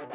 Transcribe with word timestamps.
Hello, 0.00 0.14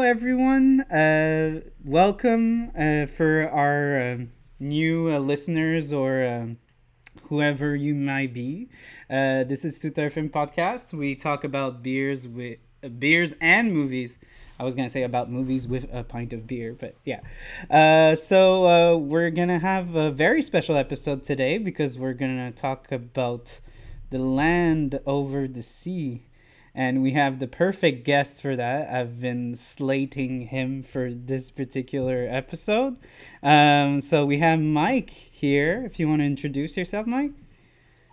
everyone. 0.00 0.80
Uh, 0.90 1.60
welcome 1.84 2.70
uh, 2.74 3.04
for 3.04 3.46
our 3.46 4.00
uh, 4.00 4.16
new 4.58 5.18
listeners 5.18 5.92
or 5.92 6.26
um, 6.26 6.56
whoever 7.24 7.76
you 7.76 7.94
might 7.94 8.32
be. 8.32 8.70
Uh, 9.10 9.44
this 9.44 9.66
is 9.66 9.78
Tutarfin 9.78 10.30
podcast. 10.30 10.94
We 10.94 11.14
talk 11.14 11.44
about 11.44 11.82
beers 11.82 12.26
with 12.26 12.56
beers 12.98 13.34
and 13.40 13.72
movies. 13.72 14.18
I 14.58 14.64
was 14.64 14.74
gonna 14.74 14.90
say 14.90 15.02
about 15.02 15.30
movies 15.30 15.66
with 15.66 15.86
a 15.92 16.04
pint 16.04 16.32
of 16.32 16.46
beer, 16.46 16.74
but 16.78 16.94
yeah. 17.04 17.20
Uh, 17.70 18.14
so 18.14 18.66
uh, 18.66 18.96
we're 18.96 19.30
gonna 19.30 19.58
have 19.58 19.94
a 19.94 20.10
very 20.10 20.42
special 20.42 20.76
episode 20.76 21.24
today 21.24 21.58
because 21.58 21.98
we're 21.98 22.14
gonna 22.14 22.52
talk 22.52 22.92
about 22.92 23.60
the 24.10 24.18
land 24.18 25.00
over 25.06 25.48
the 25.48 25.62
sea 25.62 26.24
and 26.74 27.02
we 27.02 27.12
have 27.12 27.38
the 27.38 27.46
perfect 27.46 28.04
guest 28.04 28.40
for 28.40 28.56
that. 28.56 28.88
I've 28.94 29.20
been 29.20 29.56
slating 29.56 30.42
him 30.42 30.82
for 30.82 31.12
this 31.12 31.50
particular 31.50 32.26
episode. 32.30 32.96
Um, 33.42 34.00
so 34.00 34.24
we 34.24 34.38
have 34.38 34.60
Mike 34.60 35.10
here. 35.10 35.82
If 35.84 35.98
you 35.98 36.08
want 36.08 36.20
to 36.20 36.26
introduce 36.26 36.76
yourself, 36.76 37.06
Mike. 37.06 37.32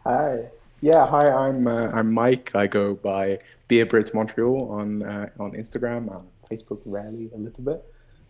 Hi. 0.04 0.50
Yeah, 0.82 1.08
hi. 1.08 1.32
I'm 1.32 1.66
uh, 1.66 1.90
I'm 1.92 2.14
Mike. 2.14 2.52
I 2.54 2.68
go 2.68 2.94
by 2.94 3.40
Beer 3.68 3.88
Brits 3.88 4.14
Montreal 4.14 4.70
on 4.72 5.02
uh, 5.02 5.28
on 5.40 5.54
Instagram 5.54 6.12
and 6.14 6.24
Facebook. 6.48 6.82
Rarely, 6.86 7.32
a 7.34 7.38
little 7.38 7.64
bit. 7.64 7.84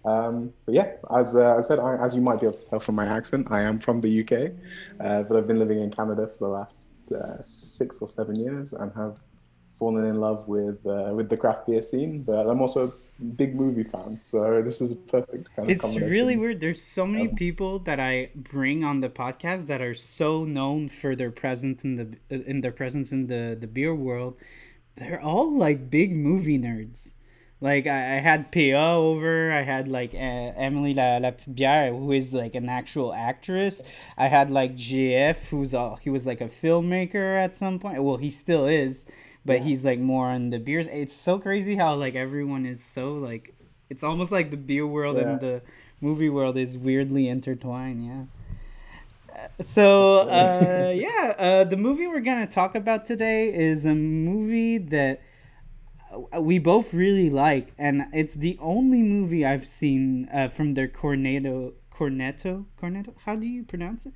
Um, 0.06 0.54
but 0.66 0.74
yeah, 0.74 0.94
as 1.14 1.36
uh, 1.36 1.58
I 1.58 1.60
said, 1.60 1.80
I, 1.80 1.98
as 1.98 2.16
you 2.16 2.22
might 2.22 2.40
be 2.40 2.46
able 2.46 2.58
to 2.58 2.66
tell 2.66 2.80
from 2.80 2.96
my 2.96 3.06
accent, 3.06 3.48
I 3.52 3.64
am 3.64 3.80
from 3.80 4.00
the 4.00 4.22
UK, 4.22 4.54
uh, 5.02 5.24
but 5.24 5.36
I've 5.36 5.48
been 5.48 5.60
living 5.60 5.82
in 5.82 5.92
Canada 5.92 6.26
for 6.26 6.38
the 6.38 6.48
last 6.48 6.94
uh, 7.12 7.42
six 7.42 8.02
or 8.02 8.08
seven 8.08 8.36
years 8.36 8.72
and 8.72 8.94
have 8.96 9.20
fallen 9.78 10.06
in 10.06 10.20
love 10.20 10.48
with 10.48 10.86
uh, 10.86 11.12
with 11.14 11.30
the 11.30 11.38
craft 11.38 11.68
beer 11.68 11.82
scene, 11.82 12.24
but 12.24 12.48
I'm 12.48 12.62
also 12.62 12.88
a 12.88 13.24
big 13.24 13.56
movie 13.56 13.84
fan, 13.84 14.20
so 14.22 14.62
this 14.62 14.82
is 14.82 14.92
a 14.92 14.96
perfect 14.96 15.56
kind 15.56 15.70
of. 15.70 15.76
It's 15.76 15.96
really 15.96 16.38
weird. 16.38 16.60
There's 16.60 16.82
so 16.82 17.06
many 17.08 17.30
um, 17.30 17.36
people 17.36 17.80
that 17.80 18.00
I 18.00 18.30
bring 18.36 18.84
on 18.84 19.02
the 19.02 19.10
podcast 19.10 19.68
that 19.68 19.82
are 19.82 19.94
so 19.94 20.46
known 20.46 20.90
for 20.90 21.16
their 21.16 21.32
presence 21.32 21.84
in 21.84 21.96
the 21.96 22.18
in 22.30 22.62
their 22.62 22.72
presence 22.72 23.12
in 23.12 23.28
the 23.28 23.58
the 23.60 23.68
beer 23.68 23.94
world. 23.94 24.36
They're 24.96 25.22
all 25.22 25.56
like 25.56 25.90
big 25.90 26.16
movie 26.16 26.60
nerds. 26.60 27.12
Like 27.60 27.88
I, 27.88 28.18
I 28.18 28.20
had 28.20 28.52
PA 28.52 28.96
over, 28.96 29.52
I 29.52 29.64
had 29.64 29.88
like 29.88 30.14
uh, 30.14 30.18
Emily 30.18 30.94
La, 30.94 31.18
La 31.18 31.32
Petite 31.32 31.56
Bière, 31.56 31.90
who 31.90 32.12
is 32.12 32.32
like 32.32 32.54
an 32.54 32.70
actual 32.70 33.14
actress. 33.14 33.82
I 34.16 34.28
had 34.28 34.52
like 34.52 34.76
GF, 34.76 35.50
who's 35.50 35.74
a, 35.74 35.96
he 35.98 36.12
was 36.12 36.28
like 36.28 36.40
a 36.40 36.46
filmmaker 36.46 37.36
at 37.36 37.56
some 37.56 37.80
point. 37.80 38.04
Well, 38.04 38.18
he 38.18 38.30
still 38.30 38.68
is 38.68 39.08
but 39.48 39.60
yeah. 39.60 39.64
he's 39.64 39.86
like 39.86 39.98
more 39.98 40.28
on 40.28 40.52
the 40.52 40.60
beers. 40.60 40.88
It's 40.88 41.16
so 41.16 41.40
crazy 41.40 41.76
how 41.76 41.96
like 41.96 42.16
everyone 42.16 42.66
is 42.66 42.84
so 42.84 43.14
like 43.14 43.56
it's 43.90 44.04
almost 44.04 44.32
like 44.32 44.52
the 44.52 44.58
beer 44.58 44.86
world 44.86 45.16
yeah. 45.16 45.24
and 45.24 45.40
the 45.40 45.62
movie 46.02 46.30
world 46.30 46.58
is 46.58 46.78
weirdly 46.78 47.30
intertwined. 47.30 48.06
Yeah. 48.06 49.48
So 49.62 50.20
uh, 50.30 50.92
yeah, 50.96 51.34
uh, 51.40 51.64
the 51.64 51.78
movie 51.78 52.08
we're 52.08 52.20
gonna 52.20 52.46
talk 52.46 52.76
about 52.76 53.06
today 53.06 53.54
is 53.54 53.86
a 53.86 53.96
movie 53.96 54.78
that 54.78 55.22
we 56.38 56.60
both 56.60 56.94
really 56.94 57.30
like, 57.30 57.74
and 57.78 58.08
it's 58.14 58.36
the 58.36 58.58
only 58.60 59.02
movie 59.02 59.46
I've 59.46 59.66
seen 59.66 60.28
uh, 60.34 60.50
from 60.50 60.74
their 60.74 60.90
Cornetto 60.90 61.74
Cornetto 61.94 62.66
Cornetto. 62.82 63.14
How 63.26 63.38
do 63.38 63.48
you 63.48 63.64
pronounce 63.64 64.06
it? 64.06 64.14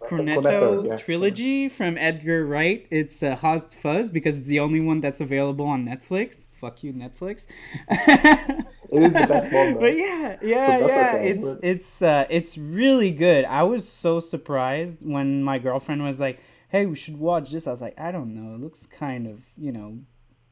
Cornetto, 0.00 0.86
yeah. 0.86 0.96
trilogy 0.96 1.68
from 1.68 1.98
Edgar 1.98 2.46
Wright. 2.46 2.86
It's 2.90 3.22
uh, 3.22 3.36
Hot 3.36 3.72
Fuzz 3.72 4.10
because 4.10 4.38
it's 4.38 4.46
the 4.46 4.60
only 4.60 4.80
one 4.80 5.00
that's 5.00 5.20
available 5.20 5.66
on 5.66 5.86
Netflix. 5.86 6.46
Fuck 6.50 6.82
you, 6.82 6.92
Netflix. 6.92 7.46
it 7.88 8.66
is 8.90 9.12
the 9.12 9.26
best 9.26 9.52
one, 9.52 9.74
though. 9.74 9.80
But 9.80 9.96
yeah, 9.96 10.36
yeah, 10.42 10.78
yeah. 10.78 10.84
Okay, 10.84 11.30
it's 11.30 11.56
it's 11.62 12.02
uh, 12.02 12.26
it's 12.30 12.56
really 12.56 13.10
good. 13.10 13.44
I 13.44 13.62
was 13.64 13.88
so 13.88 14.20
surprised 14.20 15.06
when 15.06 15.42
my 15.42 15.58
girlfriend 15.58 16.02
was 16.02 16.18
like, 16.18 16.40
"Hey, 16.68 16.86
we 16.86 16.96
should 16.96 17.18
watch 17.18 17.50
this." 17.50 17.66
I 17.66 17.70
was 17.70 17.82
like, 17.82 17.98
"I 17.98 18.12
don't 18.12 18.34
know. 18.34 18.54
It 18.54 18.60
looks 18.60 18.86
kind 18.86 19.26
of 19.26 19.46
you 19.56 19.72
know." 19.72 19.98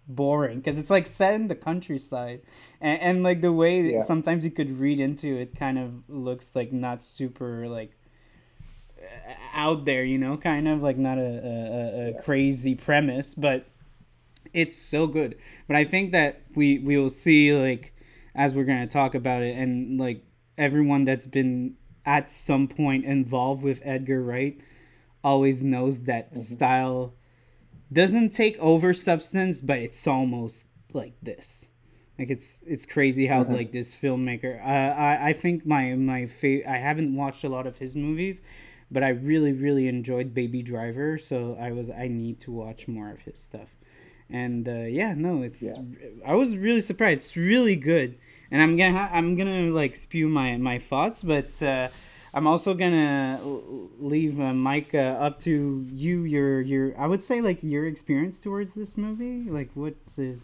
boring 0.08 0.58
because 0.58 0.76
it's 0.76 0.90
like 0.90 1.06
set 1.06 1.34
in 1.34 1.46
the 1.46 1.54
countryside 1.54 2.40
and, 2.80 3.00
and 3.00 3.22
like 3.22 3.42
the 3.42 3.52
way 3.52 3.92
yeah. 3.92 4.02
sometimes 4.02 4.44
you 4.44 4.50
could 4.50 4.80
read 4.80 4.98
into 4.98 5.36
it 5.36 5.56
kind 5.56 5.78
of 5.78 6.02
looks 6.08 6.56
like 6.56 6.72
not 6.72 7.00
super 7.00 7.68
like 7.68 7.92
out 9.52 9.84
there, 9.84 10.04
you 10.04 10.18
know, 10.18 10.36
kind 10.36 10.68
of 10.68 10.82
like 10.82 10.96
not 10.96 11.18
a, 11.18 11.20
a, 11.20 12.06
a 12.08 12.10
yeah. 12.10 12.20
crazy 12.22 12.74
premise, 12.74 13.34
but 13.34 13.66
it's 14.52 14.76
so 14.76 15.06
good. 15.06 15.36
But 15.66 15.76
I 15.76 15.84
think 15.84 16.12
that 16.12 16.42
we 16.54 16.78
we 16.78 16.96
will 16.96 17.10
see 17.10 17.52
like 17.52 17.94
as 18.34 18.54
we're 18.54 18.64
gonna 18.64 18.86
talk 18.86 19.14
about 19.14 19.42
it, 19.42 19.56
and 19.56 19.98
like 19.98 20.24
everyone 20.56 21.04
that's 21.04 21.26
been 21.26 21.76
at 22.04 22.30
some 22.30 22.68
point 22.68 23.04
involved 23.04 23.62
with 23.62 23.80
Edgar 23.84 24.22
Wright 24.22 24.62
always 25.22 25.62
knows 25.62 26.04
that 26.04 26.30
mm-hmm. 26.32 26.40
style 26.40 27.14
doesn't 27.92 28.30
take 28.30 28.56
over 28.58 28.94
substance, 28.94 29.60
but 29.60 29.78
it's 29.78 30.06
almost 30.06 30.66
like 30.92 31.14
this. 31.22 31.70
Like 32.18 32.30
it's 32.30 32.60
it's 32.66 32.86
crazy 32.86 33.26
how 33.26 33.42
mm-hmm. 33.42 33.54
like 33.54 33.72
this 33.72 33.96
filmmaker. 33.96 34.60
Uh, 34.60 34.68
I 34.68 35.28
I 35.30 35.32
think 35.32 35.64
my 35.64 35.94
my 35.94 36.26
fa- 36.26 36.70
I 36.70 36.76
haven't 36.76 37.14
watched 37.16 37.44
a 37.44 37.48
lot 37.48 37.66
of 37.66 37.78
his 37.78 37.96
movies, 37.96 38.42
but 38.90 39.02
I 39.02 39.10
really 39.10 39.52
really 39.52 39.88
enjoyed 39.88 40.34
Baby 40.34 40.62
Driver, 40.62 41.18
so 41.18 41.56
I 41.60 41.72
was 41.72 41.90
I 41.90 42.08
need 42.08 42.40
to 42.40 42.50
watch 42.50 42.88
more 42.88 43.10
of 43.10 43.20
his 43.20 43.38
stuff. 43.38 43.76
And 44.28 44.68
uh, 44.68 44.82
yeah, 44.82 45.14
no, 45.14 45.42
it's 45.42 45.62
yeah. 45.62 45.76
I 46.26 46.34
was 46.34 46.56
really 46.56 46.80
surprised. 46.80 47.18
It's 47.18 47.36
really 47.36 47.76
good, 47.76 48.18
and 48.50 48.62
I'm 48.62 48.76
gonna 48.76 48.96
ha- 48.96 49.10
I'm 49.12 49.36
gonna 49.36 49.70
like 49.70 49.96
spew 49.96 50.28
my 50.28 50.56
my 50.56 50.78
thoughts, 50.78 51.22
but. 51.22 51.62
Uh, 51.62 51.88
I'm 52.32 52.46
also 52.46 52.74
gonna 52.74 53.40
leave 53.98 54.38
uh, 54.38 54.54
Mike 54.54 54.94
uh, 54.94 55.18
up 55.18 55.40
to 55.40 55.84
you. 55.92 56.22
Your 56.22 56.60
your 56.60 56.96
I 56.96 57.08
would 57.08 57.24
say 57.24 57.40
like 57.40 57.60
your 57.60 57.88
experience 57.88 58.38
towards 58.38 58.74
this 58.74 58.96
movie. 58.96 59.50
Like 59.50 59.70
what's 59.74 60.14
the 60.14 60.36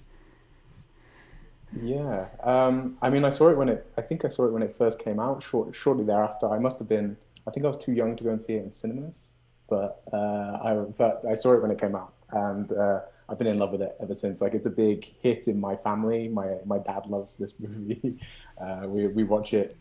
yeah, 1.82 2.26
um, 2.42 2.96
I 3.02 3.10
mean, 3.10 3.24
I 3.24 3.30
saw 3.30 3.48
it 3.48 3.56
when 3.56 3.68
it. 3.68 3.86
I 3.96 4.00
think 4.00 4.24
I 4.24 4.28
saw 4.28 4.46
it 4.46 4.52
when 4.52 4.62
it 4.62 4.76
first 4.76 4.98
came 4.98 5.18
out. 5.18 5.42
Short, 5.42 5.74
shortly 5.74 6.04
thereafter, 6.04 6.48
I 6.48 6.58
must 6.58 6.78
have 6.78 6.88
been 6.88 7.16
I 7.46 7.50
think 7.50 7.64
I 7.64 7.68
was 7.68 7.78
too 7.78 7.92
young 7.92 8.16
to 8.16 8.24
go 8.24 8.30
and 8.30 8.42
see 8.42 8.54
it 8.54 8.64
in 8.64 8.72
cinemas, 8.72 9.32
but 9.68 10.02
uh, 10.12 10.58
I 10.62 10.74
but 10.96 11.22
I 11.28 11.34
saw 11.34 11.52
it 11.54 11.62
when 11.62 11.70
it 11.70 11.80
came 11.80 11.94
out, 11.94 12.12
and 12.30 12.70
uh, 12.72 13.00
I've 13.28 13.38
been 13.38 13.46
in 13.46 13.58
love 13.58 13.72
with 13.72 13.82
it 13.82 13.96
ever 14.00 14.14
since. 14.14 14.40
Like 14.40 14.54
it's 14.54 14.66
a 14.66 14.70
big 14.70 15.04
hit 15.22 15.48
in 15.48 15.60
my 15.60 15.76
family. 15.76 16.28
My 16.28 16.56
my 16.64 16.78
dad 16.78 17.06
loves 17.06 17.36
this 17.36 17.54
movie. 17.60 18.18
Uh, 18.60 18.86
we 18.86 19.06
we 19.08 19.24
watch 19.24 19.54
it 19.54 19.76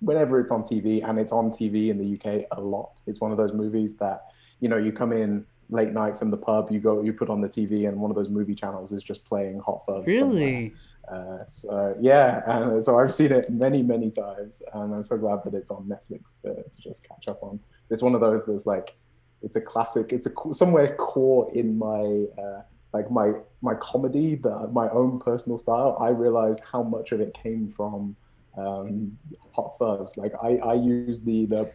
whenever 0.00 0.40
it's 0.40 0.52
on 0.52 0.62
TV, 0.62 1.06
and 1.08 1.18
it's 1.18 1.32
on 1.32 1.50
TV 1.50 1.88
in 1.88 1.98
the 1.98 2.12
UK 2.16 2.46
a 2.52 2.60
lot. 2.60 3.00
It's 3.06 3.20
one 3.20 3.30
of 3.30 3.38
those 3.38 3.52
movies 3.52 3.96
that 3.98 4.26
you 4.60 4.68
know 4.68 4.76
you 4.76 4.92
come 4.92 5.12
in 5.12 5.46
late 5.68 5.92
night 5.92 6.16
from 6.16 6.30
the 6.30 6.36
pub, 6.36 6.70
you 6.70 6.80
go 6.80 7.02
you 7.02 7.12
put 7.12 7.30
on 7.30 7.40
the 7.40 7.48
TV, 7.48 7.88
and 7.88 7.98
one 7.98 8.10
of 8.10 8.16
those 8.16 8.28
movie 8.28 8.54
channels 8.54 8.92
is 8.92 9.02
just 9.02 9.24
playing 9.24 9.60
Hot 9.60 9.84
Fuzz. 9.86 10.06
Really. 10.06 10.20
Somewhere 10.20 10.70
uh, 11.08 11.44
so 11.46 11.96
yeah, 12.00 12.42
and 12.46 12.84
so 12.84 12.98
I've 12.98 13.12
seen 13.12 13.32
it 13.32 13.50
many, 13.50 13.82
many 13.82 14.10
times, 14.10 14.62
and 14.74 14.94
I'm 14.94 15.04
so 15.04 15.16
glad 15.16 15.44
that 15.44 15.54
it's 15.54 15.70
on 15.70 15.84
Netflix 15.84 16.40
to, 16.42 16.54
to 16.54 16.82
just 16.82 17.06
catch 17.06 17.28
up 17.28 17.42
on. 17.42 17.60
It's 17.90 18.02
one 18.02 18.14
of 18.14 18.20
those 18.20 18.44
that's 18.44 18.66
like, 18.66 18.96
it's 19.42 19.56
a 19.56 19.60
classic. 19.60 20.12
It's 20.12 20.26
a 20.26 20.32
somewhere 20.52 20.94
core 20.96 21.50
in 21.54 21.78
my 21.78 22.24
uh, 22.42 22.62
like 22.92 23.10
my 23.10 23.32
my 23.62 23.74
comedy, 23.74 24.34
the, 24.34 24.68
my 24.72 24.88
own 24.90 25.20
personal 25.20 25.58
style. 25.58 25.96
I 26.00 26.08
realized 26.08 26.62
how 26.72 26.82
much 26.82 27.12
of 27.12 27.20
it 27.20 27.34
came 27.34 27.68
from 27.68 28.16
um, 28.56 29.16
Hot 29.52 29.76
Fuzz. 29.78 30.16
Like 30.16 30.32
I, 30.42 30.56
I 30.56 30.74
use 30.74 31.22
the 31.22 31.46
the 31.46 31.70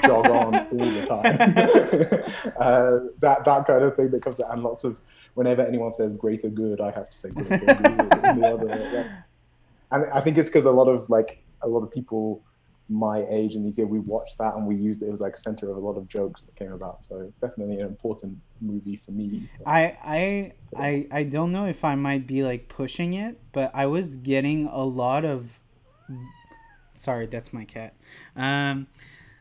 jog 0.04 0.26
on 0.26 0.54
all 0.54 0.78
the 0.78 1.06
time. 1.06 2.52
uh, 2.58 3.10
that 3.20 3.44
that 3.44 3.66
kind 3.66 3.84
of 3.84 3.94
thing 3.96 4.10
that 4.10 4.22
comes 4.22 4.40
out, 4.40 4.52
and 4.52 4.62
lots 4.62 4.84
of 4.84 5.00
whenever 5.34 5.62
anyone 5.62 5.92
says 5.92 6.14
greater 6.14 6.48
good, 6.48 6.80
I 6.80 6.90
have 6.90 7.10
to 7.10 7.18
say 7.18 7.30
greater 7.30 7.58
good. 7.58 7.74
other, 8.44 9.24
And 9.90 10.06
I 10.12 10.20
think 10.20 10.38
it's 10.38 10.48
because 10.48 10.64
a 10.64 10.70
lot 10.70 10.88
of 10.88 11.08
like 11.10 11.42
a 11.62 11.68
lot 11.68 11.82
of 11.82 11.90
people 11.90 12.42
my 12.88 13.24
age 13.30 13.54
in 13.54 13.62
the 13.62 13.70
UK, 13.70 13.88
we 13.88 13.98
watched 13.98 14.36
that 14.38 14.54
and 14.54 14.66
we 14.66 14.76
used 14.76 15.02
it. 15.02 15.06
It 15.06 15.10
was 15.10 15.20
like 15.20 15.36
center 15.36 15.70
of 15.70 15.76
a 15.76 15.80
lot 15.80 15.96
of 15.96 16.06
jokes 16.06 16.42
that 16.42 16.54
came 16.54 16.72
about. 16.72 17.02
So 17.02 17.20
it's 17.20 17.38
definitely 17.40 17.80
an 17.80 17.86
important 17.86 18.38
movie 18.60 18.96
for 18.96 19.12
me. 19.12 19.48
I 19.64 19.96
I 20.04 20.52
so. 20.70 20.78
I 20.78 21.06
I 21.10 21.22
don't 21.24 21.50
know 21.50 21.66
if 21.66 21.84
I 21.84 21.94
might 21.94 22.26
be 22.26 22.42
like 22.42 22.68
pushing 22.68 23.14
it, 23.14 23.40
but 23.52 23.70
I 23.74 23.86
was 23.86 24.16
getting 24.16 24.66
a 24.66 24.84
lot 24.84 25.24
of. 25.24 25.60
Sorry, 26.98 27.26
that's 27.26 27.52
my 27.52 27.64
cat. 27.64 27.94
Um, 28.36 28.86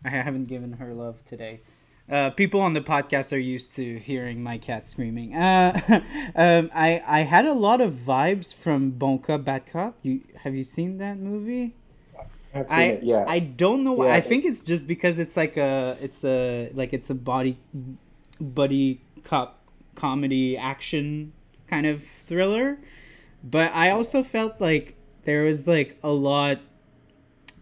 I 0.05 0.09
haven't 0.09 0.45
given 0.45 0.73
her 0.73 0.93
love 0.93 1.23
today. 1.25 1.61
Uh, 2.09 2.29
people 2.31 2.59
on 2.59 2.73
the 2.73 2.81
podcast 2.81 3.31
are 3.31 3.39
used 3.39 3.71
to 3.71 3.97
hearing 3.97 4.43
my 4.43 4.57
cat 4.57 4.87
screaming. 4.87 5.35
Uh, 5.35 5.79
um, 6.35 6.69
I 6.73 7.01
I 7.05 7.19
had 7.21 7.45
a 7.45 7.53
lot 7.53 7.79
of 7.79 7.93
vibes 7.93 8.53
from 8.53 8.91
Bon 8.91 9.19
Cop 9.19 9.45
Bad 9.45 9.65
Cop. 9.65 9.95
You 10.01 10.21
have 10.43 10.53
you 10.53 10.63
seen 10.63 10.97
that 10.97 11.17
movie? 11.17 11.75
I've 12.53 12.69
seen 12.69 12.77
I 12.77 12.83
it, 12.83 13.03
yeah. 13.03 13.25
I 13.27 13.39
don't 13.39 13.83
know. 13.83 13.93
why. 13.93 14.07
Yeah. 14.07 14.15
I 14.15 14.21
think 14.21 14.45
it's 14.45 14.63
just 14.63 14.85
because 14.85 15.17
it's 15.17 15.37
like 15.37 15.57
a 15.57 15.97
it's 16.01 16.23
a 16.23 16.69
like 16.73 16.93
it's 16.93 17.09
a 17.09 17.15
body 17.15 17.57
buddy 18.39 19.01
cop 19.23 19.61
comedy 19.95 20.57
action 20.57 21.31
kind 21.67 21.85
of 21.85 22.03
thriller. 22.03 22.79
But 23.43 23.73
I 23.73 23.91
also 23.91 24.23
felt 24.23 24.59
like 24.59 24.95
there 25.23 25.43
was 25.43 25.67
like 25.67 25.97
a 26.03 26.11
lot 26.11 26.59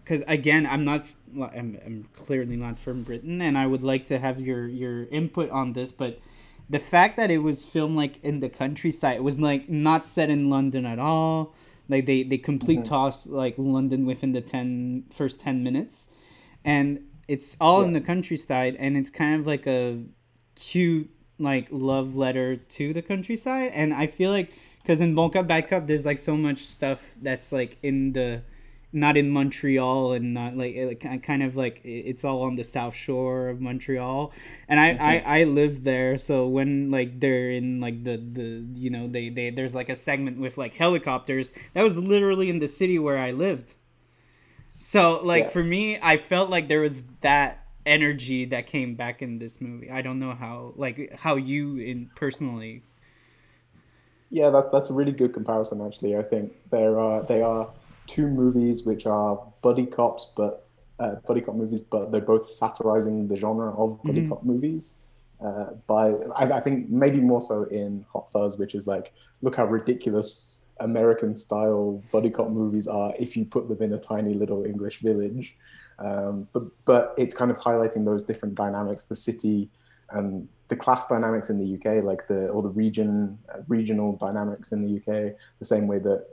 because 0.03 0.23
again 0.27 0.65
I'm 0.65 0.83
not 0.83 1.03
I'm, 1.39 1.77
I'm 1.85 2.07
clearly 2.15 2.55
not 2.55 2.79
from 2.79 3.03
Britain 3.03 3.41
and 3.41 3.57
I 3.57 3.67
would 3.67 3.83
like 3.83 4.05
to 4.05 4.19
have 4.19 4.39
your 4.39 4.67
your 4.67 5.05
input 5.05 5.49
on 5.49 5.73
this 5.73 5.91
but 5.91 6.19
the 6.69 6.79
fact 6.79 7.17
that 7.17 7.29
it 7.29 7.39
was 7.39 7.63
filmed 7.63 7.97
like 7.97 8.23
in 8.23 8.39
the 8.39 8.49
countryside 8.49 9.17
it 9.17 9.23
was 9.23 9.39
like 9.39 9.69
not 9.69 10.05
set 10.05 10.29
in 10.29 10.49
London 10.49 10.85
at 10.85 10.99
all. 10.99 11.53
Like 11.89 12.05
they 12.05 12.23
they 12.23 12.37
complete 12.37 12.79
mm-hmm. 12.79 12.93
toss 12.93 13.27
like 13.27 13.55
London 13.57 14.05
within 14.05 14.31
the 14.31 14.41
10 14.41 15.05
first 15.11 15.39
10 15.41 15.63
minutes 15.63 16.09
and 16.63 17.05
it's 17.27 17.57
all 17.61 17.81
in 17.81 17.93
the 17.93 18.01
countryside 18.01 18.75
and 18.77 18.97
it's 18.97 19.09
kind 19.09 19.39
of 19.39 19.47
like 19.47 19.67
a 19.67 20.03
cute 20.55 21.09
like 21.39 21.67
love 21.71 22.15
letter 22.15 22.55
to 22.55 22.93
the 22.93 23.01
countryside 23.01 23.71
and 23.73 23.93
i 23.93 24.05
feel 24.05 24.29
like 24.29 24.51
because 24.81 25.01
in 25.01 25.15
Bon 25.15 25.29
Cop 25.29 25.47
Bad 25.47 25.69
Cop 25.69 25.85
there's 25.85 26.05
like 26.05 26.17
so 26.17 26.35
much 26.35 26.59
stuff 26.59 27.15
that's 27.21 27.51
like 27.51 27.77
in 27.83 28.13
the 28.13 28.41
not 28.93 29.15
in 29.17 29.31
montreal 29.31 30.13
and 30.13 30.33
not 30.33 30.57
like 30.57 30.75
like, 31.03 31.23
kind 31.23 31.43
of 31.43 31.55
like 31.55 31.81
it's 31.83 32.25
all 32.25 32.43
on 32.43 32.55
the 32.55 32.63
south 32.63 32.95
shore 32.95 33.49
of 33.49 33.61
montreal 33.61 34.33
and 34.67 34.79
i 34.79 34.89
i, 35.23 35.39
I 35.41 35.43
live 35.45 35.83
there 35.83 36.17
so 36.17 36.47
when 36.47 36.91
like 36.91 37.19
they're 37.19 37.51
in 37.51 37.79
like 37.79 38.03
the 38.03 38.17
the 38.17 38.65
you 38.75 38.89
know 38.89 39.07
they, 39.07 39.29
they 39.29 39.49
there's 39.49 39.75
like 39.75 39.89
a 39.89 39.95
segment 39.95 40.39
with 40.39 40.57
like 40.57 40.73
helicopters 40.73 41.53
that 41.73 41.83
was 41.83 41.97
literally 41.97 42.49
in 42.49 42.59
the 42.59 42.67
city 42.67 42.99
where 42.99 43.17
i 43.17 43.31
lived 43.31 43.75
so 44.77 45.19
like 45.23 45.47
Yeah. 45.47 45.49
for 45.49 45.63
me, 45.63 45.99
I 46.01 46.17
felt 46.17 46.49
like 46.49 46.67
there 46.67 46.81
was 46.81 47.03
that 47.21 47.65
energy 47.85 48.45
that 48.45 48.67
came 48.67 48.95
back 48.95 49.21
in 49.21 49.39
this 49.39 49.61
movie. 49.61 49.91
I 49.91 50.01
don't 50.01 50.19
know 50.19 50.33
how 50.33 50.73
like 50.75 51.13
how 51.19 51.35
you 51.35 51.77
in 51.77 52.09
personally. 52.15 52.83
Yeah, 54.29 54.49
that's 54.49 54.69
that's 54.71 54.89
a 54.89 54.93
really 54.93 55.11
good 55.11 55.33
comparison. 55.33 55.81
Actually, 55.85 56.15
I 56.15 56.23
think 56.23 56.53
there 56.69 56.99
are 56.99 57.23
they 57.23 57.41
are 57.41 57.69
two 58.11 58.27
movies 58.27 58.83
which 58.83 59.05
are 59.05 59.39
buddy 59.61 59.85
cops, 59.85 60.31
but 60.35 60.67
uh, 60.99 61.15
buddy 61.27 61.41
cop 61.41 61.55
movies, 61.55 61.81
but 61.81 62.11
they're 62.11 62.21
both 62.21 62.47
satirizing 62.47 63.27
the 63.27 63.35
genre 63.35 63.71
of 63.75 64.01
buddy 64.03 64.27
cop 64.27 64.43
movies. 64.43 64.95
Uh, 65.43 65.71
by 65.87 66.11
I, 66.35 66.57
I 66.57 66.61
think 66.61 66.89
maybe 66.89 67.19
more 67.19 67.41
so 67.41 67.63
in 67.63 68.05
Hot 68.13 68.31
Fuzz, 68.31 68.57
which 68.57 68.75
is 68.75 68.85
like, 68.85 69.11
look 69.41 69.55
how 69.55 69.65
ridiculous 69.65 70.61
American 70.79 71.35
style 71.35 72.03
buddy 72.11 72.29
cop 72.29 72.49
movies 72.49 72.87
are 72.87 73.13
if 73.17 73.35
you 73.35 73.45
put 73.45 73.67
them 73.67 73.81
in 73.81 73.93
a 73.93 73.97
tiny 73.97 74.33
little 74.33 74.65
English 74.65 74.99
village. 75.01 75.55
Um, 75.97 76.47
but 76.53 76.63
but 76.85 77.13
it's 77.17 77.33
kind 77.33 77.49
of 77.49 77.57
highlighting 77.57 78.05
those 78.05 78.23
different 78.23 78.55
dynamics, 78.55 79.05
the 79.05 79.15
city 79.15 79.69
and 80.11 80.47
the 80.67 80.75
class 80.75 81.07
dynamics 81.07 81.49
in 81.49 81.57
the 81.57 81.75
UK, 81.75 82.03
like 82.03 82.27
the 82.27 82.49
or 82.49 82.61
the 82.61 82.69
region 82.69 83.37
uh, 83.53 83.59
regional 83.67 84.17
dynamics 84.17 84.71
in 84.73 84.81
the 84.85 84.97
UK, 84.97 85.33
the 85.59 85.65
same 85.65 85.87
way 85.87 85.99
that 85.99 86.27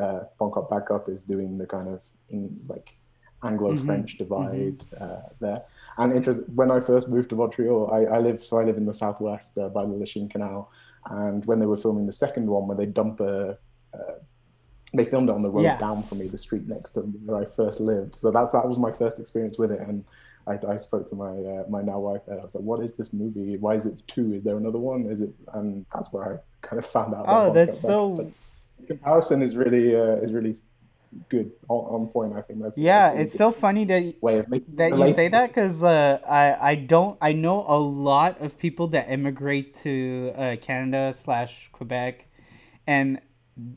uh, 0.00 0.20
Bon 0.38 0.50
Cop 0.50 0.70
Bad 0.70 0.86
Cop 0.86 1.08
is 1.08 1.22
doing 1.22 1.58
the 1.58 1.66
kind 1.66 1.88
of 1.88 2.04
in, 2.30 2.58
like 2.68 2.96
Anglo-French 3.42 4.18
divide 4.18 4.82
uh, 5.00 5.20
there. 5.40 5.62
And 5.96 6.12
interest 6.12 6.42
when 6.54 6.70
I 6.70 6.80
first 6.80 7.08
moved 7.08 7.30
to 7.30 7.36
Montreal, 7.36 7.90
I, 7.92 8.16
I 8.16 8.18
live 8.18 8.42
so 8.42 8.58
I 8.58 8.64
live 8.64 8.76
in 8.76 8.86
the 8.86 8.94
southwest 8.94 9.58
uh, 9.58 9.68
by 9.68 9.84
the 9.84 9.92
Lachine 9.92 10.28
Canal, 10.28 10.70
and 11.10 11.44
when 11.46 11.58
they 11.60 11.66
were 11.66 11.76
filming 11.76 12.06
the 12.06 12.12
second 12.12 12.46
one, 12.46 12.66
where 12.68 12.76
they 12.76 12.86
dump 12.86 13.20
a 13.20 13.58
uh, 13.94 14.14
they 14.94 15.04
filmed 15.04 15.28
it 15.28 15.32
on 15.32 15.42
the 15.42 15.50
road 15.50 15.62
Yeah. 15.64 15.78
down 15.78 16.02
from 16.02 16.18
me, 16.18 16.28
the 16.28 16.38
street 16.38 16.66
next 16.66 16.92
to 16.92 17.00
where 17.00 17.36
I 17.42 17.44
first 17.44 17.80
lived. 17.80 18.14
So 18.14 18.30
that's 18.30 18.52
that 18.52 18.66
was 18.66 18.78
my 18.78 18.92
first 18.92 19.18
experience 19.18 19.58
with 19.58 19.70
it, 19.72 19.80
and 19.80 20.04
I, 20.46 20.58
I 20.66 20.76
spoke 20.76 21.08
to 21.10 21.14
my 21.14 21.36
uh, 21.54 21.64
my 21.68 21.82
now 21.82 21.98
wife 21.98 22.22
there. 22.26 22.38
I 22.38 22.42
was 22.42 22.54
like, 22.54 22.64
"What 22.64 22.80
is 22.80 22.94
this 22.94 23.12
movie? 23.12 23.56
Why 23.56 23.74
is 23.74 23.86
it 23.86 24.02
two? 24.06 24.32
Is 24.32 24.42
there 24.44 24.56
another 24.56 24.78
one? 24.78 25.06
Is 25.06 25.20
it?" 25.20 25.30
And 25.54 25.84
that's 25.92 26.12
where 26.12 26.24
I 26.34 26.66
kind 26.66 26.78
of 26.78 26.86
found 26.86 27.14
out. 27.14 27.24
Oh, 27.28 27.52
that's 27.52 27.80
so. 27.80 28.10
But 28.10 28.26
comparison 28.86 29.42
is 29.42 29.56
really 29.56 29.96
uh, 29.96 30.24
is 30.24 30.32
really 30.32 30.54
good 31.28 31.52
on, 31.68 32.02
on 32.02 32.06
point. 32.08 32.34
I 32.36 32.42
think 32.42 32.62
that's 32.62 32.78
Yeah, 32.78 33.14
that's 33.14 33.30
it's 33.30 33.38
so 33.38 33.50
funny 33.50 33.84
that 33.86 34.14
way 34.20 34.38
of 34.38 34.48
making 34.48 34.76
that 34.76 34.96
you 34.96 35.12
say 35.12 35.28
that 35.28 35.48
because 35.48 35.82
uh, 35.82 36.18
I 36.28 36.70
I 36.70 36.74
don't 36.74 37.18
I 37.20 37.32
know 37.32 37.64
a 37.66 37.78
lot 37.78 38.40
of 38.40 38.58
people 38.58 38.88
that 38.88 39.10
immigrate 39.10 39.74
to 39.76 40.32
uh, 40.36 40.56
Canada 40.60 41.12
slash 41.12 41.70
Quebec, 41.72 42.26
and 42.86 43.20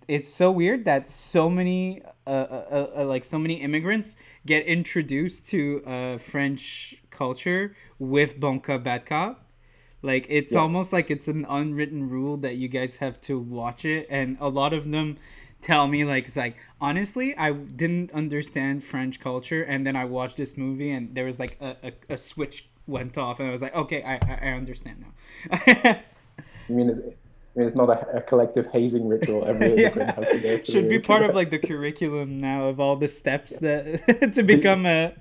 it's 0.08 0.28
so 0.28 0.52
weird 0.52 0.86
that 0.86 1.08
so 1.08 1.50
many 1.50 2.02
uh, 2.28 2.30
uh, 2.30 2.88
uh, 2.98 3.06
like 3.06 3.26
so 3.26 3.40
many 3.40 3.56
immigrants 3.56 4.16
get 4.46 4.66
introduced 4.66 5.48
to 5.48 5.84
uh, 5.86 6.18
French 6.18 6.96
culture 7.10 7.76
with 8.00 8.40
Bonka 8.40 9.06
Cop. 9.06 9.41
Like 10.02 10.26
it's 10.30 10.54
Yeah. 10.54 10.62
almost 10.62 10.92
like 10.94 11.12
it's 11.12 11.28
an 11.28 11.46
unwritten 11.50 12.10
rule 12.10 12.38
that 12.38 12.56
you 12.56 12.68
guys 12.68 12.98
have 12.98 13.22
to 13.22 13.40
watch 13.40 13.86
it, 13.86 14.08
and 14.10 14.38
a 14.40 14.50
lot 14.50 14.74
of 14.74 14.90
them 14.92 15.18
tell 15.62 15.88
me 15.88 16.04
like 16.06 16.26
it's 16.26 16.36
like 16.38 16.56
honestly 16.80 17.38
I 17.38 17.52
didn't 17.54 18.12
understand 18.14 18.84
French 18.84 19.20
culture, 19.20 19.64
and 19.64 19.86
then 19.86 19.96
I 19.96 20.06
watched 20.06 20.38
this 20.38 20.58
movie, 20.58 20.92
and 20.92 21.14
there 21.16 21.26
was 21.26 21.40
like 21.40 21.58
a, 21.62 21.76
a, 21.84 21.92
a 22.14 22.18
switch 22.18 22.68
went 22.88 23.18
off, 23.18 23.40
and 23.40 23.48
I 23.48 23.52
was 23.52 23.62
like, 23.62 23.76
okay, 23.76 24.04
I 24.04 24.16
I, 24.16 24.40
I 24.42 24.52
understand 24.54 25.06
now. 25.06 25.58
I 26.70 26.74
mean, 26.74 26.90
it's, 26.90 27.00
I 27.54 27.60
mean, 27.60 27.68
it's 27.68 27.76
not 27.76 27.90
a, 27.90 28.18
a 28.18 28.22
collective 28.22 28.68
hazing 28.68 29.08
ritual 29.10 29.44
every 29.46 29.74
immigrant 29.76 30.12
has 30.16 30.28
to 30.30 30.40
go 30.40 30.56
through. 30.58 30.66
Should 30.74 30.88
be 30.90 31.00
part 31.00 31.24
of 31.24 31.36
like 31.36 31.50
the 31.50 31.60
curriculum 31.60 32.38
now 32.40 32.68
of 32.68 32.80
all 32.80 32.96
the 32.96 33.10
steps 33.10 33.58
that 33.60 34.32
to 34.36 34.44
become 34.44 34.86
a 34.86 35.12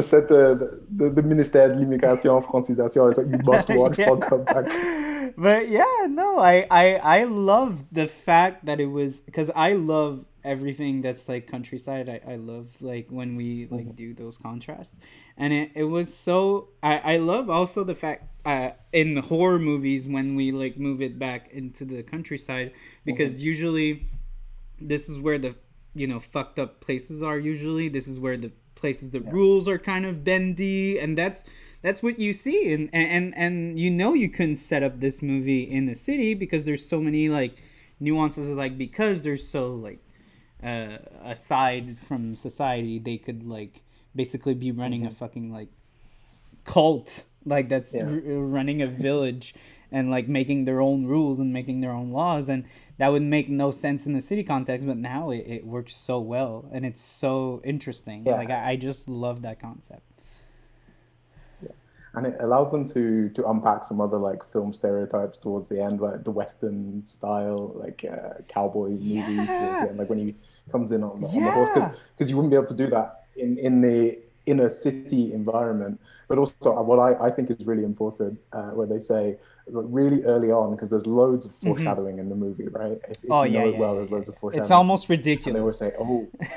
set 0.00 0.24
uh, 0.30 0.54
the, 0.54 0.80
the, 0.96 1.10
the 1.10 1.22
ministère 1.22 1.68
de 1.72 1.78
l'immigration 1.78 2.42
francisation 2.42 3.10
is 3.10 3.18
like 3.18 3.26
you 3.26 3.38
must 3.44 3.68
watch 3.80 3.98
Yeah. 3.98 4.14
Bad 4.14 4.46
Cop. 4.46 5.34
but 5.36 5.68
yeah 5.68 6.06
no 6.08 6.38
i 6.38 6.66
i 6.70 6.94
i 7.18 7.24
love 7.24 7.84
the 7.92 8.06
fact 8.06 8.64
that 8.64 8.80
it 8.80 8.86
was 8.86 9.20
because 9.20 9.50
i 9.54 9.72
love 9.72 10.24
everything 10.44 11.02
that's 11.02 11.28
like 11.28 11.46
countryside 11.46 12.08
i, 12.08 12.20
I 12.32 12.36
love 12.36 12.66
like 12.80 13.06
when 13.10 13.36
we 13.36 13.66
like 13.70 13.96
do 13.96 14.14
those 14.14 14.38
contrasts. 14.38 14.94
And 15.36 15.52
it, 15.52 15.70
it 15.74 15.84
was 15.84 16.14
so 16.14 16.68
i 16.82 16.98
i 17.14 17.16
love 17.16 17.50
also 17.50 17.84
the 17.84 17.94
fact 17.94 18.24
uh 18.46 18.70
in 18.92 19.14
the 19.14 19.22
horror 19.22 19.58
movies 19.58 20.06
when 20.08 20.34
we 20.34 20.52
like 20.52 20.78
move 20.78 21.02
it 21.02 21.18
back 21.18 21.50
into 21.52 21.84
the 21.84 22.02
countryside 22.02 22.72
because 23.04 23.42
usually 23.42 24.04
this 24.80 25.08
is 25.08 25.18
where 25.18 25.38
the 25.38 25.54
you 25.94 26.06
know 26.06 26.20
fucked 26.20 26.58
up 26.58 26.80
places 26.80 27.22
are 27.22 27.38
usually. 27.38 27.88
This 27.88 28.08
is 28.08 28.20
where 28.20 28.36
the 28.36 28.52
places 28.74 29.10
the 29.10 29.20
rules 29.20 29.66
are 29.66 29.78
kind 29.78 30.06
of 30.06 30.22
bendy 30.22 31.00
and 31.00 31.18
that's 31.18 31.44
that's 31.82 32.02
what 32.02 32.18
you 32.18 32.32
see. 32.32 32.72
And 32.72 32.88
and 32.92 33.34
and 33.36 33.78
you 33.78 33.90
know 33.90 34.14
you 34.14 34.28
couldn't 34.28 34.56
set 34.56 34.82
up 34.82 35.00
this 35.00 35.22
movie 35.22 35.62
in 35.62 35.86
the 35.86 35.94
city 35.94 36.34
because 36.34 36.64
there's 36.64 36.86
so 36.86 37.00
many 37.00 37.28
like 37.28 37.56
nuances 38.00 38.48
of 38.48 38.56
like 38.56 38.78
because 38.78 39.22
they're 39.22 39.36
so 39.36 39.74
like 39.74 39.98
uh 40.62 40.98
aside 41.24 41.98
from 41.98 42.34
society 42.34 42.98
they 42.98 43.16
could 43.16 43.44
like 43.44 43.82
basically 44.16 44.54
be 44.54 44.72
running 44.72 45.06
a 45.06 45.10
fucking 45.10 45.52
like 45.52 45.68
cult. 46.64 47.24
Like 47.44 47.68
that's 47.68 47.94
Yeah. 47.94 48.04
r- 48.04 48.38
running 48.58 48.82
a 48.82 48.86
village 48.86 49.54
and 49.90 50.10
like 50.10 50.28
making 50.28 50.64
their 50.66 50.80
own 50.80 51.06
rules 51.06 51.38
and 51.38 51.52
making 51.52 51.80
their 51.80 51.92
own 51.92 52.10
laws. 52.10 52.48
And 52.48 52.64
that 52.98 53.08
would 53.12 53.22
make 53.22 53.48
no 53.48 53.70
sense 53.70 54.06
in 54.06 54.12
the 54.12 54.20
city 54.20 54.42
context 54.42 54.86
but 54.86 54.96
now 54.98 55.30
it, 55.30 55.44
it 55.46 55.66
works 55.66 55.94
so 55.94 56.18
well 56.18 56.68
and 56.72 56.84
it's 56.84 57.00
so 57.00 57.60
interesting. 57.64 58.24
Yeah. 58.26 58.32
like 58.34 58.50
I, 58.50 58.70
I 58.72 58.76
just 58.76 59.08
love 59.08 59.42
that 59.42 59.60
concept. 59.60 60.02
And 62.14 62.26
it 62.26 62.36
allows 62.40 62.70
them 62.70 62.86
to 62.88 63.28
to 63.28 63.48
unpack 63.48 63.84
some 63.84 64.00
other 64.00 64.16
like 64.16 64.42
film 64.50 64.72
stereotypes 64.72 65.38
towards 65.38 65.68
the 65.68 65.80
end, 65.80 66.00
like 66.00 66.24
the 66.24 66.30
western 66.30 67.06
style, 67.06 67.72
like 67.76 68.04
uh, 68.10 68.40
cowboy 68.48 68.88
movie 68.88 69.36
towards 69.36 69.46
the 69.48 69.88
end, 69.90 69.98
like 69.98 70.08
when 70.08 70.18
he 70.18 70.34
comes 70.70 70.92
in 70.92 71.02
on 71.02 71.20
the, 71.20 71.26
on 71.28 71.44
the 71.44 71.50
horse, 71.50 71.70
Yeah. 71.76 71.92
because 72.16 72.28
you 72.30 72.36
wouldn't 72.36 72.50
be 72.50 72.56
able 72.56 72.66
to 72.66 72.76
do 72.84 72.88
that 72.90 73.24
in 73.36 73.58
in 73.58 73.80
the 73.80 74.18
inner 74.46 74.68
city 74.70 75.32
environment. 75.32 76.00
But 76.28 76.38
also, 76.38 76.76
uh, 76.76 76.82
what 76.82 76.98
I, 76.98 77.26
I 77.26 77.30
think 77.30 77.50
is 77.50 77.64
really 77.66 77.84
important, 77.84 78.38
uh, 78.52 78.70
where 78.70 78.86
they 78.86 79.00
say 79.00 79.36
really 79.66 80.24
early 80.24 80.50
on, 80.50 80.74
because 80.74 80.88
there's 80.90 81.06
loads 81.06 81.44
of 81.46 81.54
foreshadowing 81.56 82.18
in 82.18 82.28
the 82.28 82.34
movie, 82.34 82.68
right? 82.68 82.98
If, 83.08 83.10
if 83.10 83.18
Mm-hmm. 83.22 83.32
oh 83.32 83.42
you 83.44 83.52
yeah, 83.52 83.58
know 83.60 83.66
yeah, 83.68 83.74
it 83.74 83.78
well, 83.78 83.92
yeah, 83.92 83.96
there's 83.98 84.08
yeah, 84.10 84.14
loads 84.16 84.28
of 84.28 84.36
foreshadowing. 84.38 84.62
it's 84.62 84.70
almost 84.70 85.08
ridiculous. 85.08 85.46
and 85.46 85.56
they 85.56 85.60
always 85.60 85.78
say, 85.78 85.92
"Oh, 85.98 86.28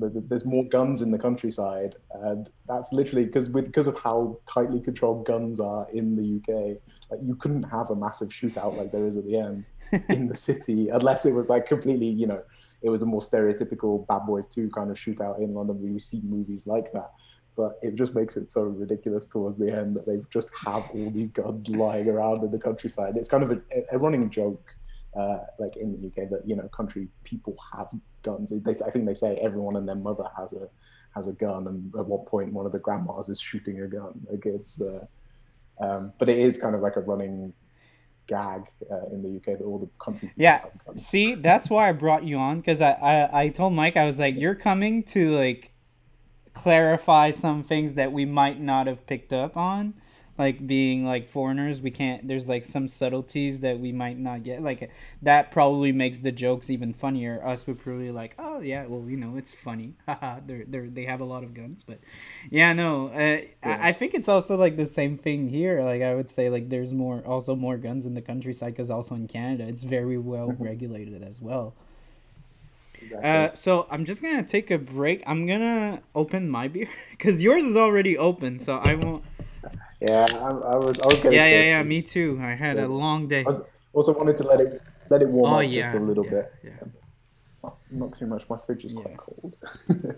th- 0.00 0.12
th- 0.12 0.24
there's 0.28 0.44
more 0.44 0.64
guns 0.64 1.02
in 1.02 1.10
the 1.10 1.18
countryside," 1.18 1.96
and 2.14 2.50
that's 2.68 2.92
literally 2.92 3.24
because 3.26 3.48
with 3.50 3.66
because 3.66 3.86
of 3.86 3.96
how 3.98 4.38
tightly 4.46 4.80
controlled 4.80 5.26
guns 5.26 5.60
are 5.60 5.86
in 5.92 6.16
the 6.16 6.26
UK. 6.38 6.78
Like 7.10 7.20
you 7.22 7.34
couldn't 7.36 7.64
have 7.64 7.90
a 7.90 7.94
massive 7.96 8.30
shootout 8.30 8.76
like 8.78 8.90
there 8.90 9.06
is 9.06 9.16
at 9.16 9.26
the 9.26 9.36
end 9.36 9.64
in 10.08 10.28
the 10.28 10.34
city 10.36 10.88
unless 10.88 11.26
it 11.26 11.32
was 11.32 11.48
like 11.50 11.66
completely, 11.66 12.06
you 12.06 12.26
know, 12.26 12.42
it 12.82 12.90
was 12.90 13.02
a 13.02 13.06
more 13.06 13.20
stereotypical 13.20 14.06
Bad 14.06 14.26
Boys 14.26 14.46
Two 14.46 14.68
kind 14.70 14.90
of 14.90 14.96
shootout 14.96 15.38
in 15.38 15.54
London. 15.54 15.80
We 15.80 15.98
see 16.00 16.20
movies 16.24 16.66
like 16.66 16.92
that, 16.92 17.12
but 17.56 17.78
it 17.82 17.94
just 17.94 18.14
makes 18.14 18.36
it 18.36 18.50
so 18.50 18.62
ridiculous 18.62 19.26
towards 19.26 19.56
the 19.56 19.70
end 19.72 19.96
that 19.96 20.06
they 20.06 20.20
just 20.30 20.50
have 20.64 20.88
all 20.94 21.10
these 21.10 21.28
guns 21.28 21.68
lying 21.84 22.08
around 22.08 22.42
in 22.42 22.50
the 22.50 22.58
countryside. 22.58 23.16
It's 23.16 23.28
kind 23.28 23.44
of 23.44 23.52
a, 23.52 23.60
a 23.92 23.98
running 23.98 24.30
joke, 24.30 24.74
uh, 25.16 25.38
like 25.58 25.76
in 25.76 25.92
the 25.92 26.08
UK, 26.08 26.30
that 26.30 26.42
you 26.46 26.56
know, 26.56 26.68
country 26.68 27.08
people 27.24 27.56
have 27.74 27.88
guns. 28.22 28.52
They, 28.54 28.72
I 28.84 28.90
think 28.90 29.06
they 29.06 29.14
say 29.14 29.36
everyone 29.36 29.76
and 29.76 29.86
their 29.86 29.96
mother 29.96 30.24
has 30.36 30.52
a 30.52 30.68
has 31.14 31.26
a 31.26 31.32
gun, 31.32 31.68
and 31.68 31.94
at 31.94 32.06
one 32.06 32.24
point, 32.26 32.52
one 32.52 32.66
of 32.66 32.72
the 32.72 32.78
grandmas 32.78 33.28
is 33.28 33.40
shooting 33.40 33.80
a 33.82 33.86
gun. 33.86 34.20
Like 34.30 34.46
it's, 34.46 34.80
uh, 34.80 35.04
um, 35.80 36.12
but 36.18 36.28
it 36.28 36.38
is 36.38 36.60
kind 36.60 36.74
of 36.74 36.80
like 36.80 36.96
a 36.96 37.00
running 37.00 37.52
gag 38.26 38.62
uh, 38.90 39.06
in 39.12 39.22
the 39.22 39.36
UK 39.36 39.58
that 39.58 39.64
all 39.64 39.78
the 39.78 39.88
country. 40.02 40.32
Yeah, 40.36 40.64
see, 40.96 41.34
that's 41.34 41.68
why 41.68 41.88
I 41.88 41.92
brought 41.92 42.24
you 42.24 42.36
on 42.36 42.58
because 42.58 42.80
I, 42.80 42.92
I 42.92 43.42
I 43.42 43.48
told 43.48 43.74
Mike 43.74 43.96
I 43.96 44.06
was 44.06 44.18
like, 44.18 44.36
you're 44.36 44.54
coming 44.54 45.02
to 45.04 45.30
like 45.30 45.72
clarify 46.52 47.30
some 47.30 47.62
things 47.62 47.94
that 47.94 48.12
we 48.12 48.24
might 48.24 48.60
not 48.60 48.86
have 48.86 49.06
picked 49.06 49.32
up 49.32 49.56
on 49.56 49.94
like 50.38 50.66
being 50.66 51.04
like 51.04 51.26
foreigners 51.26 51.82
we 51.82 51.90
can't 51.90 52.26
there's 52.26 52.48
like 52.48 52.64
some 52.64 52.88
subtleties 52.88 53.60
that 53.60 53.78
we 53.78 53.92
might 53.92 54.18
not 54.18 54.42
get 54.42 54.62
like 54.62 54.90
that 55.20 55.50
probably 55.50 55.92
makes 55.92 56.20
the 56.20 56.32
jokes 56.32 56.70
even 56.70 56.92
funnier 56.92 57.44
us 57.46 57.66
would 57.66 57.78
probably 57.78 58.10
like 58.10 58.34
oh 58.38 58.60
yeah 58.60 58.86
well 58.86 59.08
you 59.08 59.16
know 59.16 59.36
it's 59.36 59.52
funny 59.52 59.94
haha 60.06 60.40
they're, 60.46 60.64
they're 60.66 60.88
they 60.88 61.04
have 61.04 61.20
a 61.20 61.24
lot 61.24 61.42
of 61.42 61.52
guns 61.52 61.84
but 61.84 61.98
yeah 62.50 62.72
no 62.72 63.08
uh, 63.08 63.18
yeah. 63.18 63.46
I, 63.62 63.88
I 63.88 63.92
think 63.92 64.14
it's 64.14 64.28
also 64.28 64.56
like 64.56 64.76
the 64.76 64.86
same 64.86 65.18
thing 65.18 65.48
here 65.48 65.82
like 65.82 66.00
i 66.02 66.14
would 66.14 66.30
say 66.30 66.48
like 66.48 66.70
there's 66.70 66.92
more 66.92 67.20
also 67.26 67.54
more 67.54 67.76
guns 67.76 68.06
in 68.06 68.14
the 68.14 68.22
countryside 68.22 68.72
because 68.72 68.90
also 68.90 69.14
in 69.14 69.28
canada 69.28 69.66
it's 69.68 69.82
very 69.82 70.18
well 70.18 70.48
mm-hmm. 70.48 70.64
regulated 70.64 71.22
as 71.22 71.40
well 71.40 71.74
Exactly. 73.04 73.30
Uh, 73.30 73.54
so 73.54 73.86
I'm 73.90 74.04
just 74.04 74.22
gonna 74.22 74.42
take 74.42 74.70
a 74.70 74.78
break. 74.78 75.22
I'm 75.26 75.46
gonna 75.46 76.02
open 76.14 76.48
my 76.48 76.68
beer 76.68 76.88
because 77.10 77.42
yours 77.42 77.64
is 77.64 77.76
already 77.76 78.16
open, 78.16 78.60
so 78.60 78.76
I 78.76 78.94
won't. 78.94 79.24
Yeah, 80.08 80.26
I, 80.34 80.48
I 80.48 80.76
was. 80.76 80.98
I 81.00 81.06
was 81.06 81.16
getting. 81.16 81.32
Yeah, 81.32 81.46
yeah, 81.46 81.62
yeah. 81.62 81.82
Me 81.82 82.02
too. 82.02 82.38
I 82.42 82.54
had 82.54 82.78
yeah. 82.78 82.86
a 82.86 82.88
long 82.88 83.28
day. 83.28 83.44
I 83.48 83.52
also 83.92 84.12
wanted 84.16 84.36
to 84.38 84.44
let 84.44 84.60
it 84.60 84.82
let 85.10 85.22
it 85.22 85.28
warm 85.28 85.52
oh, 85.52 85.56
up 85.58 85.64
yeah, 85.68 85.82
just 85.82 85.96
a 85.96 86.00
little 86.00 86.24
yeah, 86.24 86.30
bit. 86.30 86.54
Yeah. 86.64 86.70
Not, 87.62 87.76
not, 87.90 88.18
too 88.18 88.26
much. 88.26 88.48
My 88.48 88.58
fridge 88.58 88.84
is 88.84 88.94
quite 88.94 89.16
cold. 89.16 89.56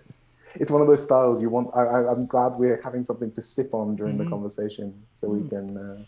it's 0.55 0.71
one 0.71 0.81
of 0.81 0.87
those 0.87 1.03
styles 1.03 1.43
you 1.43 1.50
want. 1.50 1.69
I, 1.76 2.11
am 2.11 2.25
glad 2.25 2.55
we're 2.55 2.81
having 2.83 3.05
something 3.05 3.31
to 3.33 3.43
sip 3.43 3.75
on 3.75 3.97
during 3.97 4.14
mm-hmm. 4.14 4.25
the 4.25 4.31
conversation, 4.31 5.03
so 5.14 5.29
mm. 5.29 5.43
we 5.43 5.49
can. 5.49 5.76
Uh, 5.76 6.05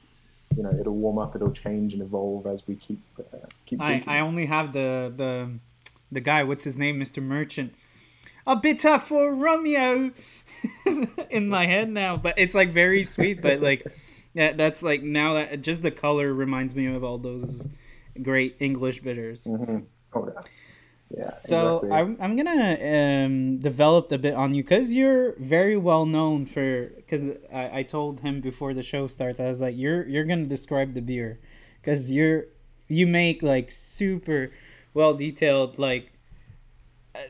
you 0.57 0.63
know, 0.63 0.73
it'll 0.81 0.95
warm 0.95 1.19
up. 1.19 1.37
It'll 1.37 1.53
change 1.53 1.93
and 1.93 2.01
evolve 2.01 2.47
as 2.47 2.67
we 2.67 2.77
keep 2.77 3.01
uh, 3.19 3.39
keep. 3.67 3.83
I, 3.83 4.03
I 4.07 4.21
only 4.21 4.47
have 4.47 4.73
the 4.73 5.13
the 5.15 5.51
the 6.11 6.21
guy. 6.21 6.45
What's 6.45 6.65
his 6.65 6.79
name, 6.79 6.99
Mister 6.99 7.21
Merchant? 7.21 7.75
A 8.47 8.57
bitter 8.57 8.99
for 8.99 9.35
Romeo. 9.35 10.13
in 11.31 11.49
my 11.49 11.67
head 11.67 11.89
now, 11.89 12.17
but 12.17 12.35
it's 12.39 12.55
like 12.55 12.71
very 12.71 13.05
sweet. 13.05 13.41
But 13.43 13.61
like, 13.61 13.87
yeah, 14.35 14.53
that's 14.53 14.83
like 14.83 15.03
now 15.03 15.35
that 15.35 15.61
just 15.63 15.83
the 15.83 15.91
color 15.91 16.33
reminds 16.33 16.75
me 16.75 16.87
of 16.87 17.05
all 17.05 17.19
those 17.19 17.69
great 18.23 18.57
English 18.61 19.01
bitters. 19.01 19.45
Mm-hmm. 19.45 19.79
Oh, 20.15 20.29
yeah. 20.35 20.41
Yeah, 21.17 21.23
so 21.23 21.77
exactly. 21.77 21.91
I'm, 21.93 22.17
I'm 22.21 22.37
gonna 22.37 23.25
um, 23.25 23.59
develop 23.59 24.11
a 24.11 24.19
bit 24.19 24.35
on 24.35 24.55
you 24.57 24.65
because 24.65 24.93
you're 24.93 25.37
very 25.39 25.77
well 25.77 26.05
known 26.05 26.47
for 26.47 26.87
because 26.97 27.25
I, 27.53 27.79
I 27.79 27.83
told 27.85 28.21
him 28.21 28.41
before 28.41 28.75
the 28.75 28.83
show 28.83 29.07
starts 29.07 29.39
I 29.39 29.47
was 29.47 29.61
like 29.61 29.77
you're 29.77 30.05
you're 30.09 30.25
gonna 30.25 30.47
describe 30.47 30.95
the 30.95 31.03
beer 31.03 31.39
because 31.81 32.11
you're 32.11 32.47
you 32.89 33.07
make 33.07 33.41
like 33.41 33.71
super 33.71 34.51
well 34.95 35.15
detailed 35.15 35.79
like 35.79 36.11
uh, 37.15 37.21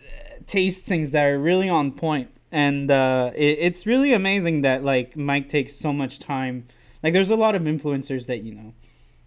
tastings 0.46 1.10
that 1.10 1.24
are 1.24 1.38
really 1.38 1.68
on 1.68 1.92
point 1.92 2.30
and 2.52 2.90
uh, 2.90 3.32
it, 3.34 3.58
it's 3.60 3.86
really 3.86 4.12
amazing 4.12 4.62
that 4.62 4.84
like 4.84 5.16
Mike 5.16 5.48
takes 5.48 5.74
so 5.74 5.92
much 5.92 6.18
time. 6.18 6.64
Like, 7.02 7.12
there's 7.12 7.30
a 7.30 7.36
lot 7.36 7.54
of 7.54 7.62
influencers 7.62 8.26
that 8.26 8.42
you 8.42 8.54
know 8.54 8.72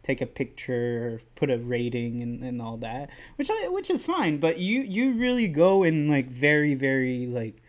take 0.03 0.21
a 0.21 0.25
picture, 0.25 1.21
put 1.35 1.51
a 1.51 1.57
rating, 1.57 2.23
and, 2.23 2.43
and 2.43 2.61
all 2.61 2.77
that, 2.77 3.09
which 3.35 3.51
which 3.67 3.89
is 3.89 4.03
fine. 4.03 4.39
But 4.39 4.57
you 4.57 4.81
you 4.81 5.13
really 5.13 5.47
go 5.47 5.83
in 5.83 6.07
like 6.07 6.27
very 6.27 6.73
very 6.73 7.27
like 7.27 7.61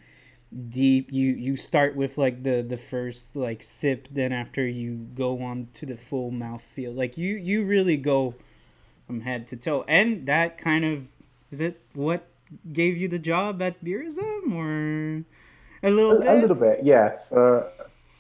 deep. 0.71 1.13
You 1.13 1.33
you 1.33 1.57
start 1.57 1.97
with 1.97 2.17
like 2.17 2.43
the 2.43 2.63
the 2.63 2.79
first 2.79 3.37
like 3.37 3.63
sip, 3.63 4.09
then 4.11 4.33
after 4.33 4.67
you 4.67 5.09
go 5.15 5.43
on 5.43 5.69
to 5.75 5.85
the 5.85 5.97
full 5.97 6.31
mouth 6.31 6.63
feel. 6.63 6.93
Like 6.93 7.19
you 7.19 7.37
you 7.37 7.65
really 7.65 7.97
go 7.97 8.35
from 9.07 9.21
head 9.21 9.49
to 9.49 9.57
toe, 9.57 9.85
and 9.89 10.27
that 10.27 10.57
kind 10.59 10.85
of 10.85 11.09
is 11.51 11.61
it 11.61 11.83
what 11.93 12.30
gave 12.73 12.97
you 12.97 13.09
the 13.09 13.19
job 13.19 13.63
at 13.63 13.83
Beerism 13.85 14.53
or 14.53 15.25
a 15.83 15.91
little 15.91 16.19
a, 16.19 16.21
bit? 16.21 16.29
A 16.29 16.41
little 16.41 16.57
bit, 16.57 16.81
yes. 16.83 17.33
Uh, 17.33 17.69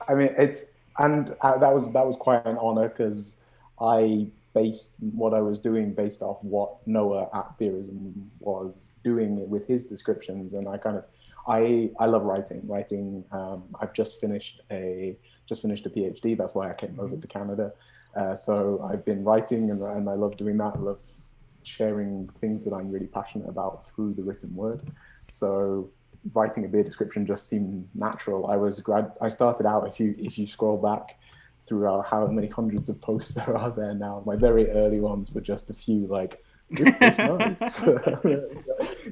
I 0.08 0.14
mean, 0.14 0.34
it's 0.36 0.66
and 0.98 1.34
uh, 1.40 1.58
that 1.58 1.72
was 1.72 1.92
that 1.92 2.06
was 2.06 2.16
quite 2.16 2.44
an 2.46 2.58
honor 2.58 2.88
because 2.88 3.38
I 3.80 4.28
based 4.54 4.96
what 5.14 5.32
I 5.34 5.40
was 5.40 5.58
doing 5.58 5.94
based 5.94 6.22
off 6.22 6.38
what 6.42 6.86
Noah 6.86 7.28
at 7.32 7.58
Beerism 7.58 8.12
was 8.40 8.88
doing 9.04 9.48
with 9.48 9.66
his 9.66 9.84
descriptions, 9.84 10.54
and 10.54 10.68
I 10.68 10.76
kind 10.76 10.96
of 10.96 11.04
I 11.46 11.90
I 11.98 12.06
love 12.06 12.22
writing. 12.22 12.62
Writing. 12.66 13.24
Um, 13.32 13.64
I've 13.80 13.92
just 13.92 14.20
finished 14.20 14.60
a 14.70 15.16
just 15.48 15.62
finished 15.62 15.86
a 15.86 15.90
PhD. 15.90 16.36
That's 16.36 16.54
why 16.54 16.70
I 16.70 16.74
came 16.74 16.98
over 16.98 17.14
mm-hmm. 17.14 17.20
to 17.20 17.26
Canada. 17.26 17.72
Uh, 18.14 18.34
so 18.34 18.84
I've 18.90 19.04
been 19.04 19.22
writing, 19.22 19.70
and, 19.70 19.82
and 19.82 20.08
I 20.08 20.14
love 20.14 20.36
doing 20.36 20.56
that. 20.58 20.72
I 20.74 20.78
love 20.78 20.98
sharing 21.62 22.28
things 22.40 22.64
that 22.64 22.72
I'm 22.72 22.90
really 22.90 23.06
passionate 23.06 23.48
about 23.48 23.88
through 23.88 24.14
the 24.14 24.22
written 24.22 24.54
word. 24.54 24.90
So 25.26 25.90
writing 26.34 26.64
a 26.64 26.68
beer 26.68 26.82
description 26.82 27.26
just 27.26 27.48
seemed 27.48 27.88
natural. 27.94 28.46
I 28.46 28.56
was 28.56 28.80
grad. 28.80 29.12
I 29.20 29.28
started 29.28 29.66
out 29.66 29.86
if 29.88 30.00
you 30.00 30.14
if 30.18 30.38
you 30.38 30.46
scroll 30.46 30.76
back 30.76 31.18
through 31.66 31.86
our, 31.86 32.02
how 32.02 32.26
many 32.26 32.48
hundreds 32.48 32.88
of 32.88 33.00
posts 33.00 33.34
there 33.34 33.56
are 33.56 33.70
there 33.70 33.94
now. 33.94 34.22
My 34.26 34.36
very 34.36 34.70
early 34.70 35.00
ones 35.00 35.32
were 35.32 35.40
just 35.40 35.70
a 35.70 35.74
few 35.74 36.06
like 36.06 36.40
this 36.70 36.88
is 37.00 37.18
nice, 37.18 37.86
you 37.86 38.52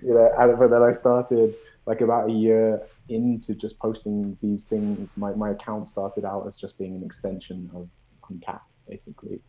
know. 0.03 0.33
And, 0.39 0.59
but 0.59 0.71
then 0.71 0.83
I 0.83 0.93
started 0.93 1.55
like 1.87 2.01
about 2.01 2.29
a 2.29 2.33
year 2.33 2.83
into 3.09 3.55
just 3.55 3.79
posting 3.79 4.37
these 4.43 4.65
things. 4.65 5.17
My 5.17 5.33
my 5.33 5.51
account 5.51 5.87
started 5.87 6.25
out 6.25 6.47
as 6.47 6.57
just 6.57 6.79
being 6.79 6.95
an 6.95 7.03
extension 7.03 7.71
of 7.75 7.89
Untappd, 8.31 8.61
basically. 8.87 9.41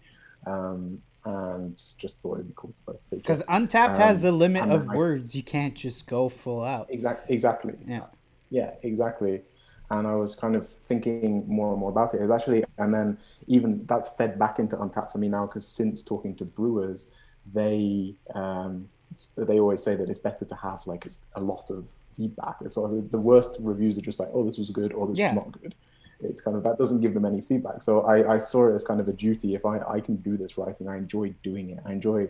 Um, 0.48 1.02
and 1.26 1.82
just 1.98 2.22
thought 2.22 2.36
it'd 2.36 2.48
be 2.48 2.54
cool 2.56 2.74
to 2.86 2.94
picture. 2.94 3.04
Because 3.12 3.44
Untappd 3.44 3.96
um, 3.96 4.02
has 4.02 4.24
a 4.24 4.32
limit 4.32 4.70
of 4.70 4.88
words; 4.88 5.36
you 5.36 5.44
can't 5.44 5.76
just 5.76 6.08
go 6.08 6.30
full 6.30 6.64
out. 6.64 6.88
Exactly. 6.90 7.34
Exactly. 7.34 7.74
Yeah. 7.86 8.06
Yeah. 8.50 8.72
Exactly. 8.84 9.42
And 9.92 10.06
I 10.08 10.16
was 10.16 10.36
kind 10.36 10.56
of 10.56 10.70
thinking 10.70 11.48
more 11.48 11.72
and 11.72 11.80
more 11.80 11.90
about 11.90 12.14
it. 12.14 12.18
It 12.18 12.22
was 12.22 12.32
actually, 12.32 12.64
and 12.78 12.94
then 12.94 13.18
even 13.48 13.86
that's 13.88 14.08
fed 14.16 14.38
back 14.38 14.60
into 14.60 14.78
Untappd 14.78 15.12
for 15.12 15.18
me 15.18 15.28
now 15.28 15.48
because 15.48 15.68
since 15.68 16.04
talking 16.04 16.36
to 16.36 16.46
brewers, 16.46 17.08
they 17.54 18.14
um, 18.36 18.88
they 19.36 19.60
always 19.60 19.82
say 19.82 19.96
that 19.96 20.10
it's 20.10 20.20
better 20.20 20.46
to 20.46 20.56
have 20.56 20.86
like 20.86 21.08
a 21.36 21.42
lot 21.42 21.70
of 21.70 21.86
feedback. 22.16 22.58
If 22.62 22.76
the 22.76 23.20
worst 23.20 23.58
reviews 23.60 23.98
are 23.98 24.02
just 24.02 24.20
like, 24.20 24.30
"Oh, 24.34 24.46
this 24.46 24.58
was 24.58 24.70
good," 24.70 24.94
or 24.94 25.08
"This 25.08 25.18
yeah. 25.18 25.34
was 25.34 25.46
not 25.46 25.62
good," 25.62 25.76
it's 26.22 26.42
kind 26.42 26.58
of 26.58 26.64
that 26.64 26.78
doesn't 26.78 27.02
give 27.02 27.14
them 27.14 27.26
any 27.26 27.42
feedback. 27.42 27.82
So 27.82 28.02
I, 28.02 28.34
I 28.36 28.38
saw 28.38 28.70
it 28.70 28.76
as 28.76 28.84
kind 28.84 29.00
of 29.00 29.08
a 29.08 29.14
duty. 29.14 29.56
If 29.56 29.66
I, 29.66 29.80
I 29.80 30.00
can 30.02 30.18
do 30.18 30.38
this 30.38 30.58
writing, 30.58 30.88
I 30.88 30.98
enjoy 30.98 31.34
doing 31.44 31.70
it. 31.72 31.80
I 31.86 31.92
enjoy, 31.94 32.28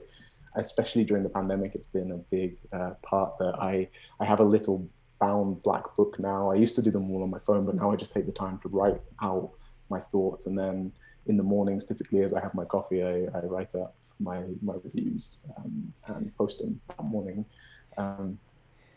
especially 0.55 1.03
during 1.03 1.23
the 1.23 1.29
pandemic, 1.29 1.75
it's 1.75 1.87
been 1.87 2.11
a 2.11 2.17
big 2.17 2.57
uh, 2.71 2.91
part 3.01 3.37
that 3.39 3.55
I, 3.59 3.87
I 4.19 4.25
have 4.25 4.39
a 4.39 4.43
little 4.43 4.87
bound 5.19 5.63
black 5.63 5.95
book 5.95 6.19
now. 6.19 6.51
I 6.51 6.55
used 6.55 6.75
to 6.75 6.81
do 6.81 6.91
them 6.91 7.11
all 7.11 7.23
on 7.23 7.29
my 7.29 7.39
phone, 7.39 7.65
but 7.65 7.75
now 7.75 7.91
I 7.91 7.95
just 7.95 8.13
take 8.13 8.25
the 8.25 8.31
time 8.31 8.59
to 8.59 8.69
write 8.69 9.01
out 9.21 9.51
my 9.89 9.99
thoughts. 9.99 10.45
And 10.45 10.57
then 10.57 10.91
in 11.25 11.37
the 11.37 11.43
mornings, 11.43 11.85
typically 11.85 12.21
as 12.21 12.33
I 12.33 12.41
have 12.41 12.53
my 12.53 12.65
coffee, 12.65 13.03
I, 13.03 13.25
I 13.35 13.41
write 13.43 13.73
up 13.75 13.95
my, 14.19 14.43
my 14.61 14.75
reviews 14.83 15.39
um, 15.57 15.93
and 16.07 16.35
post 16.37 16.59
them 16.59 16.79
that 16.89 17.03
morning. 17.03 17.45
Um, 17.97 18.39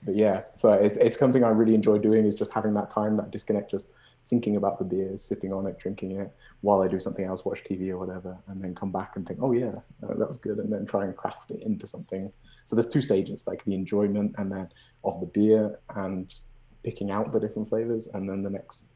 but 0.05 0.17
yeah, 0.17 0.43
so 0.59 0.73
it's, 0.73 0.97
it's 0.97 1.19
something 1.19 1.45
I 1.45 1.49
really 1.49 1.75
enjoy 1.75 1.99
doing 1.99 2.27
is 2.27 2.35
just 2.35 2.53
having 2.53 2.75
that 2.75 2.91
time, 2.91 3.17
that 3.19 3.31
disconnect, 3.31 3.71
just 3.71 3.95
thinking 4.33 4.57
about 4.57 4.79
the 4.79 4.85
beer, 4.85 5.19
sipping 5.19 5.53
on 5.53 5.67
it, 5.67 5.79
drinking 5.79 6.13
it 6.13 6.35
while 6.63 6.81
I 6.81 6.89
do 6.89 6.99
something 6.99 7.27
else, 7.27 7.45
watch 7.45 7.63
TV 7.65 7.91
or 7.91 7.99
whatever, 7.99 8.35
and 8.49 8.63
then 8.63 8.75
come 8.75 8.91
back 8.91 9.17
and 9.17 9.29
think, 9.29 9.41
oh 9.43 9.53
yeah, 9.53 9.75
that 10.01 10.27
was 10.27 10.39
good, 10.39 10.57
and 10.57 10.73
then 10.73 10.87
try 10.87 11.05
and 11.05 11.15
craft 11.15 11.51
it 11.51 11.61
into 11.61 11.87
something. 11.87 12.33
So 12.65 12.75
there's 12.75 12.89
two 12.89 13.03
stages, 13.03 13.47
like 13.47 13.63
the 13.67 13.75
enjoyment 13.75 14.35
and 14.39 14.51
then 14.51 14.71
of 15.05 15.21
the 15.21 15.27
beer 15.27 15.79
and 15.95 16.33
picking 16.83 17.11
out 17.11 17.31
the 17.31 17.41
different 17.41 17.69
flavors, 17.69 18.07
and 18.15 18.27
then 18.27 18.43
the 18.43 18.49
next 18.49 18.95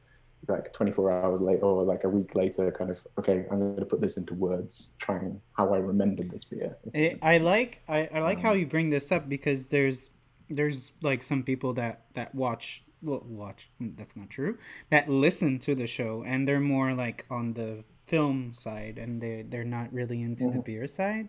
like 0.48 0.72
24 0.72 1.10
hours 1.10 1.40
later 1.40 1.64
or 1.64 1.82
like 1.82 2.04
a 2.04 2.08
week 2.08 2.34
later 2.36 2.70
kind 2.70 2.90
of 2.90 3.04
okay 3.18 3.46
i'm 3.50 3.58
going 3.58 3.76
to 3.78 3.84
put 3.84 4.00
this 4.00 4.16
into 4.16 4.32
words 4.34 4.94
trying 4.98 5.40
how 5.54 5.74
i 5.74 5.78
remembered 5.78 6.30
this 6.30 6.44
beer 6.44 6.76
i 7.20 7.38
like 7.38 7.82
i, 7.88 8.08
I 8.14 8.20
like 8.20 8.38
um, 8.38 8.44
how 8.44 8.52
you 8.52 8.64
bring 8.64 8.90
this 8.90 9.10
up 9.10 9.28
because 9.28 9.66
there's 9.66 10.10
there's 10.48 10.92
like 11.02 11.22
some 11.22 11.42
people 11.42 11.72
that 11.72 12.04
that 12.12 12.32
watch 12.32 12.84
well, 13.02 13.22
watch 13.26 13.68
mm, 13.80 13.96
that's 13.96 14.16
not 14.16 14.30
true 14.30 14.58
that 14.90 15.08
listen 15.08 15.58
to 15.58 15.74
the 15.74 15.86
show 15.86 16.22
and 16.26 16.46
they're 16.46 16.60
more 16.60 16.94
like 16.94 17.24
on 17.30 17.52
the 17.54 17.84
film 18.06 18.54
side 18.54 18.98
and 18.98 19.20
they 19.20 19.44
they're 19.48 19.64
not 19.64 19.92
really 19.92 20.22
into 20.22 20.44
mm-hmm. 20.44 20.56
the 20.56 20.62
beer 20.62 20.86
side. 20.86 21.28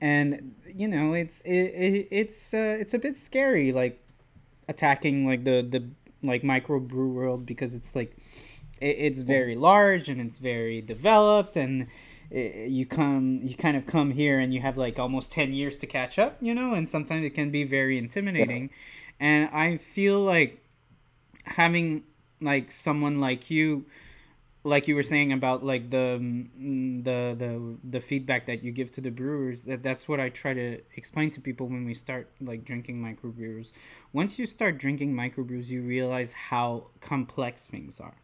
And 0.00 0.54
you 0.74 0.88
know 0.88 1.14
it's 1.14 1.40
it, 1.42 1.52
it 1.52 2.08
it's 2.10 2.52
uh, 2.52 2.76
it's 2.80 2.94
a 2.94 2.98
bit 2.98 3.16
scary 3.16 3.72
like 3.72 4.00
attacking 4.68 5.26
like 5.26 5.44
the 5.44 5.62
the 5.62 5.88
like 6.22 6.42
microbrew 6.42 7.12
world 7.12 7.46
because 7.46 7.74
it's 7.74 7.94
like 7.94 8.16
it, 8.80 8.96
it's 8.98 9.20
very 9.20 9.54
large 9.54 10.08
and 10.08 10.20
it's 10.20 10.38
very 10.38 10.80
developed 10.80 11.56
and 11.56 11.86
it, 12.30 12.70
you 12.70 12.86
come 12.86 13.40
you 13.42 13.54
kind 13.54 13.76
of 13.76 13.86
come 13.86 14.10
here 14.10 14.40
and 14.40 14.52
you 14.54 14.60
have 14.60 14.78
like 14.78 14.98
almost 14.98 15.30
10 15.32 15.52
years 15.52 15.76
to 15.76 15.86
catch 15.86 16.18
up 16.18 16.38
you 16.40 16.54
know 16.54 16.72
and 16.72 16.88
sometimes 16.88 17.24
it 17.24 17.30
can 17.30 17.50
be 17.50 17.64
very 17.64 17.98
intimidating. 17.98 18.70
And 19.20 19.48
i 19.52 19.76
feel 19.76 20.20
like 20.20 20.63
having 21.44 22.04
like 22.40 22.70
someone 22.70 23.20
like 23.20 23.50
you 23.50 23.86
like 24.64 24.88
you 24.88 24.94
were 24.94 25.02
saying 25.02 25.32
about 25.32 25.64
like 25.64 25.90
the 25.90 26.18
mm, 26.18 27.04
the 27.04 27.34
the 27.36 27.76
the 27.84 28.00
feedback 28.00 28.46
that 28.46 28.64
you 28.64 28.72
give 28.72 28.90
to 28.92 29.00
the 29.00 29.10
brewers 29.10 29.64
that 29.64 29.82
that's 29.82 30.08
what 30.08 30.18
I 30.18 30.30
try 30.30 30.54
to 30.54 30.80
explain 30.96 31.30
to 31.30 31.40
people 31.40 31.66
when 31.68 31.84
we 31.84 31.94
start 31.94 32.30
like 32.40 32.64
drinking 32.64 33.00
microbrews. 33.00 33.72
Once 34.12 34.38
you 34.38 34.46
start 34.46 34.78
drinking 34.78 35.14
microbrews, 35.14 35.68
you 35.68 35.82
realize 35.82 36.32
how 36.32 36.88
complex 37.00 37.66
things 37.66 38.00
are. 38.00 38.16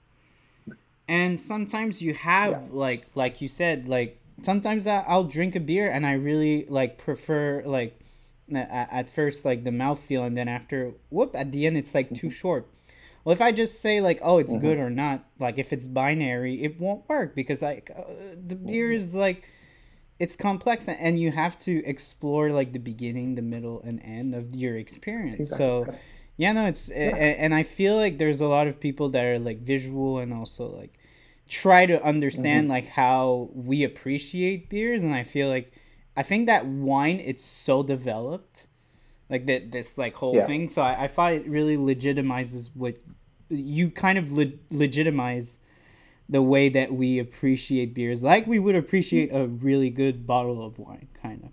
And 1.07 1.39
sometimes 1.39 2.01
you 2.01 2.15
have 2.15 2.53
yeah. 2.53 2.69
like 2.73 3.07
like 3.15 3.43
you 3.43 3.49
said 3.49 3.89
like 3.89 4.19
sometimes 4.43 4.87
I'll 4.87 5.25
drink 5.25 5.55
a 5.57 5.61
beer 5.61 5.91
and 5.91 6.07
I 6.07 6.15
really 6.15 6.65
like 6.69 6.97
prefer 6.97 7.63
like 7.67 8.01
at 8.55 9.09
first 9.09 9.45
like 9.45 9.65
the 9.65 9.73
mouth 9.73 10.01
feel 10.01 10.25
and 10.25 10.37
then 10.37 10.49
after 10.49 10.95
whoop 11.11 11.37
at 11.37 11.53
the 11.53 11.67
end 11.67 11.77
it's 11.77 11.95
like 11.95 12.09
too 12.09 12.27
mm-hmm. 12.27 12.29
short 12.29 12.67
well, 13.25 13.33
if 13.33 13.41
I 13.41 13.53
just 13.53 13.81
say 13.81 14.01
like, 14.01 14.19
oh, 14.23 14.39
it's 14.39 14.53
mm-hmm. 14.53 14.61
good 14.61 14.79
or 14.79 14.91
not, 14.91 15.25
like 15.39 15.59
if 15.59 15.73
it's 15.73 15.89
binary, 15.89 16.63
it 16.63 16.81
won't 16.81 17.09
work 17.09 17.35
because 17.35 17.63
like 17.63 17.91
uh, 17.97 18.03
the 18.47 18.57
beer 18.57 18.87
mm-hmm. 18.87 18.97
is 18.97 19.15
like 19.15 19.45
it's 20.19 20.37
complex 20.37 20.87
and 20.87 21.19
you 21.19 21.33
have 21.33 21.59
to 21.61 21.85
explore 21.85 22.51
like 22.51 22.73
the 22.73 22.79
beginning, 22.79 23.35
the 23.35 23.43
middle, 23.43 23.83
and 23.83 24.01
end 24.03 24.35
of 24.35 24.55
your 24.55 24.77
experience. 24.77 25.41
Exactly. 25.41 25.59
So, 25.59 25.95
yeah, 26.37 26.53
no, 26.53 26.67
it's 26.67 26.89
yeah. 26.89 27.15
and 27.17 27.55
I 27.55 27.63
feel 27.63 27.97
like 27.97 28.19
there's 28.19 28.41
a 28.41 28.47
lot 28.47 28.67
of 28.67 28.81
people 28.81 29.11
that 29.11 29.25
are 29.25 29.39
like 29.39 29.61
visual 29.61 30.19
and 30.19 30.33
also 30.33 30.65
like 30.67 30.99
try 31.49 31.85
to 31.85 32.03
understand 32.03 32.65
mm-hmm. 32.65 32.73
like 32.73 32.89
how 32.89 33.51
we 33.53 33.85
appreciate 33.85 34.71
beers, 34.71 35.03
and 35.03 35.15
I 35.15 35.25
feel 35.25 35.49
like 35.49 35.73
I 36.17 36.23
think 36.23 36.47
that 36.47 36.67
wine 36.67 37.21
it's 37.21 37.45
so 37.45 37.83
developed 37.83 38.67
like 39.31 39.47
that 39.47 39.71
this 39.71 39.97
like 39.97 40.15
whole 40.15 40.35
yeah. 40.35 40.47
thing. 40.47 40.69
So 40.69 40.83
I, 40.83 41.05
I 41.05 41.09
find 41.09 41.41
it 41.41 41.49
really 41.49 41.77
legitimizes 41.77 42.71
what 42.75 42.97
you 43.49 43.91
kind 43.91 44.19
of 44.19 44.33
le- 44.33 44.53
legitimize 44.71 45.59
the 46.29 46.43
way 46.43 46.69
that 46.69 46.93
we 46.93 47.19
appreciate 47.19 47.93
beers, 47.93 48.23
like 48.23 48.47
we 48.47 48.59
would 48.59 48.77
appreciate 48.77 49.31
a 49.33 49.47
really 49.47 49.91
good 49.91 50.27
bottle 50.27 50.65
of 50.65 50.79
wine, 50.79 51.09
kind 51.21 51.43
of. 51.43 51.51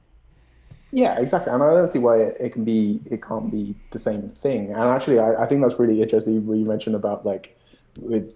Yeah, 0.91 1.19
exactly, 1.19 1.51
and 1.51 1.61
I 1.63 1.71
don't 1.71 1.89
see 1.89 1.99
why 1.99 2.19
it, 2.19 2.37
it 2.39 2.53
can 2.53 2.63
be 2.63 3.01
it 3.05 3.21
can't 3.21 3.51
be 3.51 3.75
the 3.91 3.99
same 3.99 4.29
thing. 4.29 4.71
And 4.71 4.83
actually, 4.83 5.19
I, 5.19 5.43
I 5.43 5.45
think 5.47 5.61
that's 5.61 5.79
really 5.79 6.01
interesting. 6.01 6.45
What 6.45 6.57
you 6.57 6.65
mentioned 6.65 6.95
about 6.95 7.25
like 7.25 7.59
with 7.99 8.31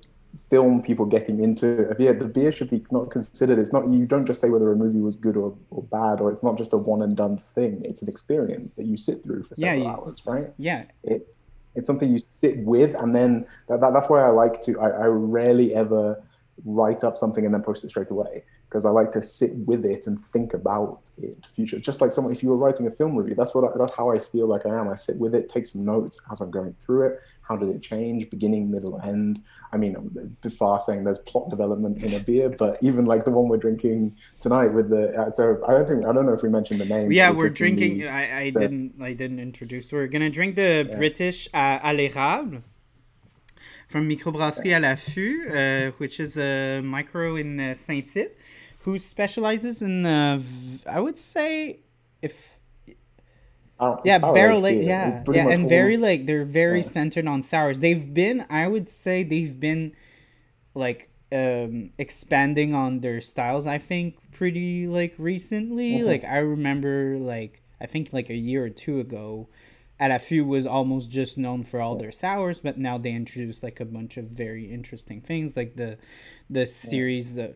film 0.50 0.82
people 0.82 1.06
getting 1.06 1.44
into 1.44 1.90
a 1.90 1.96
beer, 1.96 2.14
the 2.14 2.26
beer 2.26 2.52
should 2.52 2.70
be 2.70 2.84
not 2.92 3.10
considered. 3.10 3.60
It's 3.60 3.74
not 3.74 3.88
you 3.88 4.06
don't 4.06 4.26
just 4.26 4.42
say 4.42 4.50
whether 4.50 4.72
a 4.72 4.76
movie 4.76 5.00
was 5.00 5.16
good 5.16 5.38
or, 5.38 5.56
or 5.70 5.84
bad, 5.84 6.22
or 6.22 6.32
it's 6.32 6.44
not 6.44 6.58
just 6.58 6.74
a 6.74 6.78
one 6.78 7.02
and 7.02 7.16
done 7.16 7.42
thing. 7.56 7.82
It's 7.86 8.02
an 8.02 8.10
experience 8.10 8.74
that 8.74 8.86
you 8.86 8.98
sit 8.98 9.24
through 9.24 9.44
for 9.44 9.56
several 9.56 9.84
yeah, 9.84 9.90
hours, 9.92 10.26
right? 10.26 10.48
Yeah. 10.58 10.84
It 11.04 11.28
it's 11.74 11.88
something 11.88 12.12
you 12.12 12.20
sit 12.20 12.60
with, 12.60 12.96
and 12.96 13.16
then 13.16 13.46
that, 13.70 13.80
that 13.82 13.94
that's 13.94 14.10
why 14.10 14.22
I 14.22 14.30
like 14.30 14.62
to. 14.64 14.80
I, 14.80 14.90
I 14.90 15.06
rarely 15.06 15.74
ever 15.74 16.22
write 16.66 17.04
up 17.04 17.18
something 17.18 17.46
and 17.46 17.54
then 17.54 17.64
post 17.64 17.84
it 17.84 17.90
straight 17.90 18.12
away 18.12 18.44
because 18.72 18.86
I 18.86 18.90
like 18.90 19.12
to 19.12 19.22
sit 19.22 19.52
with 19.66 19.86
it 19.86 20.08
and 20.08 20.20
think 20.20 20.54
about 20.54 21.02
it 21.22 21.46
future. 21.46 21.80
Just 21.80 22.00
like 22.00 22.14
someone, 22.14 22.34
if 22.34 22.42
you 22.42 22.50
were 22.50 22.58
writing 22.58 22.88
a 22.88 22.92
film 22.92 23.16
review, 23.16 23.36
that's 23.36 23.54
what 23.54 23.66
I, 23.66 23.78
that's 23.78 23.96
how 23.96 24.10
I 24.12 24.20
feel 24.20 24.48
like 24.48 24.66
I 24.66 24.70
am. 24.70 24.88
I 24.88 24.96
sit 24.96 25.18
with 25.18 25.36
it, 25.36 25.50
take 25.50 25.66
some 25.66 25.84
notes 25.84 26.22
as 26.32 26.40
I'm 26.40 26.52
going 26.52 26.74
through 26.74 27.08
it. 27.08 27.20
How 27.42 27.58
did 27.58 27.70
it 27.70 27.82
change, 27.82 28.30
beginning, 28.30 28.72
middle, 28.72 29.00
end? 29.02 29.42
I 29.74 29.78
mean, 29.78 29.96
before 30.42 30.80
saying 30.82 31.06
there's 31.06 31.20
plot 31.20 31.50
development 31.50 32.04
in 32.04 32.14
a 32.20 32.24
beer, 32.24 32.50
but 32.50 32.78
even 32.82 33.06
like 33.06 33.24
the 33.24 33.32
one 33.32 33.48
we're 33.48 33.58
drinking 33.58 34.16
tonight 34.42 34.74
with 34.74 34.90
the 34.90 35.18
uh, 35.18 35.32
so 35.32 35.64
I 35.66 35.72
don't 35.72 35.88
think 35.88 36.06
I 36.06 36.12
don't 36.12 36.26
know 36.26 36.34
if 36.34 36.44
we 36.44 36.50
mentioned 36.50 36.82
the 36.82 36.86
name. 36.86 37.12
Yeah, 37.12 37.32
we're, 37.32 37.50
drinking. 37.50 38.00
drinking 38.00 38.06
the, 38.06 38.10
I, 38.10 38.40
I 38.40 38.52
the, 38.52 38.60
didn't 38.60 38.94
I 39.02 39.14
didn't 39.14 39.40
introduce. 39.40 39.92
We're 39.92 40.08
gonna 40.08 40.30
drink 40.30 40.56
the 40.56 40.86
yeah. 40.88 40.96
British 40.98 41.48
uh, 41.54 41.80
à 41.80 41.94
l'érable 41.96 42.64
from 43.88 44.08
Microbrasserie 44.08 44.74
à 44.74 44.80
l'affût, 44.80 45.48
uh, 45.52 45.92
which 45.98 46.20
is 46.20 46.38
a 46.38 46.82
micro 46.82 47.36
in 47.36 47.60
uh, 47.60 47.74
Saint 47.74 48.06
Tite, 48.06 48.38
who 48.80 48.98
specializes 48.98 49.82
in 49.82 50.06
uh, 50.06 50.40
I 50.86 51.00
would 51.00 51.18
say 51.18 51.80
if 52.22 52.61
yeah, 54.04 54.20
barrel 54.20 54.62
like 54.62 54.82
yeah, 54.82 55.24
yeah, 55.32 55.48
and 55.48 55.68
very 55.68 55.98
like 55.98 56.26
they're 56.26 56.44
very 56.44 56.82
yeah. 56.82 56.88
centered 56.88 57.28
on 57.28 57.42
sours. 57.44 57.80
They've 57.80 58.14
been, 58.14 58.46
I 58.50 58.68
would 58.68 58.90
say, 58.90 59.24
they've 59.24 59.60
been 59.60 59.96
like 60.74 61.10
um 61.32 61.92
expanding 61.98 62.74
on 62.74 63.00
their 63.00 63.22
styles. 63.22 63.66
I 63.66 63.78
think 63.78 64.18
pretty 64.32 64.88
like 64.88 65.16
recently. 65.18 65.94
Mm-hmm. 65.94 66.06
Like 66.06 66.24
I 66.24 66.38
remember, 66.38 67.18
like 67.18 67.62
I 67.80 67.88
think 67.88 68.14
like 68.14 68.30
a 68.30 68.36
year 68.36 68.64
or 68.66 68.70
two 68.70 69.00
ago, 69.00 69.50
l'Affût 70.00 70.46
was 70.46 70.66
almost 70.66 71.10
just 71.10 71.38
known 71.38 71.64
for 71.64 71.82
all 71.82 71.96
their 71.96 72.12
sours, 72.12 72.60
but 72.60 72.78
now 72.78 72.98
they 72.98 73.12
introduced 73.12 73.64
like 73.64 73.80
a 73.80 73.86
bunch 73.86 74.18
of 74.18 74.26
very 74.26 74.72
interesting 74.72 75.22
things, 75.22 75.58
like 75.58 75.76
the 75.76 75.98
the 76.50 76.66
series 76.66 77.38
uh, 77.38 77.54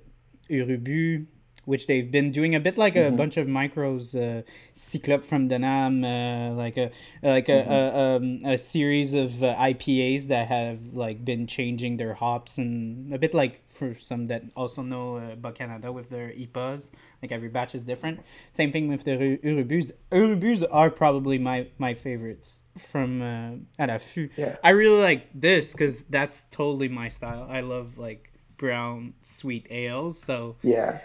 Urubu 0.50 1.28
which 1.66 1.88
they've 1.88 2.10
been 2.10 2.32
doing 2.32 2.56
a 2.56 2.60
bit 2.60 2.78
like 2.78 2.94
mm-hmm. 2.94 3.14
a 3.14 3.18
bunch 3.18 3.38
of 3.38 3.48
micros, 3.48 4.16
uh, 4.16 4.44
Cyclope 4.74 5.26
from 5.26 5.48
Dunham, 5.48 6.04
uh, 6.04 6.52
like 6.52 6.78
a 6.78 6.92
like 7.22 7.48
mm-hmm. 7.48 7.72
a, 7.72 7.76
a, 7.76 8.16
um, 8.16 8.40
a, 8.46 8.58
series 8.58 9.14
of 9.14 9.44
uh, 9.44 9.56
IPAs 9.56 10.28
that 10.28 10.48
have 10.48 10.94
like 10.94 11.26
been 11.26 11.48
changing 11.48 11.98
their 11.98 12.14
hops 12.14 12.58
and 12.58 13.14
a 13.14 13.18
bit 13.18 13.34
like 13.34 13.62
for 13.70 13.94
some 13.94 14.28
that 14.28 14.44
also 14.56 14.82
know 14.82 15.18
uh, 15.18 15.34
about 15.34 15.56
Canada 15.56 15.92
with 15.92 16.10
their 16.10 16.30
IPAs, 16.30 16.92
like 17.22 17.32
every 17.32 17.50
batch 17.50 17.76
is 17.76 17.84
different. 17.84 18.22
Same 18.52 18.72
thing 18.72 18.88
with 18.88 19.04
the 19.04 19.40
Urubus. 19.44 19.92
Urubus 20.12 20.64
are 20.72 20.90
probably 20.90 21.38
my 21.38 21.68
my 21.78 21.94
favorites 21.94 22.62
from 22.78 23.22
uh, 23.22 23.52
l'Affût. 23.80 24.30
Yeah. 24.38 24.56
I 24.64 24.70
really 24.72 25.02
like 25.02 25.28
this 25.34 25.74
because 25.74 26.06
that's 26.06 26.46
totally 26.46 26.90
my 26.90 27.10
style. 27.10 27.48
I 27.50 27.62
love 27.62 27.98
like 27.98 28.32
brown 28.58 29.14
sweet 29.22 29.68
ales. 29.70 30.22
So 30.22 30.56
yeah 30.62 31.00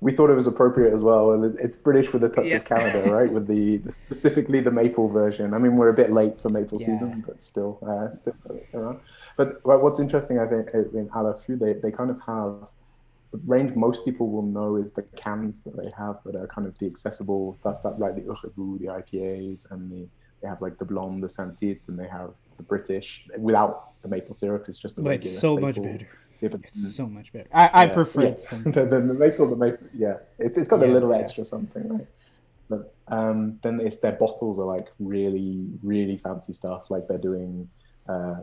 we 0.00 0.12
thought 0.12 0.30
it 0.30 0.34
was 0.34 0.46
appropriate 0.46 0.92
as 0.92 1.02
well. 1.02 1.44
It's 1.58 1.76
British 1.76 2.12
with 2.12 2.24
a 2.24 2.28
touch 2.28 2.46
yeah. 2.46 2.56
of 2.56 2.64
Canada, 2.64 3.10
right? 3.12 3.30
With 3.30 3.46
the, 3.46 3.78
the, 3.78 3.92
specifically 3.92 4.60
the 4.60 4.70
maple 4.70 5.08
version. 5.08 5.52
I 5.52 5.58
mean, 5.58 5.76
we're 5.76 5.90
a 5.90 5.94
bit 5.94 6.10
late 6.10 6.40
for 6.40 6.48
maple 6.48 6.80
yeah. 6.80 6.86
season, 6.86 7.24
but 7.26 7.42
still, 7.42 7.78
uh, 7.86 8.12
still 8.12 8.34
around. 8.72 9.00
But 9.36 9.60
what's 9.64 10.00
interesting, 10.00 10.38
I 10.38 10.46
think, 10.46 10.70
in 10.72 11.10
l'Affût, 11.14 11.58
they 11.58 11.74
they 11.74 11.90
kind 11.90 12.10
of 12.10 12.20
have 12.22 12.68
the 13.32 13.38
range 13.44 13.74
most 13.74 14.04
people 14.04 14.30
will 14.30 14.42
know 14.42 14.76
is 14.76 14.92
the 14.92 15.02
cans 15.02 15.60
that 15.62 15.76
they 15.76 15.90
have 15.96 16.20
that 16.24 16.36
are 16.36 16.46
kind 16.46 16.66
of 16.66 16.78
the 16.78 16.86
accessible 16.86 17.52
stuff 17.52 17.82
that 17.82 17.98
like 17.98 18.14
the 18.14 18.22
Urubu, 18.22 18.78
the 18.78 18.86
IPAs, 18.86 19.70
and 19.70 19.90
the 19.90 20.08
they 20.40 20.48
have 20.48 20.62
like 20.62 20.76
the 20.78 20.84
Blonde, 20.84 21.22
the 21.22 21.28
Saint 21.28 21.58
Tite, 21.58 21.82
and 21.88 21.98
they 21.98 22.08
have 22.08 22.30
the 22.56 22.62
British 22.62 23.26
without 23.38 24.00
the 24.02 24.08
maple 24.08 24.34
syrup. 24.34 24.64
It's 24.68 24.78
just 24.78 24.96
the 24.96 25.02
but 25.02 25.14
it's 25.14 25.30
so 25.30 25.56
staple. 25.56 25.60
much 25.60 25.82
better 25.82 26.08
yeah, 26.40 26.48
but 26.48 26.62
it's 26.62 26.94
so 26.94 27.06
much 27.06 27.32
better. 27.32 27.48
I, 27.52 27.70
I 27.84 27.86
prefer 27.86 28.22
yeah. 28.22 28.28
it. 28.28 28.48
the, 28.64 28.84
the, 28.84 29.00
the 29.00 29.14
maple, 29.14 29.48
the 29.48 29.56
maple, 29.56 29.86
yeah, 29.94 30.16
it's 30.38 30.58
it's 30.58 30.68
got 30.68 30.80
yeah, 30.80 30.86
a 30.86 30.92
little 30.92 31.14
extra 31.14 31.44
something, 31.44 31.88
right? 31.88 32.06
But 32.68 32.94
um, 33.08 33.58
then 33.62 33.80
it's 33.80 33.98
their 33.98 34.12
bottles 34.12 34.58
are 34.58 34.66
like 34.66 34.88
really, 34.98 35.66
really 35.82 36.18
fancy 36.18 36.52
stuff. 36.52 36.90
Like 36.90 37.06
they're 37.08 37.18
doing 37.18 37.68
uh, 38.08 38.36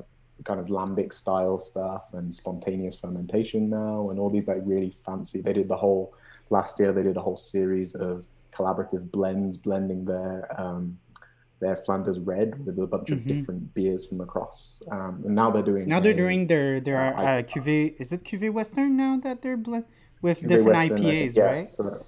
kind 0.46 0.60
of 0.60 0.68
lambic 0.68 1.14
style 1.14 1.60
stuff 1.60 2.06
and 2.14 2.34
spontaneous 2.34 3.00
fermentation 3.00 3.70
now, 3.70 4.10
and 4.10 4.20
all 4.20 4.30
these 4.30 4.48
like 4.48 4.62
really 4.64 4.96
fancy. 5.06 5.42
They 5.42 5.54
did 5.54 5.68
the 5.68 5.78
whole 5.78 6.14
last 6.50 6.80
year. 6.80 6.92
They 6.92 7.04
did 7.04 7.18
a 7.18 7.22
whole 7.22 7.38
series 7.38 7.96
of 7.96 8.26
collaborative 8.52 9.12
blends, 9.12 9.58
blending 9.58 10.06
their 10.06 10.48
um, 10.60 10.98
their 11.64 11.76
Flanders 11.76 12.20
Red 12.20 12.66
with 12.66 12.78
a 12.78 12.88
bunch 12.88 13.08
mm-hmm. 13.08 13.30
of 13.30 13.36
different 13.36 13.74
beers 13.74 14.06
from 14.06 14.20
across. 14.22 14.84
Um, 14.92 15.24
and 15.26 15.36
now 15.36 15.50
they're 15.50 15.70
doing. 15.72 15.86
Now 15.88 16.00
they're 16.00 16.22
doing 16.26 16.48
their 16.48 16.80
their 16.80 17.00
uh, 17.00 17.42
uh. 17.42 17.64
Is 18.02 18.12
it 18.16 18.24
cuvée 18.24 18.52
Western 18.52 18.98
now 18.98 19.14
that 19.24 19.42
they're 19.42 19.58
blend 19.58 19.86
with 20.22 20.42
different 20.42 20.78
Western, 20.78 21.00
IPAs, 21.00 21.36
yeah, 21.36 21.44
right? 21.44 21.70
So, 21.70 22.06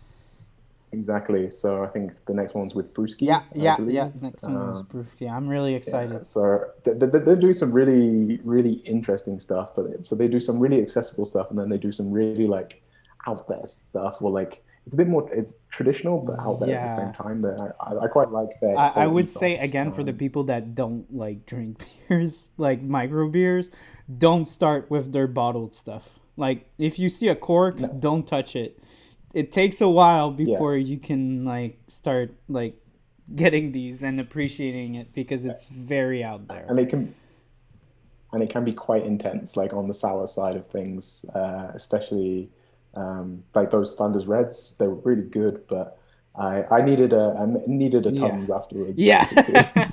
exactly. 0.91 1.49
So 1.51 1.83
I 1.83 1.87
think 1.87 2.13
the 2.25 2.33
next 2.33 2.53
one's 2.53 2.75
with 2.75 2.93
Brewski. 2.93 3.27
Yeah, 3.31 3.43
yeah, 3.53 3.77
yeah. 3.87 4.09
Next 4.21 4.43
um, 4.43 4.55
one's 4.55 4.83
Brewski. 4.91 5.31
I'm 5.31 5.47
really 5.47 5.73
excited. 5.73 6.11
Yeah, 6.11 6.23
so 6.23 6.65
they're, 6.83 6.95
they're 7.25 7.41
doing 7.45 7.53
some 7.63 7.71
really 7.71 8.39
really 8.43 8.75
interesting 8.95 9.39
stuff, 9.39 9.67
but 9.75 10.05
so 10.05 10.15
they 10.15 10.27
do 10.27 10.41
some 10.41 10.59
really 10.59 10.81
accessible 10.81 11.25
stuff, 11.25 11.49
and 11.49 11.57
then 11.59 11.69
they 11.69 11.77
do 11.87 11.93
some 11.93 12.11
really 12.11 12.47
like 12.47 12.81
out 13.25 13.47
there 13.47 13.65
stuff, 13.65 14.21
or 14.21 14.31
like 14.31 14.63
it's 14.85 14.93
a 14.93 14.97
bit 14.97 15.07
more 15.07 15.29
it's 15.33 15.55
traditional 15.69 16.19
but 16.19 16.39
out 16.39 16.59
there 16.59 16.69
yeah. 16.69 16.75
at 16.77 16.87
the 16.87 16.95
same 16.95 17.13
time 17.13 17.41
that 17.41 17.75
I, 17.79 18.05
I 18.05 18.07
quite 18.07 18.31
like 18.31 18.59
that 18.61 18.77
I, 18.77 19.03
I, 19.03 19.07
would 19.07 19.29
say 19.29 19.57
again 19.57 19.91
for 19.91 20.03
the 20.03 20.13
people 20.13 20.43
that 20.45 20.75
don't 20.75 21.11
like 21.13 21.45
drink 21.45 21.83
beers 22.09 22.49
like 22.57 22.81
micro 22.81 23.29
beers 23.29 23.71
don't 24.17 24.45
start 24.45 24.89
with 24.91 25.11
their 25.11 25.27
bottled 25.27 25.73
stuff 25.73 26.19
like 26.37 26.69
if 26.77 26.99
you 26.99 27.09
see 27.09 27.27
a 27.27 27.35
cork 27.35 27.79
no. 27.79 27.87
don't 27.87 28.27
touch 28.27 28.55
it 28.55 28.79
it 29.33 29.51
takes 29.51 29.81
a 29.81 29.89
while 29.89 30.31
before 30.31 30.77
yeah. 30.77 30.85
you 30.85 30.97
can 30.97 31.45
like 31.45 31.79
start 31.87 32.33
like 32.47 32.79
getting 33.35 33.71
these 33.71 34.03
and 34.03 34.19
appreciating 34.19 34.95
it 34.95 35.11
because 35.13 35.45
it's 35.45 35.67
very 35.67 36.23
out 36.23 36.47
there 36.47 36.65
and 36.69 36.79
it 36.79 36.89
can 36.89 37.13
and 38.35 38.43
it 38.43 38.49
can 38.49 38.65
be 38.65 38.73
quite 38.73 39.05
intense, 39.05 39.55
like 39.55 39.71
on 39.71 39.87
the 39.87 39.93
sour 39.93 40.27
side 40.27 40.55
of 40.55 40.67
things, 40.67 41.25
uh, 41.33 41.71
especially 41.73 42.49
um, 42.95 43.43
like 43.53 43.71
those 43.71 43.93
Flanders 43.93 44.25
Reds. 44.25 44.77
They 44.77 44.87
were 44.87 44.95
really 44.95 45.23
good, 45.23 45.67
but 45.67 45.97
I, 46.37 46.63
I 46.71 46.81
needed 46.81 47.13
a 47.13 47.35
I 47.39 47.45
needed 47.67 48.05
a 48.05 48.11
yeah. 48.11 48.45
afterwards. 48.53 48.99
Yeah. 48.99 49.27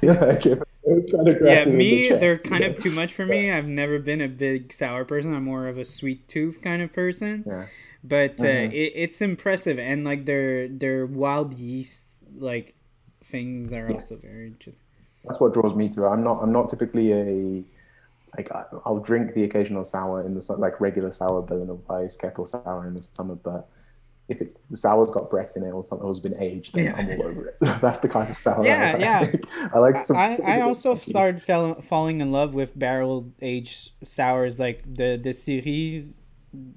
like 0.02 0.46
it, 0.46 0.60
was 0.84 1.06
kind 1.12 1.28
of 1.28 1.38
yeah, 1.42 1.64
me, 1.66 2.08
the 2.08 2.16
they're 2.16 2.38
kind 2.38 2.62
yeah. 2.62 2.70
of 2.70 2.78
too 2.78 2.90
much 2.90 3.12
for 3.12 3.24
me. 3.24 3.50
I've 3.50 3.68
never 3.68 3.98
been 3.98 4.20
a 4.20 4.28
big 4.28 4.72
sour 4.72 5.04
person. 5.04 5.34
I'm 5.34 5.44
more 5.44 5.68
of 5.68 5.78
a 5.78 5.84
sweet 5.84 6.28
tooth 6.28 6.60
kind 6.62 6.82
of 6.82 6.92
person. 6.92 7.44
Yeah. 7.46 7.66
But 8.04 8.40
uh, 8.40 8.44
mm-hmm. 8.44 8.72
it, 8.72 8.92
it's 8.96 9.22
impressive, 9.22 9.78
and 9.78 10.04
like 10.04 10.24
their 10.26 10.68
their 10.68 11.06
wild 11.06 11.54
yeast 11.54 12.18
like 12.36 12.74
things 13.22 13.72
are 13.72 13.86
yeah. 13.88 13.94
also 13.94 14.16
very 14.16 14.48
interesting. 14.48 14.74
That's 15.24 15.38
what 15.38 15.54
draws 15.54 15.74
me 15.74 15.88
to 15.90 16.04
it. 16.04 16.08
I'm 16.08 16.24
not 16.24 16.42
I'm 16.42 16.50
not 16.50 16.68
typically 16.68 17.12
a 17.12 17.62
like 18.36 18.50
I'll 18.86 18.98
drink 18.98 19.34
the 19.34 19.44
occasional 19.44 19.84
sour 19.84 20.24
in 20.24 20.34
the 20.34 20.56
like 20.58 20.80
regular 20.80 21.12
sour 21.12 21.42
Berliner 21.42 21.74
Weiss 21.74 22.16
kettle 22.16 22.46
sour 22.46 22.86
in 22.86 22.94
the 22.94 23.02
summer, 23.02 23.34
but 23.34 23.68
if 24.28 24.40
it's 24.40 24.54
the 24.70 24.76
sour's 24.76 25.10
got 25.10 25.30
Brett 25.30 25.56
in 25.56 25.64
it 25.64 25.70
or 25.70 25.82
something 25.82 26.04
or 26.04 26.10
has 26.10 26.20
been 26.20 26.40
aged, 26.40 26.74
then 26.74 26.84
yeah. 26.84 26.94
I'm 26.96 27.20
all 27.20 27.26
over 27.26 27.48
it. 27.48 27.56
That's 27.80 27.98
the 27.98 28.08
kind 28.08 28.30
of 28.30 28.38
sour. 28.38 28.64
Yeah, 28.64 28.94
I 28.96 28.98
yeah. 28.98 29.32
I 29.74 29.78
like. 29.78 30.00
Some 30.00 30.16
I, 30.16 30.38
I 30.44 30.60
also 30.68 30.94
started 30.94 31.42
fell, 31.42 31.80
falling 31.80 32.20
in 32.20 32.32
love 32.32 32.54
with 32.54 32.78
barrel 32.78 33.30
aged 33.42 33.90
sours 34.02 34.58
like 34.58 34.82
the 34.86 35.16
the 35.16 35.32
series 35.32 36.20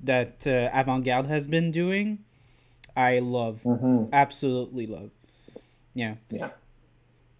that 0.03 0.45
uh, 0.47 0.69
Avant 0.73 1.05
Garde 1.05 1.27
has 1.27 1.47
been 1.47 1.71
doing. 1.71 2.19
I 2.97 3.19
love, 3.19 3.63
mm-hmm. 3.63 4.13
absolutely 4.13 4.87
love. 4.87 5.11
Yeah. 5.93 6.15
Yeah. 6.29 6.51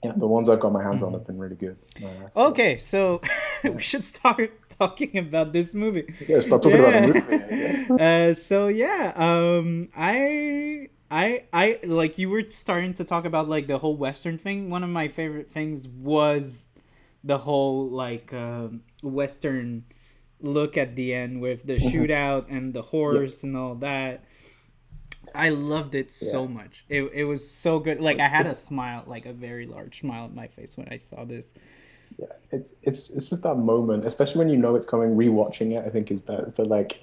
Yeah, 0.06 0.14
the 0.16 0.28
ones 0.28 0.50
I've 0.50 0.60
got 0.60 0.72
my 0.72 0.84
hands 0.84 1.02
on 1.02 1.14
have 1.14 1.26
been 1.26 1.40
really 1.40 1.56
good. 1.56 1.78
Uh, 2.04 2.48
okay, 2.48 2.78
so 2.78 3.22
we 3.64 3.80
should 3.80 4.04
start 4.04 4.52
talking 4.80 5.18
about 5.18 5.52
this 5.52 5.74
movie. 5.74 6.14
Yeah, 6.28 6.42
start 6.42 6.62
talking 6.62 6.78
yeah. 6.80 7.06
about 7.06 7.28
the 7.28 7.88
movie. 7.90 8.04
uh, 8.30 8.34
so 8.34 8.68
yeah, 8.68 9.14
um, 9.16 9.90
I, 9.96 10.90
I, 11.10 11.46
I 11.52 11.80
like 11.84 12.20
you 12.20 12.30
were 12.30 12.44
starting 12.50 12.94
to 12.96 13.04
talk 13.04 13.26
about 13.26 13.50
like 13.50 13.66
the 13.66 13.80
whole 13.80 13.98
Western 13.98 14.38
thing. 14.38 14.70
One 14.70 14.84
of 14.84 14.90
my 14.90 15.08
favorite 15.08 15.50
things 15.50 15.88
was 15.88 16.66
the 17.24 17.40
whole 17.40 17.90
like 17.90 18.32
uh, 18.32 18.68
Western 19.02 19.86
look 20.40 20.78
at 20.78 20.96
the 20.96 21.16
end 21.16 21.42
with 21.42 21.66
the 21.66 21.78
mm-hmm. 21.78 21.88
shootout 21.88 22.46
and 22.50 22.76
the 22.76 22.84
horse 22.84 23.42
and 23.42 23.58
all 23.58 23.74
that. 23.76 24.24
I 25.36 25.50
loved 25.50 25.96
it 25.96 26.08
yeah. 26.08 26.30
so 26.32 26.48
much. 26.48 26.86
It, 26.90 27.04
it 27.14 27.24
was 27.26 27.48
so 27.48 27.80
good. 27.80 28.02
Like 28.02 28.20
I 28.20 28.28
had 28.28 28.46
a 28.46 28.56
smile, 28.56 29.04
like 29.06 29.26
a 29.26 29.34
very 29.34 29.66
large 29.66 30.00
smile 30.00 30.26
on 30.26 30.36
my 30.36 30.48
face 30.48 30.78
when 30.78 30.88
I 30.90 30.98
saw 30.98 31.26
this. 31.26 31.54
Yeah, 32.18 32.28
it's 32.52 32.70
it's 32.84 33.10
it's 33.10 33.30
just 33.30 33.44
that 33.44 33.56
moment, 33.56 34.06
especially 34.06 34.40
when 34.40 34.50
you 34.50 34.58
know 34.58 34.76
it's 34.76 34.86
coming. 34.86 35.16
Rewatching 35.16 35.72
it, 35.78 35.86
I 35.86 35.90
think 35.90 36.12
is 36.12 36.22
better. 36.22 36.54
But 36.56 36.68
like 36.68 37.00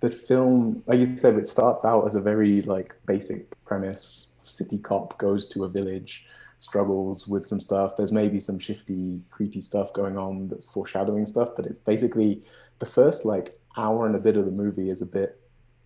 the 0.00 0.10
film, 0.10 0.82
like 0.86 0.98
you 0.98 1.06
said, 1.06 1.36
it 1.36 1.48
starts 1.48 1.84
out 1.84 2.06
as 2.06 2.14
a 2.14 2.20
very 2.20 2.62
like 2.62 2.94
basic 3.06 3.62
premise. 3.64 4.32
City 4.44 4.78
cop 4.78 5.16
goes 5.18 5.46
to 5.46 5.64
a 5.64 5.68
village, 5.68 6.26
struggles 6.56 7.28
with 7.28 7.46
some 7.46 7.60
stuff. 7.60 7.96
There's 7.96 8.12
maybe 8.12 8.40
some 8.40 8.58
shifty, 8.58 9.22
creepy 9.30 9.60
stuff 9.60 9.92
going 9.92 10.18
on 10.18 10.48
that's 10.48 10.64
foreshadowing 10.64 11.26
stuff, 11.26 11.50
but 11.54 11.66
it's 11.66 11.78
basically 11.78 12.42
the 12.80 12.86
first 12.86 13.24
like 13.24 13.58
hour 13.76 14.06
and 14.06 14.16
a 14.16 14.18
bit 14.18 14.36
of 14.36 14.44
the 14.44 14.50
movie 14.50 14.88
is 14.88 15.02
a 15.02 15.06
bit 15.06 15.40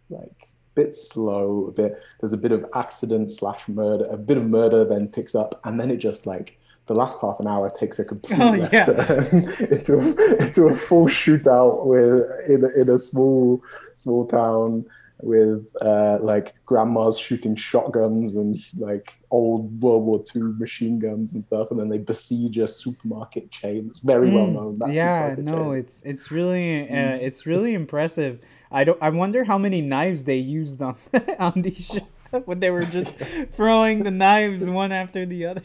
like 0.09 0.49
bit 0.75 0.95
slow, 0.95 1.67
a 1.69 1.73
bit 1.73 2.01
there's 2.21 2.33
a 2.33 2.39
bit 2.39 2.53
of 2.53 2.65
accident 2.75 3.31
slash 3.31 3.63
murder, 3.69 4.05
a 4.11 4.17
bit 4.17 4.37
of 4.37 4.45
murder 4.45 4.85
then 4.85 5.09
picks 5.09 5.35
up, 5.35 5.61
and 5.65 5.81
then 5.81 5.91
it 5.91 5.97
just 5.97 6.27
like 6.27 6.59
the 6.87 6.95
last 6.95 7.21
half 7.21 7.41
an 7.41 7.47
hour 7.47 7.71
takes 7.71 7.99
a 7.99 8.05
complete 8.05 8.39
oh, 8.41 8.51
left 8.51 8.73
yeah. 8.73 8.85
turn 8.85 9.49
into 9.71 9.99
a, 9.99 10.37
into 10.37 10.65
a 10.65 10.75
full 10.75 11.07
shootout 11.07 11.87
with 11.87 12.27
in 12.49 12.65
in 12.81 12.89
a 12.89 12.99
small 12.99 13.63
small 13.95 14.27
town 14.27 14.85
with 15.23 15.67
uh, 15.81 16.19
like 16.21 16.55
grandmas 16.67 17.19
shooting 17.19 17.57
shotguns 17.57 18.37
and 18.37 18.59
like 18.77 19.15
old 19.31 19.81
World 19.81 20.05
War 20.05 20.25
II 20.35 20.43
machine 20.59 20.99
guns 20.99 21.33
and 21.33 21.43
stuff, 21.43 21.71
and 21.71 21.81
then 21.81 21.89
they 21.89 21.99
besiege 21.99 22.59
a 22.59 22.67
supermarket 22.67 23.51
chain. 23.51 23.87
It's 23.89 24.01
very 24.01 24.29
mm, 24.29 24.35
well 24.35 24.47
known. 24.47 24.93
yeah, 24.93 25.35
no, 25.39 25.73
chain. 25.73 25.75
it's 25.77 26.03
it's 26.03 26.31
really 26.31 26.89
uh, 26.89 26.93
mm. 26.93 27.23
it's 27.23 27.47
really 27.47 27.75
impressive. 27.75 28.41
I 28.75 28.83
don't. 28.83 28.99
I 29.01 29.11
wonder 29.11 29.45
how 29.45 29.57
many 29.57 29.81
knives 29.81 30.25
they 30.25 30.37
used 30.37 30.83
on 30.83 30.97
on 31.39 31.63
these 31.63 31.87
shows 31.87 32.43
when 32.45 32.59
they 32.59 32.71
were 32.71 32.85
just 32.85 33.17
throwing 33.55 34.03
the 34.03 34.11
knives 34.11 34.69
one 34.69 34.91
after 34.91 35.25
the 35.25 35.47
other. 35.47 35.63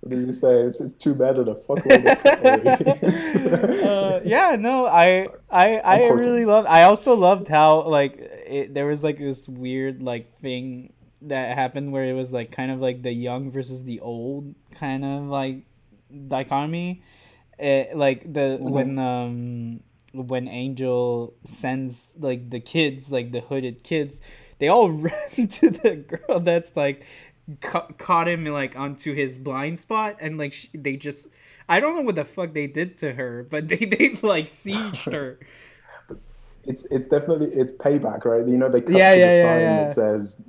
what 0.00 0.08
did 0.08 0.20
you 0.20 0.32
say? 0.32 0.62
It's, 0.62 0.80
it's 0.80 0.94
too 0.94 1.14
bad 1.14 1.38
at 1.38 1.46
a 1.46 1.54
fuckload 1.54 2.08
of 2.08 3.84
uh, 3.84 4.20
Yeah, 4.24 4.56
no, 4.56 4.86
I 4.86 5.28
I 5.50 5.78
I 5.78 6.08
really 6.08 6.46
love. 6.46 6.64
I 6.66 6.84
also 6.84 7.14
loved 7.14 7.48
how 7.48 7.82
like 7.82 8.16
it, 8.16 8.72
there 8.72 8.86
was 8.86 9.04
like 9.04 9.18
this 9.18 9.46
weird 9.46 10.02
like 10.02 10.38
thing 10.38 10.94
that 11.22 11.54
happened 11.54 11.92
where 11.92 12.06
it 12.06 12.14
was 12.14 12.32
like 12.32 12.50
kind 12.50 12.70
of 12.70 12.80
like 12.80 13.02
the 13.02 13.12
young 13.12 13.50
versus 13.50 13.84
the 13.84 14.00
old 14.00 14.54
kind 14.72 15.04
of 15.04 15.24
like 15.24 15.66
dichotomy. 16.28 17.02
It, 17.58 17.94
like 17.94 18.22
the 18.22 18.56
mm-hmm. 18.56 18.70
when 18.70 18.98
um 18.98 19.80
when 20.12 20.48
Angel 20.48 21.34
sends 21.44 22.14
like 22.18 22.50
the 22.50 22.60
kids, 22.60 23.10
like 23.12 23.32
the 23.32 23.40
hooded 23.40 23.82
kids, 23.84 24.20
they 24.58 24.68
all 24.68 24.90
run 24.90 25.48
to 25.48 25.70
the 25.70 25.96
girl 25.96 26.40
that's 26.40 26.76
like 26.76 27.04
ca- 27.60 27.88
caught 27.98 28.28
him 28.28 28.44
like 28.46 28.76
onto 28.76 29.14
his 29.14 29.38
blind 29.38 29.78
spot 29.78 30.16
and 30.20 30.38
like 30.38 30.52
sh- 30.52 30.68
they 30.74 30.96
just 30.96 31.26
I 31.68 31.78
don't 31.80 31.94
know 31.96 32.02
what 32.02 32.16
the 32.16 32.24
fuck 32.24 32.52
they 32.52 32.66
did 32.66 32.98
to 32.98 33.12
her, 33.12 33.46
but 33.48 33.68
they 33.68 33.76
they 33.76 34.10
like 34.22 34.46
sieged 34.46 35.12
her. 35.12 35.38
it's 36.64 36.84
it's 36.86 37.08
definitely 37.08 37.48
it's 37.48 37.72
payback, 37.72 38.24
right? 38.24 38.46
You 38.46 38.56
know 38.56 38.68
they 38.68 38.80
cut 38.80 38.92
yeah, 38.98 39.14
to 39.14 39.18
yeah, 39.18 39.26
the 39.26 39.30
sign 39.30 39.60
yeah, 39.60 39.76
that 39.76 39.90
says 39.92 40.40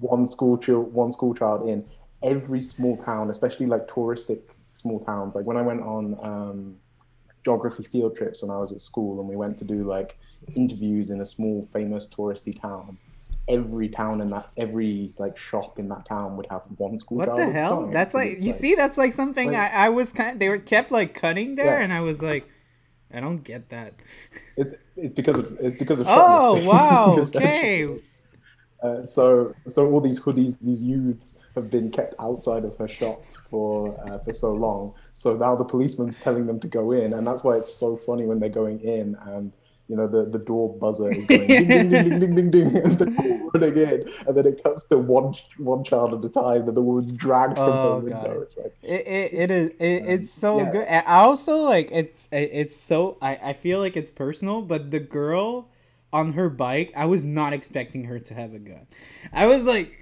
one 0.00 0.26
school 0.26 0.56
child 0.58 0.92
one 0.92 1.12
school 1.12 1.34
child 1.34 1.68
in 1.68 1.84
every 2.22 2.62
small 2.62 2.96
town, 2.96 3.30
especially 3.30 3.66
like 3.66 3.86
touristic 3.88 4.40
small 4.70 5.00
towns. 5.00 5.34
Like 5.34 5.46
when 5.46 5.56
I 5.56 5.62
went 5.62 5.82
on 5.82 6.18
um, 6.22 6.76
geography 7.44 7.82
field 7.82 8.16
trips 8.16 8.42
when 8.42 8.50
I 8.50 8.58
was 8.58 8.72
at 8.72 8.80
school, 8.80 9.20
and 9.20 9.28
we 9.28 9.36
went 9.36 9.58
to 9.58 9.64
do 9.64 9.84
like 9.84 10.18
interviews 10.54 11.10
in 11.10 11.20
a 11.20 11.26
small 11.26 11.66
famous 11.72 12.06
touristy 12.06 12.58
town 12.60 12.98
every 13.48 13.88
town 13.88 14.20
in 14.20 14.28
that 14.28 14.48
every 14.56 15.12
like 15.18 15.36
shop 15.36 15.78
in 15.78 15.88
that 15.88 16.04
town 16.04 16.36
would 16.36 16.46
have 16.50 16.62
one 16.76 16.98
school. 16.98 17.18
What 17.18 17.34
the 17.34 17.50
hell? 17.50 17.88
That's 17.92 18.14
like 18.14 18.38
you 18.38 18.46
like, 18.46 18.54
see, 18.54 18.74
that's 18.74 18.98
like 18.98 19.12
something 19.12 19.52
like, 19.52 19.72
I, 19.72 19.86
I 19.86 19.88
was 19.88 20.12
kind. 20.12 20.32
Of, 20.32 20.38
they 20.38 20.48
were 20.48 20.58
kept 20.58 20.90
like 20.90 21.14
cutting 21.14 21.56
there, 21.56 21.78
yeah. 21.78 21.84
and 21.84 21.92
I 21.92 22.00
was 22.00 22.22
like, 22.22 22.48
I 23.12 23.20
don't 23.20 23.42
get 23.42 23.70
that. 23.70 23.94
It's 24.56 24.74
it's 24.96 25.12
because 25.12 25.38
of 25.38 25.56
it's 25.60 25.76
because 25.76 26.00
of. 26.00 26.06
Oh 26.08 26.64
wow! 26.68 27.16
okay. 27.18 27.98
Uh, 28.82 29.04
so 29.04 29.54
so 29.66 29.90
all 29.90 30.00
these 30.00 30.20
hoodies, 30.20 30.56
these 30.60 30.82
youths 30.82 31.40
have 31.54 31.68
been 31.70 31.90
kept 31.90 32.14
outside 32.20 32.64
of 32.64 32.76
her 32.76 32.88
shop 32.88 33.24
for 33.50 33.98
uh, 34.08 34.18
for 34.18 34.32
so 34.32 34.52
long. 34.54 34.94
So 35.12 35.36
now 35.36 35.56
the 35.56 35.64
policeman's 35.64 36.16
telling 36.16 36.46
them 36.46 36.60
to 36.60 36.68
go 36.68 36.92
in, 36.92 37.12
and 37.14 37.26
that's 37.26 37.42
why 37.42 37.56
it's 37.56 37.72
so 37.72 37.96
funny 37.96 38.24
when 38.24 38.38
they're 38.38 38.48
going 38.48 38.80
in 38.80 39.16
and 39.26 39.52
you 39.88 39.96
know, 39.96 40.06
the, 40.06 40.26
the 40.26 40.38
door 40.38 40.76
buzzer 40.76 41.10
is 41.10 41.24
going 41.24 41.46
ding, 41.46 41.68
ding, 41.68 41.90
ding, 41.90 42.08
ding, 42.10 42.20
ding, 42.20 42.34
ding, 42.34 42.50
ding, 42.50 42.76
as 42.76 42.98
they're 42.98 43.08
running 43.08 43.78
in. 43.78 44.12
And 44.26 44.36
then 44.36 44.46
it 44.46 44.62
cuts 44.62 44.84
to 44.88 44.98
one 44.98 45.34
one 45.56 45.82
child 45.82 46.12
at 46.12 46.22
a 46.22 46.28
time 46.28 46.68
and 46.68 46.76
the 46.76 46.82
woman's 46.82 47.10
dragged 47.12 47.56
from 47.56 47.70
oh, 47.70 48.00
the 48.00 48.04
window. 48.04 48.40
It's 48.42 48.56
like, 48.58 48.76
it, 48.82 49.06
it, 49.06 49.32
it 49.32 49.50
is, 49.50 49.70
it, 49.80 50.02
um, 50.02 50.08
it's 50.08 50.30
so 50.30 50.58
yeah. 50.58 50.70
good. 50.70 50.88
I 50.88 51.20
also 51.20 51.62
like, 51.62 51.88
it's, 51.90 52.28
it's 52.30 52.76
so, 52.76 53.16
I, 53.22 53.38
I 53.42 53.52
feel 53.54 53.78
like 53.78 53.96
it's 53.96 54.10
personal, 54.10 54.60
but 54.60 54.90
the 54.90 55.00
girl 55.00 55.68
on 56.12 56.32
her 56.32 56.48
bike, 56.48 56.92
I 56.96 57.06
was 57.06 57.24
not 57.24 57.52
expecting 57.52 58.04
her 58.04 58.18
to 58.18 58.34
have 58.34 58.54
a 58.54 58.58
gun. 58.58 58.86
I 59.32 59.46
was 59.46 59.64
like, 59.64 59.92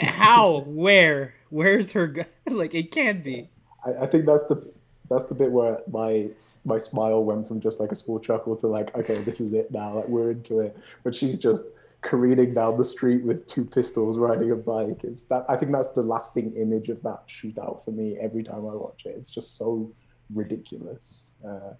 how, 0.00 0.60
where, 0.66 1.34
where's 1.50 1.92
her 1.92 2.06
gun? 2.06 2.26
like, 2.50 2.74
it 2.74 2.90
can't 2.90 3.24
be. 3.24 3.50
I, 3.84 4.04
I 4.04 4.06
think 4.06 4.26
that's 4.26 4.44
the, 4.44 4.72
that's 5.08 5.26
the 5.26 5.34
bit 5.34 5.50
where 5.50 5.78
my 5.90 6.28
my 6.64 6.78
smile 6.78 7.22
went 7.22 7.46
from 7.46 7.60
just 7.60 7.78
like 7.78 7.92
a 7.92 7.94
small 7.94 8.18
chuckle 8.18 8.56
to 8.56 8.66
like, 8.66 8.94
okay, 8.96 9.18
this 9.22 9.40
is 9.40 9.52
it 9.52 9.70
now. 9.70 9.96
Like 9.96 10.08
we're 10.08 10.30
into 10.30 10.60
it. 10.60 10.76
But 11.02 11.14
she's 11.14 11.38
just 11.38 11.62
careening 12.00 12.54
down 12.54 12.76
the 12.76 12.84
street 12.84 13.24
with 13.24 13.46
two 13.46 13.64
pistols 13.64 14.18
riding 14.18 14.50
a 14.50 14.56
bike. 14.56 15.04
It's 15.04 15.24
that 15.24 15.44
I 15.48 15.56
think 15.56 15.72
that's 15.72 15.88
the 15.90 16.02
lasting 16.02 16.54
image 16.54 16.88
of 16.88 17.02
that 17.02 17.28
shootout 17.28 17.84
for 17.84 17.90
me 17.90 18.16
every 18.20 18.42
time 18.42 18.66
I 18.66 18.74
watch 18.74 19.02
it. 19.04 19.14
It's 19.16 19.30
just 19.30 19.58
so 19.58 19.92
ridiculous. 20.32 21.32
Uh, 21.46 21.74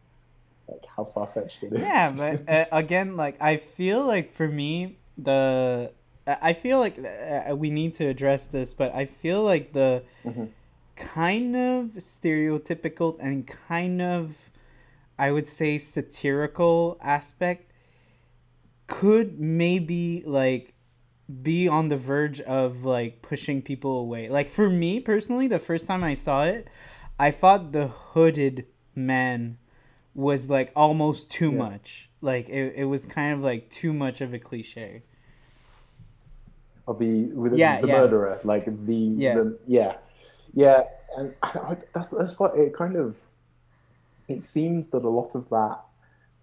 like 0.68 0.84
how 0.96 1.04
far 1.04 1.26
fetched 1.26 1.62
it 1.62 1.72
is. 1.72 1.80
Yeah, 1.80 2.12
but 2.16 2.48
uh, 2.48 2.66
again, 2.72 3.16
like 3.16 3.36
I 3.40 3.56
feel 3.56 4.04
like 4.04 4.32
for 4.32 4.48
me 4.48 4.98
the 5.18 5.92
I 6.26 6.54
feel 6.54 6.78
like 6.78 6.98
uh, 6.98 7.54
we 7.54 7.70
need 7.70 7.94
to 7.94 8.06
address 8.06 8.46
this, 8.46 8.72
but 8.72 8.94
I 8.94 9.04
feel 9.04 9.42
like 9.42 9.72
the 9.72 10.02
mm-hmm. 10.24 10.46
kind 10.96 11.56
of 11.56 11.86
stereotypical 11.96 13.16
and 13.20 13.46
kind 13.46 14.00
of 14.00 14.52
I 15.18 15.30
would 15.30 15.46
say 15.46 15.78
satirical 15.78 16.98
aspect 17.02 17.72
could 18.86 19.38
maybe 19.38 20.22
like 20.26 20.74
be 21.42 21.68
on 21.68 21.88
the 21.88 21.96
verge 21.96 22.40
of 22.42 22.84
like 22.84 23.22
pushing 23.22 23.62
people 23.62 23.98
away. 23.98 24.28
Like 24.28 24.48
for 24.48 24.68
me 24.68 25.00
personally, 25.00 25.48
the 25.48 25.58
first 25.58 25.86
time 25.86 26.02
I 26.02 26.14
saw 26.14 26.44
it, 26.44 26.68
I 27.18 27.30
thought 27.30 27.72
the 27.72 27.88
hooded 27.88 28.66
man 28.94 29.58
was 30.14 30.48
like 30.48 30.72
almost 30.76 31.30
too 31.30 31.50
yeah. 31.50 31.58
much. 31.58 32.08
Like 32.20 32.48
it, 32.48 32.74
it 32.76 32.84
was 32.84 33.06
kind 33.06 33.34
of 33.34 33.40
like 33.42 33.70
too 33.70 33.92
much 33.92 34.20
of 34.20 34.32
a 34.32 34.38
cliche. 34.38 35.02
Of 36.86 36.98
the 36.98 37.26
with 37.26 37.56
yeah, 37.56 37.80
the 37.80 37.88
yeah. 37.88 37.98
murderer, 37.98 38.40
like 38.44 38.66
the 38.86 38.94
yeah, 38.94 39.34
the, 39.34 39.58
yeah, 39.66 39.94
yeah, 40.52 40.82
and 41.16 41.34
I, 41.42 41.76
that's 41.94 42.08
that's 42.08 42.38
what 42.38 42.56
it 42.56 42.74
kind 42.74 42.96
of. 42.96 43.18
It 44.28 44.42
seems 44.42 44.88
that 44.88 45.02
a 45.02 45.08
lot 45.08 45.34
of 45.34 45.48
that 45.50 45.80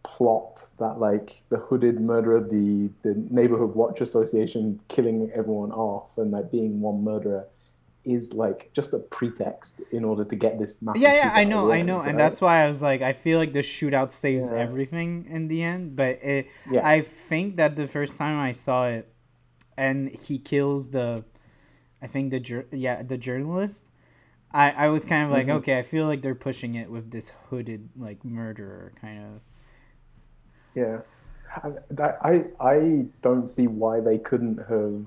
plot 0.03 0.67
that 0.79 0.99
like 0.99 1.43
the 1.49 1.57
hooded 1.57 2.01
murderer 2.01 2.39
the 2.39 2.89
the 3.03 3.13
neighborhood 3.29 3.75
watch 3.75 4.01
association 4.01 4.79
killing 4.87 5.29
everyone 5.33 5.71
off 5.71 6.09
and 6.17 6.31
like 6.31 6.49
being 6.51 6.81
one 6.81 7.03
murderer 7.03 7.45
is 8.03 8.33
like 8.33 8.71
just 8.73 8.93
a 8.93 8.99
pretext 8.99 9.81
in 9.91 10.03
order 10.03 10.23
to 10.23 10.35
get 10.35 10.57
this 10.59 10.81
massive 10.81 11.01
yeah 11.01 11.13
yeah 11.13 11.31
i 11.33 11.43
know 11.43 11.71
i 11.71 11.81
know 11.81 11.99
right? 11.99 12.09
and 12.09 12.19
that's 12.19 12.41
why 12.41 12.63
i 12.63 12.67
was 12.67 12.81
like 12.81 13.01
i 13.01 13.13
feel 13.13 13.37
like 13.37 13.53
the 13.53 13.59
shootout 13.59 14.11
saves 14.11 14.49
yeah. 14.49 14.57
everything 14.57 15.25
in 15.29 15.47
the 15.47 15.61
end 15.61 15.95
but 15.95 16.21
it 16.23 16.47
yeah. 16.69 16.87
i 16.87 17.01
think 17.01 17.57
that 17.57 17.75
the 17.75 17.87
first 17.87 18.15
time 18.17 18.39
i 18.39 18.51
saw 18.51 18.87
it 18.87 19.13
and 19.77 20.09
he 20.09 20.37
kills 20.37 20.89
the 20.89 21.23
i 22.01 22.07
think 22.07 22.31
the 22.31 22.65
yeah 22.71 23.03
the 23.03 23.17
journalist 23.17 23.89
i 24.51 24.71
i 24.71 24.89
was 24.89 25.05
kind 25.05 25.23
of 25.23 25.31
like 25.31 25.47
mm-hmm. 25.47 25.57
okay 25.57 25.77
i 25.77 25.83
feel 25.83 26.05
like 26.07 26.21
they're 26.21 26.33
pushing 26.33 26.75
it 26.75 26.89
with 26.89 27.11
this 27.11 27.31
hooded 27.49 27.89
like 27.95 28.25
murderer 28.25 28.91
kind 28.99 29.23
of 29.23 29.41
yeah, 30.75 30.99
that, 31.89 32.17
I 32.21 32.45
I 32.59 33.05
don't 33.21 33.45
see 33.45 33.67
why 33.67 33.99
they 33.99 34.17
couldn't 34.17 34.57
have 34.69 35.05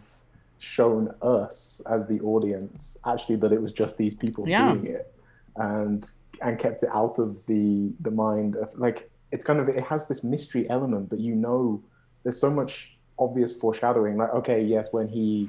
shown 0.65 1.15
us 1.23 1.81
as 1.91 2.07
the 2.07 2.21
audience 2.21 2.97
actually 3.07 3.37
that 3.37 3.53
it 3.53 3.61
was 3.61 3.73
just 3.73 3.97
these 3.99 4.15
people 4.15 4.49
yeah. 4.49 4.73
doing 4.73 4.87
it, 4.87 5.15
and 5.57 6.11
and 6.43 6.59
kept 6.59 6.83
it 6.83 6.91
out 6.93 7.19
of 7.19 7.45
the 7.47 7.95
the 8.01 8.11
mind 8.11 8.57
of 8.57 8.73
like 8.79 9.11
it's 9.33 9.45
kind 9.45 9.61
of 9.61 9.69
it 9.69 9.83
has 9.83 10.09
this 10.09 10.25
mystery 10.25 10.69
element 10.71 11.11
that 11.11 11.21
you 11.21 11.35
know 11.35 11.83
there's 12.23 12.39
so 12.39 12.51
much 12.51 12.97
obvious 13.19 13.53
foreshadowing 13.57 14.17
like 14.17 14.31
okay 14.31 14.61
yes 14.61 14.93
when 14.93 15.09
he 15.09 15.49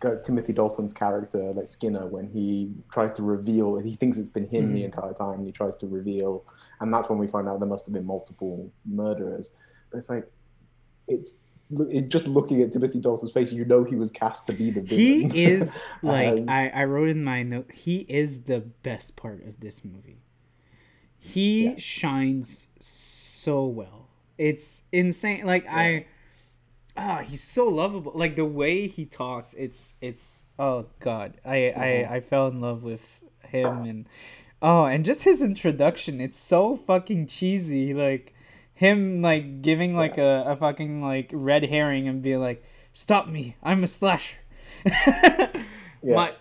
got 0.00 0.22
Timothy 0.22 0.52
Dalton's 0.52 0.92
character, 0.92 1.54
like 1.54 1.66
Skinner, 1.66 2.06
when 2.06 2.28
he 2.28 2.70
tries 2.92 3.14
to 3.14 3.22
reveal, 3.22 3.78
he 3.78 3.96
thinks 3.96 4.18
it's 4.18 4.28
been 4.28 4.46
him 4.46 4.66
mm-hmm. 4.66 4.74
the 4.74 4.84
entire 4.84 5.14
time, 5.14 5.38
and 5.38 5.46
he 5.46 5.52
tries 5.52 5.74
to 5.76 5.86
reveal 5.86 6.44
and 6.80 6.92
that's 6.92 7.08
when 7.08 7.18
we 7.18 7.26
find 7.26 7.48
out 7.48 7.58
there 7.60 7.68
must 7.68 7.86
have 7.86 7.94
been 7.94 8.06
multiple 8.06 8.70
murderers. 8.84 9.50
But 9.90 9.98
it's 9.98 10.10
like 10.10 10.30
it's 11.08 11.32
it, 11.32 11.36
just 12.08 12.26
looking 12.26 12.62
at 12.62 12.72
Timothy 12.72 13.00
Dalton's 13.00 13.32
face, 13.32 13.52
you 13.52 13.64
know 13.64 13.84
he 13.84 13.96
was 13.96 14.10
cast 14.10 14.46
to 14.46 14.52
be 14.52 14.70
the 14.70 14.80
villain. 14.80 15.30
He 15.30 15.44
is 15.44 15.82
like 16.02 16.38
um, 16.38 16.48
I, 16.48 16.70
I 16.70 16.84
wrote 16.84 17.08
in 17.08 17.24
my 17.24 17.42
note. 17.42 17.72
He 17.72 18.06
is 18.08 18.42
the 18.42 18.60
best 18.60 19.16
part 19.16 19.44
of 19.46 19.60
this 19.60 19.84
movie. 19.84 20.22
He 21.18 21.66
yeah. 21.66 21.74
shines 21.76 22.68
so 22.80 23.66
well. 23.66 24.08
It's 24.38 24.82
insane. 24.92 25.44
Like 25.44 25.64
yeah. 25.64 25.76
I, 25.76 26.06
ah, 26.96 27.22
he's 27.26 27.42
so 27.42 27.66
lovable. 27.66 28.12
Like 28.14 28.36
the 28.36 28.44
way 28.44 28.86
he 28.86 29.04
talks, 29.04 29.54
it's 29.54 29.94
it's 30.00 30.46
oh 30.58 30.86
god. 31.00 31.40
I 31.44 31.56
mm-hmm. 31.56 31.80
I 31.80 32.16
I 32.16 32.20
fell 32.20 32.46
in 32.48 32.60
love 32.60 32.84
with 32.84 33.20
him 33.48 33.84
and 33.84 34.08
Oh, 34.62 34.84
and 34.84 35.04
just 35.04 35.24
his 35.24 35.42
introduction, 35.42 36.20
it's 36.20 36.38
so 36.38 36.76
fucking 36.76 37.26
cheesy. 37.26 37.92
Like 37.92 38.34
him 38.76 39.22
like 39.22 39.62
giving 39.62 39.96
like 39.96 40.18
a, 40.18 40.44
a 40.46 40.56
fucking 40.56 41.02
like 41.02 41.30
red 41.32 41.66
herring 41.66 42.06
and 42.06 42.22
be 42.22 42.36
like, 42.36 42.62
Stop 42.92 43.28
me, 43.28 43.56
I'm 43.62 43.82
a 43.82 43.86
slasher. 43.88 44.38
yeah. 44.84 45.62
My, 46.02 46.32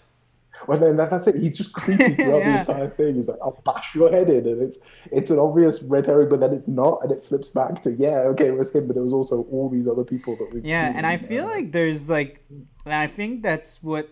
well, 0.67 0.77
then 0.77 0.97
that, 0.97 1.09
that's 1.09 1.27
it. 1.27 1.35
He's 1.35 1.55
just 1.55 1.73
creepy 1.73 2.09
throughout 2.15 2.39
yeah. 2.39 2.63
the 2.63 2.71
entire 2.71 2.89
thing. 2.89 3.15
He's 3.15 3.27
like, 3.27 3.39
"I'll 3.41 3.61
bash 3.65 3.93
your 3.93 4.11
head 4.11 4.29
in," 4.29 4.47
and 4.47 4.61
it's 4.61 4.77
it's 5.11 5.31
an 5.31 5.39
obvious 5.39 5.83
red 5.83 6.05
herring, 6.05 6.29
but 6.29 6.39
then 6.39 6.53
it's 6.53 6.67
not, 6.67 7.03
and 7.03 7.11
it 7.11 7.25
flips 7.25 7.49
back 7.49 7.81
to 7.83 7.91
yeah, 7.91 8.19
okay, 8.29 8.47
it 8.47 8.57
was 8.57 8.71
him, 8.71 8.87
but 8.87 8.97
it 8.97 9.01
was 9.01 9.13
also 9.13 9.43
all 9.51 9.69
these 9.69 9.87
other 9.87 10.03
people 10.03 10.35
that 10.37 10.53
we've 10.53 10.65
yeah, 10.65 10.87
seen. 10.87 10.97
and 10.97 11.05
I 11.05 11.17
feel 11.17 11.45
like 11.45 11.71
there's 11.71 12.09
like, 12.09 12.43
and 12.49 12.93
I 12.93 13.07
think 13.07 13.43
that's 13.43 13.81
what 13.83 14.09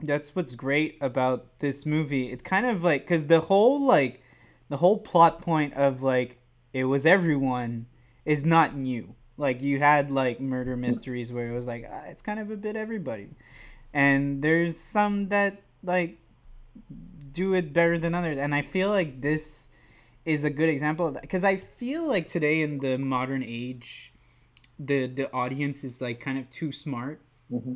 that's 0.00 0.36
what's 0.36 0.54
great 0.54 0.98
about 1.00 1.58
this 1.58 1.86
movie. 1.86 2.30
It 2.30 2.44
kind 2.44 2.66
of 2.66 2.82
like 2.82 3.02
because 3.02 3.26
the 3.26 3.40
whole 3.40 3.86
like 3.86 4.22
the 4.68 4.76
whole 4.76 4.98
plot 4.98 5.40
point 5.42 5.74
of 5.74 6.02
like 6.02 6.37
it 6.72 6.84
was 6.84 7.06
everyone 7.06 7.86
is 8.24 8.44
not 8.44 8.76
new. 8.76 9.14
Like 9.36 9.62
you 9.62 9.78
had 9.78 10.10
like 10.10 10.40
murder 10.40 10.76
mysteries 10.76 11.32
where 11.32 11.48
it 11.48 11.54
was 11.54 11.66
like 11.66 11.88
ah, 11.90 12.02
it's 12.08 12.22
kind 12.22 12.40
of 12.40 12.50
a 12.50 12.56
bit 12.56 12.76
everybody, 12.76 13.28
and 13.92 14.42
there's 14.42 14.76
some 14.78 15.28
that 15.28 15.62
like 15.82 16.18
do 17.32 17.54
it 17.54 17.72
better 17.72 17.98
than 17.98 18.14
others. 18.14 18.38
And 18.38 18.54
I 18.54 18.62
feel 18.62 18.88
like 18.88 19.20
this 19.20 19.68
is 20.24 20.44
a 20.44 20.50
good 20.50 20.68
example 20.68 21.06
of 21.06 21.14
that 21.14 21.22
because 21.22 21.44
I 21.44 21.56
feel 21.56 22.06
like 22.06 22.26
today 22.26 22.62
in 22.62 22.80
the 22.80 22.98
modern 22.98 23.44
age, 23.44 24.12
the 24.78 25.06
the 25.06 25.32
audience 25.32 25.84
is 25.84 26.00
like 26.00 26.20
kind 26.20 26.38
of 26.38 26.50
too 26.50 26.72
smart. 26.72 27.20
Mm-hmm 27.52 27.74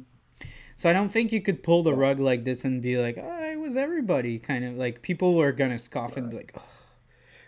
so 0.77 0.91
I 0.91 0.93
don't 0.93 1.11
think 1.11 1.33
you 1.33 1.41
could 1.41 1.63
pull 1.63 1.83
the 1.83 1.95
rug 1.95 2.19
like 2.19 2.45
this 2.45 2.65
and 2.65 2.83
be 2.83 2.99
like, 2.99 3.17
oh, 3.17 3.51
it 3.51 3.59
was 3.59 3.77
everybody. 3.77 4.39
Kind 4.39 4.65
of 4.65 4.75
like 4.75 5.03
people 5.03 5.41
are 5.41 5.53
gonna 5.53 5.79
scoff 5.79 6.17
and 6.17 6.31
be 6.31 6.37
like, 6.37 6.53
oh, 6.57 6.63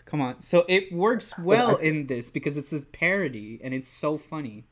come 0.05 0.21
on. 0.21 0.41
So 0.41 0.65
it 0.67 0.91
works 0.91 1.37
well 1.37 1.75
in 1.75 2.07
this 2.07 2.31
because 2.31 2.57
it's 2.57 2.71
a 2.73 2.81
parody 2.81 3.59
and 3.63 3.73
it's 3.73 3.89
so 3.89 4.17
funny. 4.17 4.65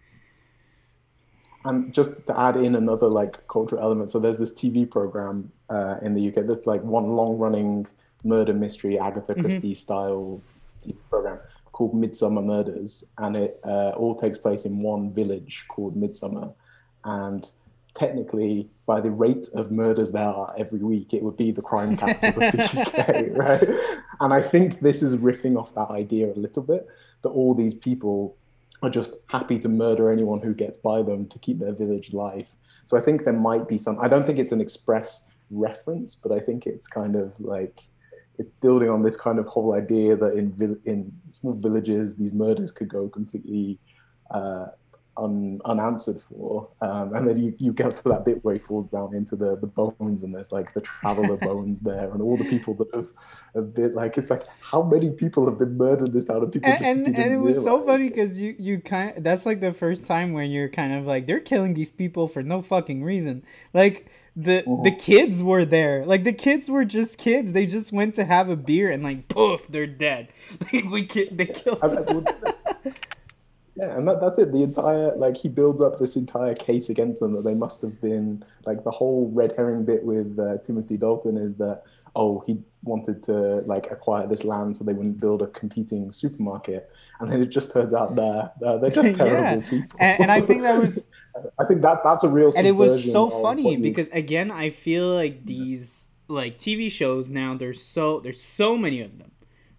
And 1.66 1.94
just 1.94 2.26
to 2.28 2.40
add 2.40 2.58
in 2.58 2.76
another 2.76 3.08
like 3.08 3.48
cultural 3.48 3.82
element, 3.82 4.10
so 4.12 4.20
there's 4.20 4.38
this 4.38 4.54
TV 4.54 4.90
program 4.90 5.52
uh, 5.70 5.96
in 6.02 6.14
the 6.14 6.28
UK. 6.28 6.46
There's 6.46 6.68
like 6.68 6.84
one 6.84 7.08
long-running 7.12 7.88
murder 8.24 8.54
mystery, 8.54 9.00
Agatha 9.00 9.34
mm-hmm. 9.34 9.42
Christie 9.42 9.72
mm-hmm. 9.72 9.74
style 9.74 10.42
TV 10.86 10.96
program 11.10 11.40
called 11.72 11.94
Midsomer 11.96 12.44
Murders, 12.44 13.04
and 13.18 13.36
it 13.36 13.60
uh, 13.64 13.92
all 13.92 14.16
takes 14.16 14.38
place 14.38 14.66
in 14.66 14.80
one 14.80 15.12
village 15.12 15.66
called 15.70 15.96
Midsomer, 15.96 16.54
and 17.06 17.52
technically, 17.94 18.70
by 18.86 19.00
the 19.00 19.12
rate 19.12 19.48
of 19.56 19.72
murders 19.72 20.12
there 20.12 20.24
are 20.24 20.54
every 20.58 20.80
week, 20.80 21.14
it 21.14 21.24
would 21.24 21.38
be 21.38 21.52
the 21.52 21.62
crime 21.62 21.96
capital 21.96 22.44
of 22.44 22.52
the 22.52 22.64
UK, 22.82 23.38
right? 23.38 23.98
And 24.20 24.34
I 24.34 24.42
think 24.42 24.80
this 24.80 25.04
is 25.04 25.18
riffing 25.18 25.60
off 25.60 25.74
that 25.76 25.90
idea 25.90 26.32
a 26.32 26.36
little 26.36 26.64
bit 26.64 26.88
that 27.22 27.30
all 27.30 27.54
these 27.54 27.74
people 27.74 28.36
are 28.82 28.90
just 28.90 29.18
happy 29.28 29.60
to 29.60 29.70
murder 29.70 30.12
anyone 30.12 30.42
who 30.42 30.54
gets 30.54 30.78
by 30.78 31.02
them 31.02 31.28
to 31.28 31.40
keep 31.40 31.60
their 31.60 31.72
village 31.72 32.14
life. 32.14 32.48
So 32.86 32.98
I 32.98 33.02
think 33.02 33.24
there 33.24 33.34
might 33.34 33.68
be 33.68 33.78
some. 33.78 34.00
I 34.00 34.08
don't 34.08 34.26
think 34.26 34.40
it's 34.40 34.52
an 34.52 34.60
express 34.60 35.30
reference, 35.52 36.16
but 36.16 36.32
I 36.32 36.40
think 36.40 36.66
it's 36.66 36.88
kind 36.88 37.16
of 37.16 37.40
like 37.40 37.82
it's 38.38 38.52
building 38.52 38.90
on 38.90 39.04
this 39.04 39.16
kind 39.16 39.40
of 39.40 39.46
whole 39.46 39.74
idea 39.74 40.18
that 40.18 40.34
in 40.34 40.82
in 40.86 41.14
small 41.30 41.54
villages 41.54 42.16
these 42.16 42.34
murders 42.34 42.72
could 42.72 42.90
go 42.90 43.08
completely 43.08 43.80
uh, 44.32 44.68
un, 45.18 45.60
unanswered 45.66 46.22
for. 46.30 46.70
Um, 46.82 47.14
and 47.16 47.28
then 47.28 47.38
you, 47.38 47.56
you 47.58 47.74
get 47.74 47.96
to 47.98 48.04
that 48.10 48.26
bit 48.26 48.44
where 48.44 48.54
he 48.54 48.60
falls 48.60 48.88
down 48.88 49.14
into 49.14 49.36
the, 49.36 49.56
the 49.56 49.68
bones 49.68 50.24
and 50.24 50.34
there's 50.34 50.52
like 50.52 50.74
the 50.74 50.82
traveler 50.82 51.38
bones 51.42 51.80
there 51.80 52.12
and 52.12 52.22
all 52.22 52.38
the 52.38 52.46
people 52.46 52.74
that 52.76 52.94
have, 52.94 53.10
have 53.56 53.74
been 53.74 53.94
like, 53.94 54.18
it's 54.18 54.30
like, 54.30 54.46
how 54.62 54.82
many 54.82 55.12
people 55.12 55.46
have 55.46 55.58
been 55.58 55.78
murdered 55.78 56.14
this 56.14 56.26
town? 56.26 56.44
And 56.44 56.52
people 56.52 56.72
and, 56.72 57.08
and, 57.08 57.16
and, 57.16 57.34
it 57.34 57.38
was 57.38 57.64
so 57.64 57.86
funny 57.86 58.10
because 58.10 58.40
you, 58.40 58.56
you 58.58 58.80
kind 58.80 59.18
of, 59.18 59.24
that's 59.24 59.46
like 59.46 59.60
the 59.60 59.74
first 59.74 60.06
time 60.06 60.34
when 60.34 60.52
you're 60.52 60.70
kind 60.70 60.94
of 60.94 61.06
like, 61.06 61.28
they're 61.28 61.40
killing 61.40 61.74
these 61.74 61.92
people 61.92 62.28
for 62.28 62.44
no 62.44 62.62
fucking 62.62 63.04
reason. 63.04 63.44
Like, 63.74 64.10
the 64.36 64.64
mm-hmm. 64.66 64.84
the 64.84 64.92
kids 64.92 65.44
were 65.44 65.66
there. 65.66 66.06
Like 66.06 66.24
the 66.24 66.34
kids 66.34 66.70
were 66.70 66.86
just 66.86 67.18
kids. 67.18 67.54
They 67.54 67.66
just 67.66 67.94
went 67.94 68.16
to 68.16 68.26
have 68.26 68.50
a 68.50 68.56
beer 68.56 68.90
and 68.90 69.04
like 69.04 69.28
poof, 69.28 69.68
they're 69.68 69.88
dead. 69.88 70.30
Like 70.74 70.86
we 70.86 71.06
ki- 71.06 71.30
they 71.32 71.46
killed. 71.48 72.28
Yeah, 73.76 73.98
and 73.98 74.08
that, 74.08 74.22
that's 74.22 74.38
it. 74.38 74.52
The 74.52 74.62
entire 74.62 75.16
like 75.16 75.36
he 75.36 75.50
builds 75.50 75.82
up 75.82 75.98
this 75.98 76.16
entire 76.16 76.54
case 76.54 76.90
against 76.90 77.20
them 77.20 77.34
that 77.34 77.44
they 77.44 77.56
must 77.56 77.82
have 77.82 78.00
been 78.02 78.44
like 78.66 78.84
the 78.84 78.92
whole 78.92 79.32
red 79.34 79.54
herring 79.58 79.84
bit 79.84 80.04
with 80.04 80.38
uh, 80.40 80.58
Timothy 80.60 80.98
Dalton 80.98 81.38
is 81.38 81.56
that 81.56 81.84
oh 82.16 82.44
he 82.46 82.60
wanted 82.84 83.24
to 83.24 83.64
like 83.66 83.90
acquire 83.90 84.28
this 84.28 84.44
land 84.44 84.78
so 84.78 84.84
they 84.84 84.94
wouldn't 84.94 85.20
build 85.20 85.42
a 85.42 85.48
competing 85.48 86.12
supermarket, 86.12 86.92
and 87.20 87.32
then 87.32 87.42
it 87.42 87.48
just 87.48 87.74
turns 87.74 87.96
out 87.96 88.16
they're 88.16 88.52
they're, 88.62 88.78
they're 88.78 88.92
just 88.92 89.16
terrible 89.18 89.38
yeah. 89.38 89.70
people. 89.70 90.00
And, 90.00 90.22
and, 90.22 90.32
I 90.32 90.42
think 90.42 90.62
that 90.62 90.80
was 90.80 91.08
I 91.60 91.66
think 91.66 91.82
that 91.82 92.02
that's 92.04 92.24
a 92.24 92.30
real 92.30 92.52
and 92.56 92.68
it 92.68 92.76
was 92.76 93.12
so 93.12 93.28
funny 93.28 93.78
because 93.78 94.10
again 94.10 94.52
I 94.52 94.70
feel 94.70 95.16
like 95.16 95.46
these 95.46 96.10
like 96.28 96.60
TV 96.60 96.92
shows 96.92 97.30
now 97.30 97.56
there's 97.56 97.82
so 97.82 98.20
there's 98.20 98.42
so 98.42 98.78
many 98.78 99.02
of 99.02 99.18
them 99.18 99.32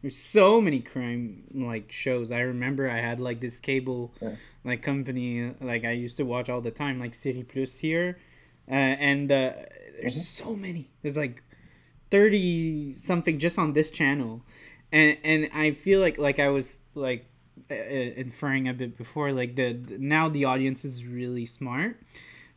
there's 0.04 0.18
so 0.18 0.60
many 0.60 0.80
crime 0.80 1.44
like 1.54 1.90
shows. 1.90 2.30
I 2.30 2.40
remember 2.40 2.90
I 2.90 3.00
had 3.00 3.20
like 3.20 3.40
this 3.40 3.58
cable 3.58 4.12
yeah. 4.20 4.34
like 4.62 4.82
company 4.82 5.54
like 5.62 5.86
I 5.86 5.92
used 5.92 6.18
to 6.18 6.24
watch 6.24 6.50
all 6.50 6.60
the 6.60 6.70
time 6.70 7.00
like 7.00 7.12
Série 7.12 7.48
Plus 7.48 7.78
here, 7.78 8.18
uh, 8.70 8.74
and 8.74 9.32
uh, 9.32 9.52
there's 9.98 10.12
mm-hmm. 10.12 10.44
so 10.44 10.56
many. 10.56 10.90
There's 11.00 11.16
like 11.16 11.42
thirty 12.10 12.94
something 12.98 13.38
just 13.38 13.58
on 13.58 13.72
this 13.72 13.88
channel, 13.88 14.42
and 14.92 15.16
and 15.24 15.48
I 15.54 15.70
feel 15.70 16.00
like 16.00 16.18
like 16.18 16.38
I 16.38 16.50
was 16.50 16.76
like 16.94 17.24
uh, 17.70 17.74
inferring 17.74 18.68
a 18.68 18.74
bit 18.74 18.98
before 18.98 19.32
like 19.32 19.56
the, 19.56 19.72
the 19.72 19.96
now 19.96 20.28
the 20.28 20.44
audience 20.44 20.84
is 20.84 21.06
really 21.06 21.46
smart 21.46 21.96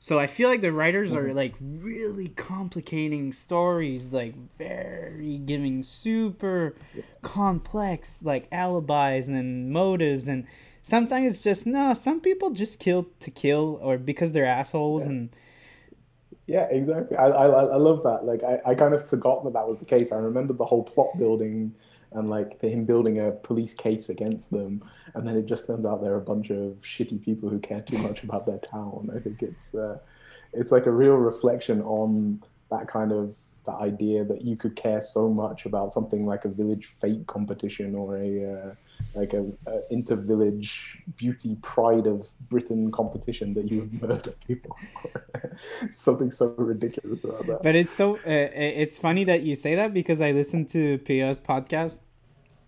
So 0.07 0.17
I 0.17 0.27
feel 0.27 0.47
like 0.47 0.61
the 0.61 0.71
writers 0.71 1.13
are 1.13 1.23
mm-hmm. 1.25 1.35
like 1.35 1.55
really 1.59 2.29
complicating 2.29 3.33
stories, 3.33 4.13
like 4.13 4.35
very 4.57 5.37
giving 5.39 5.83
super 5.83 6.77
complex 7.23 8.21
like 8.23 8.47
alibis 8.53 9.27
and 9.27 9.69
motives 9.69 10.29
and 10.29 10.47
sometimes 10.81 11.33
it's 11.33 11.43
just 11.43 11.67
no, 11.67 11.93
some 11.93 12.21
people 12.21 12.51
just 12.51 12.79
kill 12.79 13.07
to 13.19 13.29
kill 13.29 13.81
or 13.83 13.97
because 13.97 14.31
they're 14.31 14.45
assholes 14.45 15.03
Yeah. 15.03 15.09
and 15.09 15.29
Yeah, 16.45 16.67
exactly. 16.69 17.17
I, 17.17 17.27
I 17.27 17.47
I 17.75 17.75
love 17.75 18.01
that. 18.03 18.23
Like 18.23 18.43
I, 18.45 18.61
I 18.65 18.75
kind 18.75 18.93
of 18.93 19.05
forgot 19.09 19.43
that 19.43 19.51
that 19.57 19.67
was 19.67 19.77
the 19.79 19.89
case. 19.93 20.13
I 20.13 20.19
remember 20.19 20.53
the 20.53 20.63
whole 20.71 20.83
plot 20.83 21.17
building 21.17 21.75
and 22.13 22.29
like 22.29 22.61
him 22.61 22.85
building 22.85 23.19
a 23.19 23.31
police 23.31 23.73
case 23.73 24.07
against 24.07 24.51
them, 24.51 24.83
and 25.13 25.27
then 25.27 25.37
it 25.37 25.45
just 25.45 25.67
turns 25.67 25.85
out 25.85 26.01
they're 26.01 26.15
a 26.15 26.21
bunch 26.21 26.49
of 26.49 26.75
shitty 26.81 27.23
people 27.23 27.49
who 27.49 27.59
care 27.59 27.81
too 27.81 27.97
much 27.99 28.23
about 28.23 28.45
their 28.45 28.59
town. 28.59 29.09
I 29.15 29.19
think 29.19 29.41
it's 29.41 29.73
uh, 29.73 29.97
it's 30.53 30.71
like 30.71 30.85
a 30.85 30.91
real 30.91 31.15
reflection 31.15 31.81
on 31.81 32.43
that 32.69 32.87
kind 32.87 33.11
of 33.11 33.37
the 33.65 33.73
idea 33.73 34.23
that 34.23 34.41
you 34.41 34.55
could 34.55 34.75
care 34.75 35.01
so 35.01 35.29
much 35.29 35.65
about 35.65 35.91
something 35.91 36.25
like 36.25 36.45
a 36.45 36.49
village 36.49 36.95
fête 37.01 37.27
competition 37.27 37.95
or 37.95 38.17
a 38.17 38.53
uh, 38.53 38.75
like 39.13 39.33
a, 39.33 39.45
a 39.67 39.81
inter-village 39.91 41.03
beauty 41.17 41.57
pride 41.61 42.07
of 42.07 42.27
Britain 42.49 42.91
competition 42.91 43.53
that 43.53 43.69
you 43.69 43.89
murder 44.01 44.33
people. 44.47 44.75
something 45.91 46.31
so 46.31 46.53
ridiculous 46.57 47.23
about 47.23 47.45
that. 47.47 47.63
But 47.63 47.75
it's 47.75 47.91
so 47.91 48.15
uh, 48.15 48.19
it's 48.25 48.97
funny 48.97 49.23
that 49.25 49.43
you 49.43 49.55
say 49.55 49.75
that 49.75 49.93
because 49.93 50.21
I 50.21 50.31
listened 50.31 50.69
to 50.69 50.97
Pia's 50.99 51.39
podcast 51.39 51.99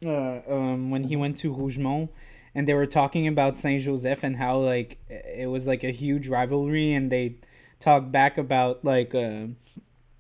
uh, 0.06 0.42
um, 0.48 0.92
when 0.92 1.04
he 1.04 1.16
went 1.16 1.38
to 1.40 1.54
Rougemont, 1.54 2.10
and 2.60 2.68
they 2.68 2.74
were 2.74 2.86
talking 2.86 3.26
about 3.26 3.58
Saint 3.58 3.82
Joseph 3.82 4.22
and 4.22 4.36
how 4.36 4.58
like 4.58 5.00
it 5.08 5.50
was 5.50 5.66
like 5.66 5.86
a 5.86 5.92
huge 5.92 6.28
rivalry, 6.28 6.92
and 6.94 7.10
they 7.10 7.38
talked 7.80 8.12
back 8.12 8.38
about 8.38 8.84
like 8.84 9.16
uh, 9.16 9.48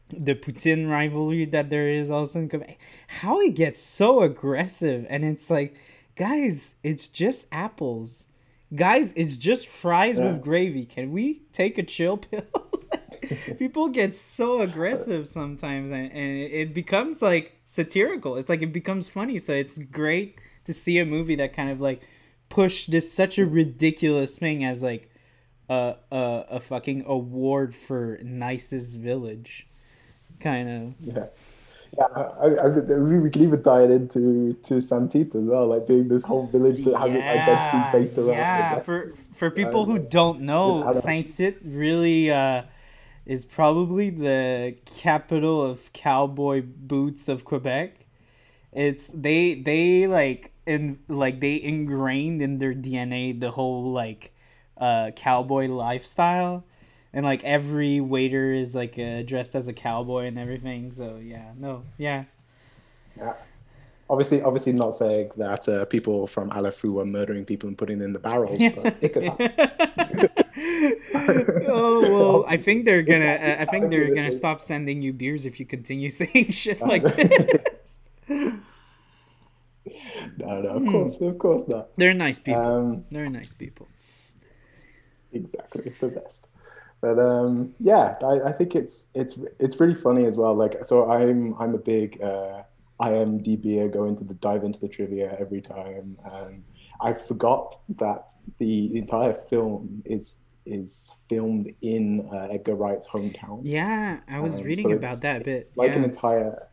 the 0.08 0.36
poutine 0.36 0.90
rivalry 0.90 1.44
that 1.44 1.70
there 1.70 1.90
is 1.90 2.10
also. 2.10 2.40
in 2.40 2.48
Quebec. 2.48 2.80
How 3.08 3.42
it 3.42 3.56
gets 3.56 3.82
so 3.82 4.22
aggressive, 4.22 5.06
and 5.10 5.26
it's 5.26 5.50
like, 5.50 5.76
guys, 6.16 6.76
it's 6.82 7.10
just 7.10 7.46
apples. 7.52 8.26
Guys, 8.74 9.12
it's 9.18 9.38
just 9.38 9.68
fries 9.68 10.18
Yeah. 10.18 10.32
with 10.32 10.42
gravy. 10.42 10.86
Can 10.86 11.12
we 11.12 11.42
take 11.52 11.78
a 11.78 11.84
chill 11.84 12.16
pill? 12.18 12.46
people 13.60 13.90
get 13.90 14.16
so 14.16 14.62
aggressive 14.62 15.28
sometimes 15.28 15.92
and, 15.92 16.10
and 16.12 16.38
it 16.40 16.74
becomes 16.74 17.22
like 17.22 17.54
satirical 17.66 18.38
it's 18.38 18.50
like 18.50 18.62
it 18.64 18.72
becomes 18.74 19.08
funny 19.10 19.38
so 19.38 19.54
it's 19.54 19.78
great 19.78 20.40
to 20.66 20.74
see 20.74 20.98
a 20.98 21.06
movie 21.06 21.36
that 21.36 21.54
kind 21.54 21.70
of 21.70 21.80
like 21.82 22.02
push 22.50 22.88
this 22.88 23.12
such 23.12 23.38
a 23.38 23.46
ridiculous 23.46 24.38
thing 24.38 24.64
as 24.64 24.82
like 24.84 25.10
a 25.70 25.96
a, 26.12 26.46
a 26.52 26.60
fucking 26.60 27.04
award 27.06 27.74
for 27.76 28.20
nicest 28.24 28.98
village 28.98 29.68
kind 30.40 30.70
of 30.70 30.94
Yeah, 31.00 31.26
yeah. 31.98 32.06
I, 32.06 32.46
I, 32.66 32.68
we 32.98 33.30
can 33.30 33.44
even 33.44 33.62
tie 33.64 33.84
it 33.84 33.92
into 33.92 34.54
to 34.64 34.80
Saint-Tite 34.80 35.36
as 35.36 35.46
well, 35.46 35.66
like 35.68 35.88
being 35.88 36.08
this 36.08 36.24
whole 36.24 36.48
village 36.48 36.84
that 36.86 36.98
has 36.98 37.14
its 37.14 37.24
identity 37.26 37.78
based 37.92 38.18
around. 38.18 38.30
yeah. 38.30 38.80
for 38.80 39.14
for 39.34 39.50
people 39.52 39.86
who 39.86 40.00
don't 40.00 40.42
know 40.42 40.84
I 40.84 40.94
don't- 40.94 41.02
Saint-Tite 41.02 41.58
really 41.64 42.32
uh 42.32 42.64
is 43.26 43.46
probably 43.46 44.10
the 44.10 44.76
capital 44.86 45.62
of 45.64 45.94
cowboy 45.94 46.64
boots 46.66 47.28
of 47.28 47.46
quebec. 47.46 48.06
It's 48.72 49.08
they 49.14 49.56
they 49.56 50.08
like 50.08 50.52
in 50.70 51.00
like 51.08 51.40
they 51.42 51.56
ingrained 51.62 52.42
in 52.42 52.60
their 52.60 52.74
dna 52.74 53.40
the 53.40 53.52
whole 53.52 53.92
like 53.92 54.32
uh 54.78 55.12
cowboy 55.16 55.66
lifestyle 55.68 56.64
and 57.14 57.26
like 57.26 57.44
every 57.44 58.00
waiter 58.02 58.54
is 58.54 58.76
like 58.76 58.96
uh, 59.00 59.22
dressed 59.24 59.56
as 59.56 59.68
a 59.68 59.74
cowboy 59.74 60.24
and 60.30 60.38
everything 60.38 60.92
so 60.94 61.08
yeah 61.34 61.52
no 61.58 61.84
yeah 61.98 62.24
Yeah. 63.18 63.34
Obviously, 64.12 64.42
obviously, 64.42 64.74
not 64.74 64.96
saying 64.96 65.30
that 65.38 65.70
uh, 65.70 65.86
people 65.86 66.26
from 66.26 66.50
À 66.50 66.62
la 66.66 66.72
Fût 66.72 66.92
were 66.94 67.06
murdering 67.06 67.46
people 67.46 67.68
and 67.70 67.78
putting 67.78 68.02
in 68.02 68.12
the 68.12 68.18
barrels, 68.20 68.58
but 68.76 68.98
it 69.06 69.14
could 69.14 69.24
happen. 69.30 70.30
oh 71.68 72.02
well, 72.10 72.46
I 72.48 72.58
think 72.58 72.86
they're 72.86 73.04
gonna. 73.04 73.58
I 73.60 73.66
think 73.66 73.92
they're 73.92 74.10
gonna 74.16 74.32
stop 74.32 74.62
sending 74.62 75.04
you 75.04 75.14
beers 75.14 75.46
if 75.46 75.60
you 75.60 75.66
continue 75.68 76.10
saying 76.22 76.50
shit 76.52 76.82
like 76.82 77.04
this. 77.04 77.98
No, 80.38 80.62
no, 80.62 80.70
of 80.70 80.86
course, 80.86 81.22
of 81.22 81.38
course 81.40 81.64
not. 81.68 81.96
They're 81.98 82.14
nice 82.14 82.40
people. 82.40 82.62
Um, 82.62 83.06
they're 83.12 83.30
nice 83.30 83.54
people. 83.54 83.88
exactly 85.32 85.94
the 86.00 86.08
best 86.10 86.50
but 87.02 87.20
um 87.20 87.74
yeah 87.80 88.16
I, 88.24 88.50
I 88.50 88.52
think 88.52 88.76
it's 88.76 89.10
it's 89.14 89.38
it's 89.60 89.80
really 89.80 89.94
funny 89.94 90.26
as 90.26 90.38
well 90.38 90.56
like 90.56 90.84
so 90.86 91.10
i'm 91.10 91.56
i'm 91.60 91.76
a 91.76 91.78
big 91.78 92.20
uh 92.22 92.64
imdb 93.00 93.94
go 93.94 94.06
into 94.06 94.24
the 94.24 94.34
dive 94.36 94.64
into 94.64 94.80
the 94.80 94.88
trivia 94.88 95.36
every 95.40 95.62
time 95.62 96.18
and 96.34 96.64
i 97.00 97.14
forgot 97.14 97.76
that 98.00 98.32
the 98.58 98.98
entire 98.98 99.34
film 99.34 100.02
is 100.06 100.46
is 100.66 101.12
filmed 101.30 101.72
in 101.82 102.28
uh, 102.34 102.48
edgar 102.52 102.76
wright's 102.76 103.08
hometown 103.08 103.62
Yeah, 103.64 104.20
I 104.28 104.40
was 104.40 104.58
Um, 104.60 104.64
reading 104.66 104.90
so 104.90 104.94
about 104.94 105.22
that 105.22 105.42
a 105.42 105.46
bit. 105.46 105.72
like 105.76 105.92
yeah. 105.92 105.98
an 106.00 106.04
entire 106.06 106.68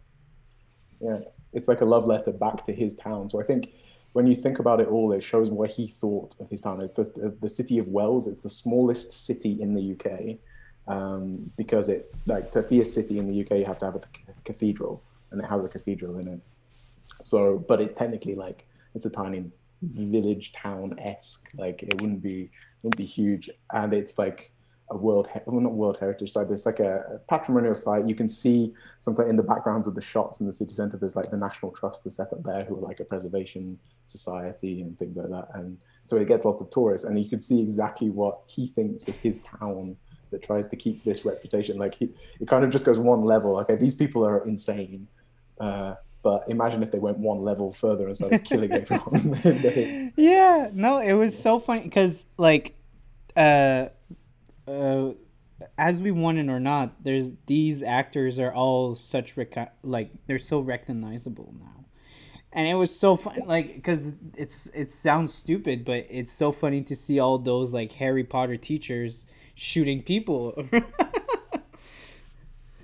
yeah 1.01 1.19
it's 1.57 1.69
like 1.69 1.81
a 1.81 1.85
love 1.85 2.07
letter 2.07 2.33
back 2.33 2.63
to 2.65 2.73
his 2.73 2.95
town. 2.95 3.31
So 3.31 3.41
i 3.41 3.45
think 3.45 3.73
when 4.13 4.27
you 4.27 4.37
think 4.45 4.59
about 4.61 4.81
it 4.81 4.89
all 4.89 5.13
it 5.13 5.23
shows 5.23 5.49
what 5.51 5.71
he 5.71 5.89
thought 5.89 6.35
of 6.41 6.49
his 6.49 6.63
town. 6.63 6.81
It's 6.81 6.93
the, 6.93 7.05
the, 7.05 7.37
the 7.41 7.49
city 7.49 7.79
of 7.79 7.89
wells. 7.89 8.29
It's 8.29 8.41
the 8.41 8.55
smallest 8.63 9.27
city 9.27 9.61
in 9.61 9.75
the 9.75 9.85
uk 9.95 10.07
um, 10.95 11.51
because 11.57 11.89
it 11.89 12.15
like 12.27 12.53
to 12.53 12.63
be 12.63 12.81
a 12.81 12.85
city 12.85 13.19
in 13.19 13.27
the 13.31 13.37
uk 13.43 13.51
you 13.51 13.65
have 13.65 13.81
to 13.81 13.87
have 13.87 13.97
a 13.97 14.03
cathedral 14.45 15.03
and 15.31 15.41
it 15.43 15.47
has 15.53 15.65
a 15.65 15.69
cathedral 15.69 16.19
in 16.19 16.29
it. 16.35 16.41
So 17.23 17.59
but 17.71 17.81
it's 17.81 17.95
technically 17.95 18.35
like 18.35 18.67
it's 18.95 19.07
a 19.07 19.11
tiny 19.11 19.51
village 19.83 20.53
town 20.53 20.99
esque 20.99 21.51
like 21.57 21.83
it 21.83 22.01
wouldn't 22.01 22.23
be 22.23 22.51
wouldn't 22.83 22.99
be 22.99 23.07
huge. 23.07 23.49
And 23.73 23.93
it's 23.93 24.19
like 24.19 24.53
a 24.91 24.97
world 24.97 25.29
well 25.47 25.61
not 25.61 25.73
world 25.73 25.97
heritage 25.99 26.31
site 26.33 26.47
but 26.47 26.55
it's 26.55 26.67
like 26.67 26.81
a, 26.81 27.21
patrimonial 27.29 27.75
site. 27.75 28.07
You 28.07 28.15
can 28.15 28.29
see 28.29 28.73
something 29.01 29.29
in 29.29 29.37
the 29.37 29.43
backgrounds 29.43 29.87
of 29.87 29.95
the 29.95 30.01
shots 30.01 30.41
in 30.41 30.47
the 30.47 30.53
city 30.53 30.75
center 30.75 30.97
there's 30.97 31.17
like 31.17 31.31
the 31.31 31.37
national 31.37 31.73
trust 31.73 32.07
is 32.07 32.17
set 32.17 32.33
up 32.33 32.43
there 32.45 32.65
who 32.65 32.77
are 32.77 32.81
like 32.81 33.01
a 33.01 33.05
preservation 33.05 33.79
society 34.05 34.83
and 34.83 34.99
things 34.99 35.17
like 35.17 35.31
that. 35.31 35.49
And 35.55 35.79
so 36.05 36.17
it 36.17 36.29
gets 36.29 36.45
lots 36.45 36.61
of 36.61 36.71
tourists 36.71 37.07
and 37.07 37.19
you 37.21 37.29
can 37.29 37.41
see 37.41 37.61
exactly 37.61 38.11
what 38.11 38.41
he 38.47 38.69
thinks 38.69 39.09
of 39.09 39.17
his 39.17 39.43
town 39.43 39.97
that 40.31 40.43
tries 40.43 40.69
to 40.69 40.77
keep 40.77 41.03
this 41.05 41.25
reputation. 41.25 41.79
Like 41.79 41.95
he, 41.97 42.09
it 42.41 42.49
kind 42.49 42.65
of 42.65 42.71
just 42.71 42.85
goes 42.85 42.99
one 42.99 43.23
level. 43.23 43.57
Okay 43.59 43.77
these 43.77 43.95
people 43.95 44.25
are 44.25 44.47
insane 44.47 45.09
uh, 45.61 45.95
but 46.23 46.45
imagine 46.49 46.83
if 46.83 46.91
they 46.91 46.99
went 46.99 47.19
one 47.19 47.43
level 47.43 47.73
further 47.73 48.09
and 48.09 48.17
started 48.17 48.45
killing 48.45 48.73
everyone. 48.83 50.13
Yeah, 50.17 50.71
no, 50.73 50.99
it 50.99 51.13
was 51.13 51.41
so 51.41 51.59
funny 51.59 51.83
because 51.83 52.27
like, 52.37 52.75
uh, 53.37 53.87
uh, 54.69 55.13
as 55.79 56.03
we 56.03 56.11
want 56.11 56.39
it 56.39 56.49
or 56.49 56.61
not, 56.61 57.03
there's 57.03 57.33
these 57.47 57.83
actors 57.83 58.39
are 58.39 58.53
all 58.53 58.95
such 58.95 59.37
rec- 59.37 59.75
like 59.83 60.11
they're 60.27 60.39
so 60.39 60.61
recognizable 60.61 61.55
now, 61.59 61.85
and 62.53 62.69
it 62.69 62.75
was 62.75 62.97
so 62.97 63.17
fun 63.17 63.41
like 63.47 63.75
because 63.75 64.13
it's 64.37 64.67
it 64.75 64.91
sounds 64.91 65.33
stupid, 65.33 65.85
but 65.85 66.07
it's 66.11 66.33
so 66.33 66.53
funny 66.53 66.83
to 66.83 66.95
see 66.97 67.19
all 67.21 67.39
those 67.39 67.73
like 67.73 67.93
Harry 67.93 68.25
Potter 68.25 68.57
teachers 68.57 69.27
shooting 69.55 70.03
people. 70.03 70.63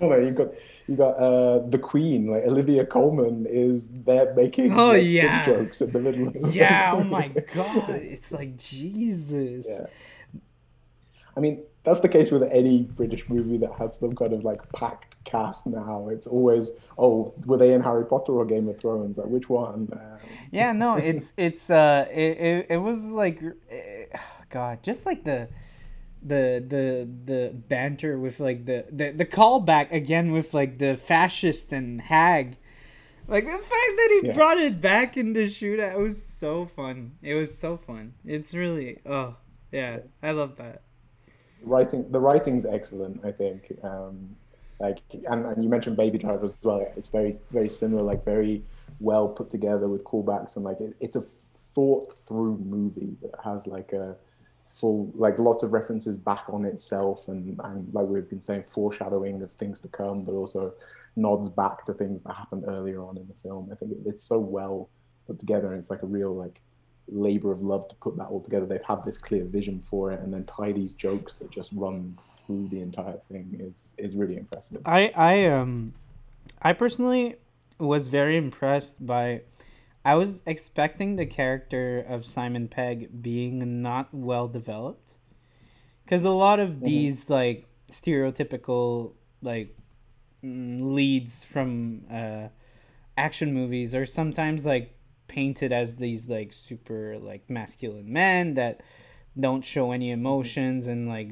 Oh, 0.01 0.17
you 0.17 0.31
got 0.31 0.47
you 0.87 0.95
got 0.97 1.11
uh, 1.11 1.59
the 1.67 1.77
Queen, 1.77 2.27
like 2.27 2.43
Olivia 2.43 2.85
Colman, 2.85 3.45
is 3.49 3.89
there 4.03 4.33
making 4.33 4.73
Oh, 4.77 4.89
like, 4.89 5.03
yeah. 5.05 5.45
jokes 5.45 5.79
in 5.81 5.91
the 5.91 5.99
middle. 5.99 6.27
Of 6.27 6.53
yeah, 6.53 6.93
oh 6.97 7.03
my 7.05 7.27
god, 7.53 7.89
it's 7.91 8.29
like 8.31 8.57
Jesus. 8.57 9.65
Yeah. 9.69 9.85
I 11.37 11.39
mean, 11.39 11.63
that's 11.83 11.99
the 11.99 12.09
case 12.09 12.31
with 12.31 12.43
any 12.43 12.83
British 12.83 13.27
movie 13.29 13.57
that 13.57 13.73
has 13.77 13.97
some 13.99 14.15
kind 14.15 14.33
of 14.33 14.43
like 14.43 14.61
packed 14.73 15.15
cast 15.25 15.67
now. 15.67 16.09
It's 16.09 16.27
always, 16.27 16.71
oh, 16.97 17.33
were 17.45 17.57
they 17.57 17.73
in 17.73 17.81
Harry 17.81 18.05
Potter 18.05 18.33
or 18.33 18.45
Game 18.45 18.67
of 18.69 18.79
Thrones? 18.79 19.17
Like, 19.17 19.27
which 19.27 19.49
one? 19.49 19.89
Um, 19.91 20.19
yeah 20.51 20.71
no 20.71 20.95
it's 21.09 21.33
it's 21.37 21.69
uh 21.69 22.07
it, 22.11 22.37
it, 22.39 22.65
it 22.69 22.77
was 22.77 23.05
like 23.05 23.41
eh, 23.69 24.05
god 24.49 24.81
just 24.83 25.05
like 25.05 25.23
the 25.23 25.49
the 26.21 26.63
the 26.65 27.09
the 27.25 27.51
banter 27.53 28.17
with 28.17 28.39
like 28.39 28.65
the 28.65 28.85
the, 28.91 29.11
the 29.11 29.25
callback 29.25 29.91
again 29.91 30.31
with 30.31 30.53
like 30.53 30.77
the 30.77 30.95
fascist 30.95 31.73
and 31.73 31.99
hag 31.99 32.55
like 33.27 33.43
the 33.45 33.51
fact 33.51 33.93
that 33.97 34.19
he 34.21 34.27
Yeah. 34.27 34.33
brought 34.33 34.57
it 34.57 34.79
back 34.79 35.17
in 35.17 35.33
the 35.33 35.45
shootout 35.47 35.93
it 35.93 35.99
was 35.99 36.23
so 36.23 36.65
fun 36.65 37.13
it 37.21 37.33
was 37.33 37.57
so 37.57 37.75
fun 37.75 38.13
it's 38.25 38.53
really 38.53 38.99
oh 39.05 39.35
yeah 39.71 39.99
i 40.21 40.31
love 40.31 40.55
that 40.57 40.83
writing 41.63 42.09
the 42.11 42.19
writing's 42.19 42.65
excellent 42.65 43.23
i 43.25 43.31
think 43.31 43.71
um 43.83 44.35
like 44.79 44.99
and, 45.29 45.45
and 45.45 45.63
you 45.63 45.69
mentioned 45.69 45.95
baby 45.95 46.17
driver 46.17 46.45
as 46.45 46.55
well. 46.61 46.85
It's 46.97 47.07
very 47.07 47.33
very 47.51 47.69
similar 47.69 48.03
like 48.03 48.25
very 48.25 48.63
well 48.99 49.27
put 49.27 49.49
together 49.49 49.87
with 49.87 50.03
callbacks 50.03 50.55
and 50.55 50.65
like 50.65 50.79
it, 50.81 50.95
it's 50.99 51.15
a 51.15 51.23
thought 51.55 52.13
through 52.15 52.57
movie 52.57 53.15
that 53.21 53.31
has 53.43 53.65
like 53.65 53.93
a 53.93 54.15
full 54.65 55.11
like 55.15 55.37
lots 55.39 55.63
of 55.63 55.71
references 55.71 56.17
back 56.17 56.45
on 56.49 56.65
itself 56.65 57.27
and 57.27 57.59
and 57.63 57.93
like 57.93 58.07
we've 58.07 58.29
been 58.29 58.41
saying 58.41 58.63
foreshadowing 58.63 59.41
of 59.41 59.51
things 59.53 59.79
to 59.79 59.87
come 59.87 60.23
but 60.23 60.33
also 60.33 60.73
nods 61.15 61.47
back 61.47 61.85
to 61.85 61.93
things 61.93 62.21
that 62.23 62.33
happened 62.33 62.63
earlier 62.67 63.03
on 63.03 63.17
in 63.17 63.27
the 63.27 63.35
film. 63.35 63.69
I 63.71 63.75
think 63.75 63.91
it, 63.91 63.99
it's 64.05 64.23
so 64.23 64.39
well 64.39 64.89
put 65.27 65.39
together 65.39 65.67
and 65.67 65.77
it's 65.79 65.91
like 65.91 66.03
a 66.03 66.07
real 66.07 66.35
like 66.35 66.59
labor 67.07 67.51
of 67.51 67.61
love 67.61 67.87
to 67.87 67.95
put 67.95 68.15
that 68.17 68.27
all 68.27 68.41
together 68.41 68.65
they've 68.65 68.83
had 68.83 69.03
this 69.05 69.17
clear 69.17 69.43
vision 69.43 69.81
for 69.89 70.11
it 70.11 70.19
and 70.21 70.33
then 70.33 70.43
tie 70.45 70.71
these 70.71 70.93
jokes 70.93 71.35
that 71.35 71.51
just 71.51 71.71
run 71.73 72.17
through 72.45 72.67
the 72.69 72.79
entire 72.79 73.17
thing 73.29 73.57
is 73.59 73.91
is 73.97 74.15
really 74.15 74.37
impressive 74.37 74.81
i 74.85 75.11
i 75.15 75.45
um 75.45 75.93
i 76.61 76.71
personally 76.71 77.35
was 77.77 78.07
very 78.07 78.37
impressed 78.37 79.05
by 79.05 79.41
I 80.05 80.15
was 80.15 80.41
expecting 80.45 81.15
the 81.15 81.25
character 81.25 82.05
of 82.07 82.25
Simon 82.25 82.67
Pegg 82.67 83.21
being 83.21 83.81
not 83.81 84.13
well 84.13 84.47
developed, 84.47 85.13
because 86.03 86.23
a 86.23 86.29
lot 86.29 86.59
of 86.59 86.71
mm-hmm. 86.71 86.85
these 86.85 87.29
like 87.29 87.67
stereotypical 87.89 89.13
like 89.41 89.77
mm, 90.43 90.93
leads 90.93 91.43
from 91.43 92.03
uh, 92.11 92.49
action 93.15 93.53
movies 93.53 93.95
are 93.95 94.05
sometimes 94.05 94.65
like 94.65 94.93
painted 95.27 95.71
as 95.71 95.95
these 95.95 96.27
like 96.27 96.53
super 96.53 97.17
like 97.19 97.49
masculine 97.49 98.11
men 98.11 98.55
that 98.55 98.81
don't 99.39 99.63
show 99.63 99.91
any 99.91 100.07
mm-hmm. 100.07 100.19
emotions 100.19 100.87
and 100.87 101.07
like 101.07 101.29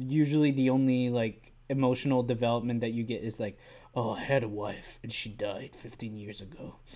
usually 0.00 0.50
the 0.50 0.70
only 0.70 1.10
like 1.10 1.52
emotional 1.68 2.22
development 2.22 2.80
that 2.80 2.90
you 2.90 3.04
get 3.04 3.22
is 3.22 3.38
like 3.38 3.58
oh, 3.94 4.12
I 4.12 4.20
had 4.20 4.44
a 4.44 4.48
wife 4.48 5.00
and 5.02 5.12
she 5.12 5.28
died 5.28 5.70
15 5.74 6.16
years 6.16 6.40
ago. 6.40 6.76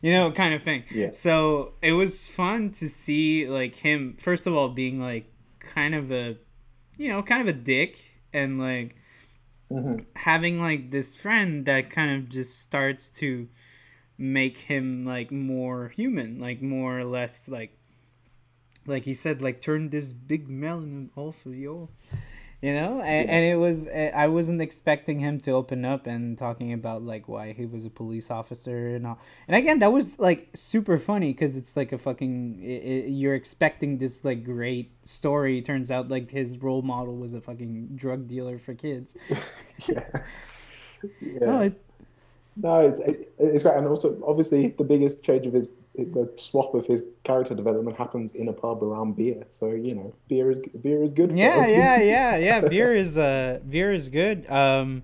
You 0.00 0.12
know, 0.12 0.30
kind 0.30 0.54
of 0.54 0.62
thing. 0.62 0.84
Yeah. 0.94 1.10
So 1.10 1.72
it 1.82 1.90
was 1.90 2.28
fun 2.28 2.70
to 2.74 2.88
see 2.88 3.48
like 3.48 3.74
him 3.74 4.14
first 4.16 4.46
of 4.46 4.54
all 4.54 4.68
being 4.68 5.00
like 5.00 5.26
kind 5.58 5.92
of 5.92 6.12
a 6.12 6.36
you 6.96 7.08
know, 7.08 7.20
kind 7.20 7.40
of 7.40 7.48
a 7.48 7.52
dick 7.58 8.04
and 8.32 8.60
like 8.60 8.94
mm-hmm. 9.68 9.98
having 10.14 10.60
like 10.60 10.92
this 10.92 11.18
friend 11.18 11.66
that 11.66 11.90
kind 11.90 12.16
of 12.16 12.28
just 12.28 12.60
starts 12.60 13.10
to 13.10 13.48
make 14.18 14.58
him 14.58 15.04
like 15.04 15.30
more 15.30 15.88
human, 15.88 16.40
like 16.40 16.60
more 16.60 16.98
or 16.98 17.04
less 17.04 17.48
like 17.48 17.78
like 18.86 19.04
he 19.04 19.14
said 19.14 19.40
like 19.40 19.60
turn 19.60 19.90
this 19.90 20.12
big 20.12 20.48
melon 20.48 21.10
off 21.16 21.46
of 21.46 21.54
you 21.54 21.88
you 22.60 22.72
know? 22.72 23.00
And, 23.00 23.28
yeah. 23.28 23.34
and 23.34 23.44
it 23.44 23.56
was 23.56 23.88
i 23.88 24.26
wasn't 24.26 24.60
expecting 24.60 25.20
him 25.20 25.40
to 25.40 25.52
open 25.52 25.84
up 25.84 26.06
and 26.06 26.36
talking 26.36 26.72
about 26.72 27.02
like 27.02 27.28
why 27.28 27.52
he 27.52 27.66
was 27.66 27.84
a 27.84 27.90
police 27.90 28.30
officer 28.30 28.88
and 28.88 29.06
all. 29.06 29.18
And 29.46 29.56
again 29.56 29.78
that 29.78 29.92
was 29.92 30.18
like 30.18 30.48
super 30.54 30.98
funny 30.98 31.32
because 31.32 31.56
it's 31.56 31.76
like 31.76 31.92
a 31.92 31.98
fucking 31.98 32.60
it, 32.62 32.66
it, 32.66 33.08
you're 33.10 33.34
expecting 33.34 33.98
this 33.98 34.24
like 34.24 34.44
great 34.44 35.06
story. 35.06 35.62
Turns 35.62 35.90
out 35.90 36.08
like 36.08 36.30
his 36.30 36.58
role 36.58 36.82
model 36.82 37.16
was 37.16 37.32
a 37.32 37.40
fucking 37.40 37.90
drug 37.94 38.26
dealer 38.26 38.58
for 38.58 38.74
kids. 38.74 39.14
Yeah. 39.86 40.02
Yeah 41.20 41.38
oh, 41.42 41.46
no, 41.46 41.60
it, 41.60 41.84
no 42.60 42.80
it's, 42.80 43.00
it, 43.00 43.32
it's 43.38 43.62
great 43.62 43.76
and 43.76 43.86
also 43.86 44.20
obviously 44.26 44.68
the 44.78 44.84
biggest 44.84 45.24
change 45.24 45.46
of 45.46 45.52
his 45.52 45.68
the 46.04 46.32
swap 46.36 46.74
of 46.74 46.86
his 46.86 47.02
character 47.24 47.54
development 47.54 47.96
happens 47.96 48.34
in 48.34 48.48
a 48.48 48.52
pub 48.52 48.82
around 48.82 49.16
beer. 49.16 49.42
So 49.48 49.70
you 49.70 49.94
know, 49.94 50.14
beer 50.28 50.50
is 50.50 50.60
beer 50.80 51.02
is 51.02 51.12
good. 51.12 51.32
yeah, 51.32 51.66
yeah, 51.66 51.96
yeah, 52.00 52.36
yeah. 52.36 52.60
Beer 52.60 52.94
is 52.94 53.18
uh, 53.18 53.60
beer 53.68 53.92
is 53.92 54.08
good. 54.08 54.48
Um, 54.50 55.02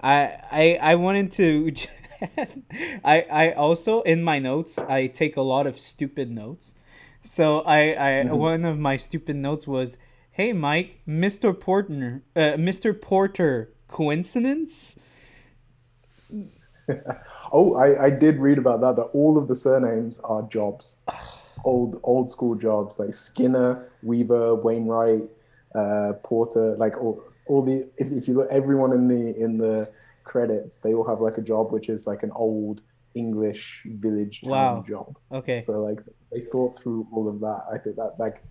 I 0.00 0.38
I 0.50 0.78
I 0.80 0.94
wanted 0.94 1.32
to. 1.32 1.72
I 3.04 3.26
I 3.30 3.52
also 3.52 4.02
in 4.02 4.22
my 4.22 4.38
notes 4.38 4.78
I 4.78 5.06
take 5.06 5.36
a 5.36 5.42
lot 5.42 5.66
of 5.66 5.78
stupid 5.78 6.30
notes. 6.30 6.74
So 7.22 7.60
I 7.60 7.80
I 7.80 8.10
mm-hmm. 8.24 8.36
one 8.36 8.64
of 8.64 8.78
my 8.78 8.96
stupid 8.96 9.36
notes 9.36 9.66
was, 9.66 9.96
"Hey 10.30 10.52
Mike, 10.52 11.00
Mr. 11.08 11.58
Porter, 11.58 12.22
uh, 12.36 12.54
Mr. 12.56 12.98
Porter, 12.98 13.72
coincidence?" 13.88 14.96
oh, 17.52 17.74
I, 17.74 18.06
I 18.06 18.10
did 18.10 18.38
read 18.38 18.58
about 18.58 18.80
that. 18.80 18.96
That 18.96 19.08
all 19.12 19.38
of 19.38 19.48
the 19.48 19.56
surnames 19.56 20.18
are 20.20 20.42
jobs, 20.42 20.96
old 21.64 22.00
old 22.02 22.30
school 22.30 22.54
jobs 22.54 22.98
like 22.98 23.14
Skinner, 23.14 23.90
Weaver, 24.02 24.54
Wainwright, 24.54 25.24
uh, 25.74 26.12
Porter. 26.22 26.76
Like 26.76 26.98
all, 27.00 27.22
all 27.46 27.62
the 27.62 27.88
if, 27.96 28.10
if 28.12 28.28
you 28.28 28.34
look 28.34 28.48
everyone 28.50 28.92
in 28.92 29.08
the 29.08 29.36
in 29.36 29.58
the 29.58 29.90
credits, 30.24 30.78
they 30.78 30.94
all 30.94 31.06
have 31.06 31.20
like 31.20 31.38
a 31.38 31.42
job 31.42 31.72
which 31.72 31.88
is 31.88 32.06
like 32.06 32.22
an 32.22 32.32
old 32.32 32.80
English 33.14 33.82
village 33.86 34.40
wow. 34.42 34.84
job. 34.86 35.16
Okay. 35.32 35.60
So 35.60 35.80
like 35.82 36.00
they 36.32 36.40
thought 36.40 36.78
through 36.78 37.06
all 37.12 37.28
of 37.28 37.40
that. 37.40 37.64
I 37.72 37.78
think 37.78 37.96
that 37.96 38.14
like 38.18 38.42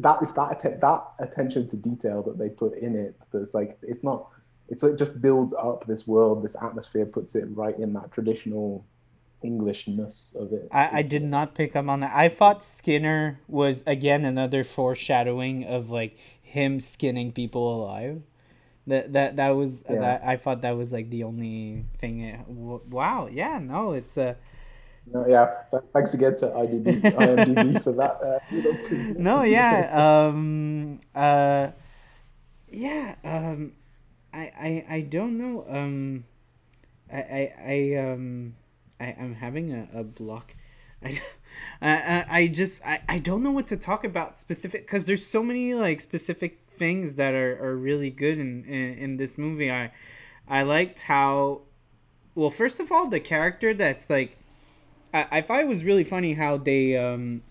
that 0.00 0.18
is 0.22 0.32
that 0.34 0.78
that 0.80 1.04
attention 1.18 1.68
to 1.68 1.76
detail 1.76 2.22
that 2.22 2.38
they 2.38 2.48
put 2.48 2.78
in 2.78 2.96
it. 2.96 3.16
That's 3.32 3.54
like 3.54 3.78
it's 3.82 4.02
not 4.02 4.28
it's 4.68 4.82
it 4.82 4.96
just 4.96 5.20
builds 5.20 5.52
up 5.54 5.86
this 5.86 6.06
world, 6.06 6.42
this 6.42 6.56
atmosphere, 6.60 7.06
puts 7.06 7.34
it 7.34 7.44
right 7.50 7.78
in 7.78 7.92
that 7.94 8.12
traditional 8.12 8.84
Englishness 9.44 10.34
of 10.38 10.52
it. 10.52 10.68
I, 10.72 11.00
I 11.00 11.02
did 11.02 11.22
not 11.22 11.54
pick 11.54 11.76
up 11.76 11.86
on 11.86 12.00
that. 12.00 12.12
I 12.14 12.30
thought 12.30 12.64
Skinner 12.64 13.40
was 13.46 13.84
again 13.86 14.24
another 14.24 14.64
foreshadowing 14.64 15.64
of 15.64 15.90
like 15.90 16.16
him 16.40 16.80
skinning 16.80 17.30
people 17.30 17.76
alive. 17.76 18.22
That 18.86 19.12
that 19.12 19.36
that 19.36 19.50
was 19.50 19.84
yeah. 19.88 20.00
that 20.00 20.22
I 20.24 20.38
thought 20.38 20.62
that 20.62 20.76
was 20.78 20.94
like 20.94 21.10
the 21.10 21.24
only 21.24 21.84
thing. 21.98 22.20
It, 22.20 22.48
wow, 22.48 23.28
yeah, 23.30 23.58
no, 23.58 23.92
it's 23.92 24.16
a. 24.16 24.36
No, 25.12 25.26
yeah. 25.26 25.54
Thanks 25.92 26.14
again 26.14 26.36
to 26.36 26.46
IDB, 26.46 27.02
IMDb 27.02 27.82
for 27.84 27.92
that. 27.92 28.22
Uh, 28.22 29.14
no, 29.18 29.42
yeah, 29.42 29.90
um, 29.92 31.00
uh, 31.14 31.68
yeah, 32.70 33.14
um, 33.22 33.72
I, 34.34 34.52
I, 34.58 34.96
I 34.96 35.00
don't 35.02 35.38
know. 35.38 35.64
Um, 35.68 36.24
I, 37.12 37.16
I, 37.16 37.54
I 37.66 37.96
um, 37.96 38.54
I, 39.00 39.16
I'm 39.18 39.34
having 39.34 39.72
a, 39.72 40.00
a 40.00 40.04
block. 40.04 40.54
I, 41.04 41.20
I, 41.82 42.24
I 42.28 42.46
just 42.48 42.84
I, 42.84 43.00
I 43.08 43.18
don't 43.18 43.42
know 43.42 43.52
what 43.52 43.66
to 43.68 43.76
talk 43.76 44.04
about 44.04 44.40
specific 44.40 44.86
because 44.86 45.04
there's 45.04 45.24
so 45.24 45.42
many 45.42 45.74
like 45.74 46.00
specific 46.00 46.60
things 46.68 47.14
that 47.14 47.34
are, 47.34 47.62
are 47.64 47.76
really 47.76 48.10
good 48.10 48.38
in, 48.38 48.64
in, 48.64 48.98
in 48.98 49.16
this 49.16 49.38
movie. 49.38 49.70
I 49.70 49.92
I 50.48 50.62
liked 50.62 51.02
how 51.02 51.62
well 52.34 52.50
first 52.50 52.80
of 52.80 52.90
all 52.90 53.06
the 53.06 53.20
character 53.20 53.72
that's 53.74 54.10
like 54.10 54.36
I, 55.12 55.26
I 55.30 55.40
thought 55.42 55.60
it 55.60 55.68
was 55.68 55.84
really 55.84 56.04
funny 56.04 56.34
how 56.34 56.56
they 56.56 56.96
um 56.96 57.42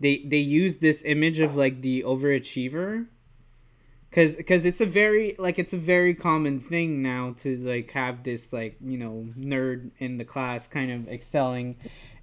they 0.00 0.18
they 0.18 0.38
use 0.38 0.78
this 0.78 1.02
image 1.04 1.40
of 1.40 1.56
like 1.56 1.82
the 1.82 2.02
overachiever 2.02 3.06
because 4.10 4.34
because 4.36 4.64
it's 4.64 4.80
a 4.80 4.86
very 4.86 5.36
like 5.38 5.58
it's 5.58 5.72
a 5.72 5.78
very 5.78 6.14
common 6.14 6.58
thing 6.58 7.00
now 7.00 7.34
to 7.38 7.56
like 7.58 7.92
have 7.92 8.24
this 8.24 8.52
like 8.52 8.76
you 8.84 8.98
know 8.98 9.28
nerd 9.38 9.92
in 9.98 10.18
the 10.18 10.24
class 10.24 10.66
kind 10.68 10.90
of 10.90 11.08
excelling. 11.08 11.76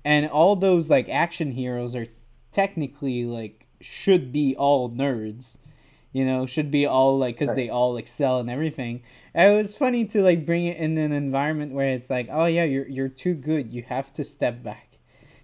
And 0.03 0.29
all 0.29 0.55
those 0.55 0.89
like 0.89 1.09
action 1.09 1.51
heroes 1.51 1.95
are 1.95 2.07
technically 2.51 3.25
like 3.25 3.67
should 3.79 4.31
be 4.31 4.55
all 4.55 4.89
nerds 4.89 5.57
you 6.13 6.25
know 6.25 6.45
should 6.45 6.71
be 6.71 6.85
all 6.85 7.17
like 7.17 7.35
because 7.37 7.53
they 7.53 7.69
all 7.69 7.97
excel 7.97 8.39
and 8.39 8.49
everything. 8.49 9.03
And 9.33 9.53
it 9.53 9.57
was 9.57 9.75
funny 9.75 10.05
to 10.05 10.21
like 10.21 10.45
bring 10.45 10.65
it 10.65 10.77
in 10.77 10.97
an 10.97 11.11
environment 11.11 11.73
where 11.73 11.89
it's 11.89 12.09
like 12.09 12.27
oh 12.31 12.45
yeah 12.45 12.63
you're 12.63 12.87
you're 12.87 13.09
too 13.09 13.33
good. 13.33 13.71
You 13.71 13.83
have 13.83 14.11
to 14.13 14.23
step 14.23 14.63
back. 14.63 14.97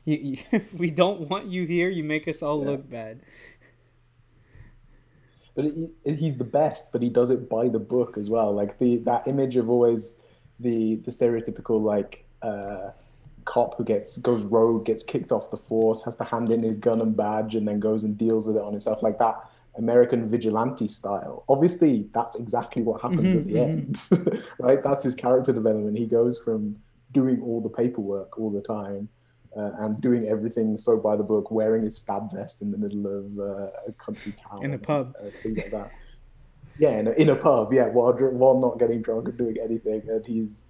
You, 0.03 0.17
you 0.51 0.61
we 0.77 0.89
don't 0.89 1.29
want 1.29 1.45
you 1.47 1.65
here. 1.65 1.89
You 1.89 2.03
make 2.03 2.27
us 2.27 2.41
all 2.41 2.61
yeah. 2.61 2.71
look 2.71 2.89
bad 2.89 3.21
but 5.55 5.65
he, 5.65 5.89
he's 6.03 6.37
the 6.37 6.43
best, 6.43 6.91
but 6.91 7.01
he 7.01 7.09
does 7.09 7.29
it 7.29 7.49
by 7.49 7.67
the 7.67 7.79
book 7.79 8.17
as 8.17 8.29
well. 8.29 8.51
Like 8.51 8.79
the 8.79 8.97
that 8.97 9.27
image 9.27 9.55
of 9.55 9.69
always 9.69 10.21
the 10.59 10.95
the 10.97 11.11
stereotypical 11.11 11.81
like 11.81 12.25
uh, 12.41 12.91
cop 13.45 13.77
who 13.77 13.83
gets 13.83 14.17
goes 14.17 14.41
rogue, 14.43 14.85
gets 14.85 15.03
kicked 15.03 15.31
off 15.31 15.51
the 15.51 15.57
force, 15.57 16.03
has 16.05 16.15
to 16.17 16.23
hand 16.23 16.51
in 16.51 16.63
his 16.63 16.77
gun 16.77 17.01
and 17.01 17.15
badge, 17.15 17.55
and 17.55 17.67
then 17.67 17.79
goes 17.79 18.03
and 18.03 18.17
deals 18.17 18.47
with 18.47 18.55
it 18.55 18.61
on 18.61 18.73
himself, 18.73 19.03
like 19.03 19.19
that 19.19 19.35
American 19.77 20.29
vigilante 20.29 20.87
style. 20.87 21.43
Obviously, 21.49 22.07
that's 22.13 22.35
exactly 22.35 22.81
what 22.81 23.01
happens 23.01 23.21
mm-hmm, 23.21 23.37
at 23.39 23.45
the 23.45 23.53
mm-hmm. 23.53 24.29
end, 24.29 24.43
right? 24.59 24.83
That's 24.83 25.03
his 25.03 25.15
character 25.15 25.53
development. 25.53 25.97
He 25.97 26.05
goes 26.05 26.39
from 26.39 26.75
doing 27.11 27.41
all 27.41 27.61
the 27.61 27.69
paperwork 27.69 28.39
all 28.39 28.49
the 28.49 28.61
time 28.61 29.07
uh, 29.57 29.71
and 29.79 30.01
doing 30.01 30.27
everything 30.27 30.75
so 30.77 30.99
by 30.99 31.15
the 31.15 31.23
book, 31.23 31.51
wearing 31.51 31.83
his 31.83 31.97
stab 31.97 32.31
vest 32.33 32.61
in 32.61 32.71
the 32.71 32.77
middle 32.77 33.05
of 33.05 33.39
uh, 33.39 33.69
a 33.87 33.91
country 33.93 34.33
town, 34.33 34.63
in 34.63 34.73
a 34.73 34.77
pub, 34.77 35.13
uh, 35.19 35.29
things 35.29 35.57
like 35.57 35.71
that. 35.71 35.91
Yeah, 36.79 36.97
in 36.97 37.07
a, 37.07 37.11
in 37.11 37.29
a 37.29 37.35
pub. 37.35 37.71
Yeah, 37.71 37.87
while 37.87 38.13
while 38.13 38.59
not 38.59 38.79
getting 38.79 39.01
drunk 39.01 39.27
and 39.27 39.37
doing 39.37 39.57
anything, 39.63 40.01
and 40.09 40.25
he's 40.25 40.65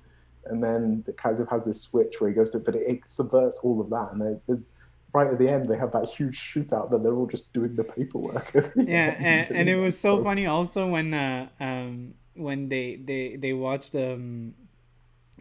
and 0.46 0.62
then 0.62 1.04
the 1.06 1.14
kind 1.14 1.40
of 1.40 1.48
has 1.50 1.64
this 1.66 1.82
switch 1.82 2.20
where 2.20 2.30
he 2.30 2.36
goes 2.36 2.52
to, 2.52 2.60
but 2.60 2.76
it, 2.76 2.84
it 2.88 3.00
subverts 3.06 3.62
all 3.62 3.80
of 3.80 3.90
that, 3.90 4.10
and 4.12 4.42
there's 4.48 4.66
right 5.14 5.28
at 5.28 5.38
the 5.38 5.48
end 5.48 5.70
they 5.70 5.78
have 5.78 5.92
that 5.92 6.10
huge 6.10 6.38
shootout 6.38 6.90
that 6.90 7.04
they're 7.04 7.14
all 7.16 7.28
just 7.28 7.54
doing 7.54 7.76
the 7.76 7.84
paperwork. 7.84 8.52
yeah, 8.76 9.16
and, 9.18 9.56
and 9.56 9.70
it 9.70 9.78
was 9.78 9.98
so, 9.98 10.18
so, 10.18 10.24
funny 10.24 10.48
also 10.48 10.88
when 10.88 11.14
uh, 11.14 11.48
um 11.60 12.16
when 12.36 12.68
they 12.68 13.00
they 13.04 13.36
they 13.36 13.54
watched 13.54 13.96
um 13.96 14.54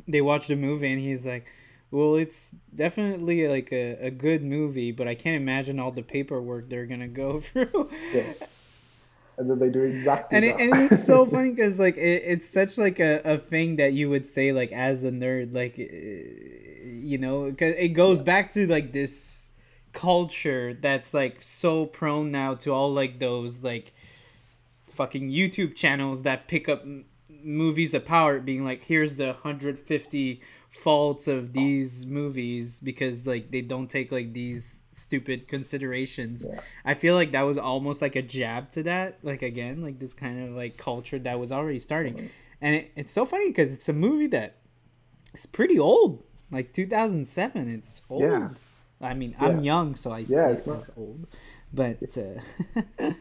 they 0.06 0.20
watched 0.20 0.48
the 0.48 0.56
movie 0.56 0.92
and 0.92 1.00
he's 1.00 1.26
like 1.26 1.50
well, 1.92 2.16
it's 2.16 2.54
definitely 2.74 3.46
like 3.46 3.70
a, 3.70 4.06
a 4.06 4.10
good 4.10 4.42
movie, 4.42 4.92
but 4.92 5.06
I 5.06 5.14
can't 5.14 5.36
imagine 5.36 5.78
all 5.78 5.92
the 5.92 6.02
paperwork 6.02 6.70
they're 6.70 6.86
gonna 6.86 7.06
go 7.06 7.40
through. 7.40 7.90
Yeah. 8.12 8.32
And 9.36 9.50
then 9.50 9.58
they 9.58 9.68
do 9.68 9.82
exactly 9.82 10.36
and. 10.36 10.44
It, 10.44 10.58
and 10.58 10.90
it's 10.90 11.06
so 11.06 11.26
funny 11.34 11.50
because 11.50 11.78
like 11.78 11.98
it, 11.98 12.22
it's 12.24 12.48
such 12.48 12.78
like 12.78 12.98
a, 12.98 13.20
a 13.24 13.38
thing 13.38 13.76
that 13.76 13.92
you 13.92 14.08
would 14.08 14.24
say 14.24 14.52
like 14.52 14.72
as 14.72 15.04
a 15.04 15.10
nerd 15.10 15.54
like 15.54 15.78
eh, 15.78 16.82
you 16.84 17.18
know 17.18 17.50
cause 17.52 17.74
it 17.76 17.90
goes 17.90 18.22
back 18.22 18.52
to 18.54 18.66
like 18.66 18.92
this 18.92 19.48
culture 19.92 20.72
that's 20.72 21.12
like 21.12 21.42
so 21.42 21.84
prone 21.84 22.30
now 22.30 22.54
to 22.54 22.72
all 22.72 22.92
like 22.92 23.18
those 23.18 23.62
like 23.62 23.92
fucking 24.88 25.30
YouTube 25.30 25.74
channels 25.74 26.22
that 26.22 26.48
pick 26.48 26.68
up 26.68 26.82
m- 26.82 27.04
movies 27.42 27.94
power 28.04 28.40
being 28.40 28.64
like 28.64 28.84
here's 28.84 29.16
the 29.16 29.26
150 29.26 30.40
faults 30.72 31.28
of 31.28 31.52
these 31.52 32.06
movies 32.06 32.80
because 32.80 33.26
like 33.26 33.50
they 33.50 33.60
don't 33.60 33.88
take 33.88 34.10
like 34.10 34.32
these 34.32 34.80
stupid 34.90 35.46
considerations. 35.48 36.46
Yeah. 36.48 36.60
I 36.84 36.94
feel 36.94 37.14
like 37.14 37.32
that 37.32 37.42
was 37.42 37.56
almost 37.58 38.02
like 38.02 38.16
a 38.16 38.22
jab 38.22 38.72
to 38.72 38.82
that 38.84 39.18
like 39.22 39.42
again 39.42 39.82
like 39.82 39.98
this 39.98 40.14
kind 40.14 40.42
of 40.48 40.54
like 40.56 40.76
culture 40.76 41.18
that 41.20 41.38
was 41.38 41.52
already 41.52 41.78
starting. 41.78 42.30
And 42.60 42.76
it, 42.76 42.92
it's 42.96 43.12
so 43.12 43.24
funny 43.24 43.48
because 43.48 43.72
it's 43.72 43.88
a 43.88 43.92
movie 43.92 44.28
that 44.28 44.56
is 45.34 45.46
pretty 45.46 45.78
old. 45.78 46.22
Like 46.50 46.72
2007, 46.72 47.68
it's 47.68 48.02
old. 48.10 48.22
Yeah. 48.22 48.48
I 49.00 49.14
mean, 49.14 49.34
I'm 49.40 49.60
young, 49.64 49.94
so 49.96 50.12
I 50.12 50.18
Yeah, 50.20 50.26
see 50.26 50.52
it's 50.52 50.60
it 50.62 50.66
not- 50.68 50.78
as 50.78 50.90
old. 50.96 51.26
But 51.72 52.16
uh, 52.18 53.10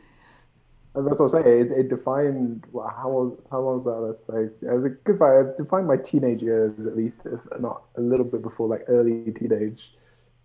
And 0.93 1.07
that's 1.07 1.19
what 1.19 1.33
I'm 1.33 1.43
saying. 1.43 1.61
It, 1.61 1.71
it 1.71 1.89
defined 1.89 2.65
well, 2.71 2.89
how 2.89 3.37
how 3.49 3.61
long 3.61 3.75
was 3.75 3.85
that? 3.85 4.05
That's 4.05 4.27
like 4.27 4.51
it 4.61 4.75
was 4.75 4.83
a 4.83 4.89
good 4.89 5.17
fight. 5.17 5.39
It 5.39 5.57
defined 5.57 5.87
my 5.87 5.97
teenage 5.97 6.43
years 6.43 6.85
at 6.85 6.97
least, 6.97 7.21
if 7.25 7.39
not 7.59 7.83
a 7.95 8.01
little 8.01 8.25
bit 8.25 8.41
before 8.41 8.67
like 8.67 8.83
early 8.87 9.31
teenage 9.31 9.93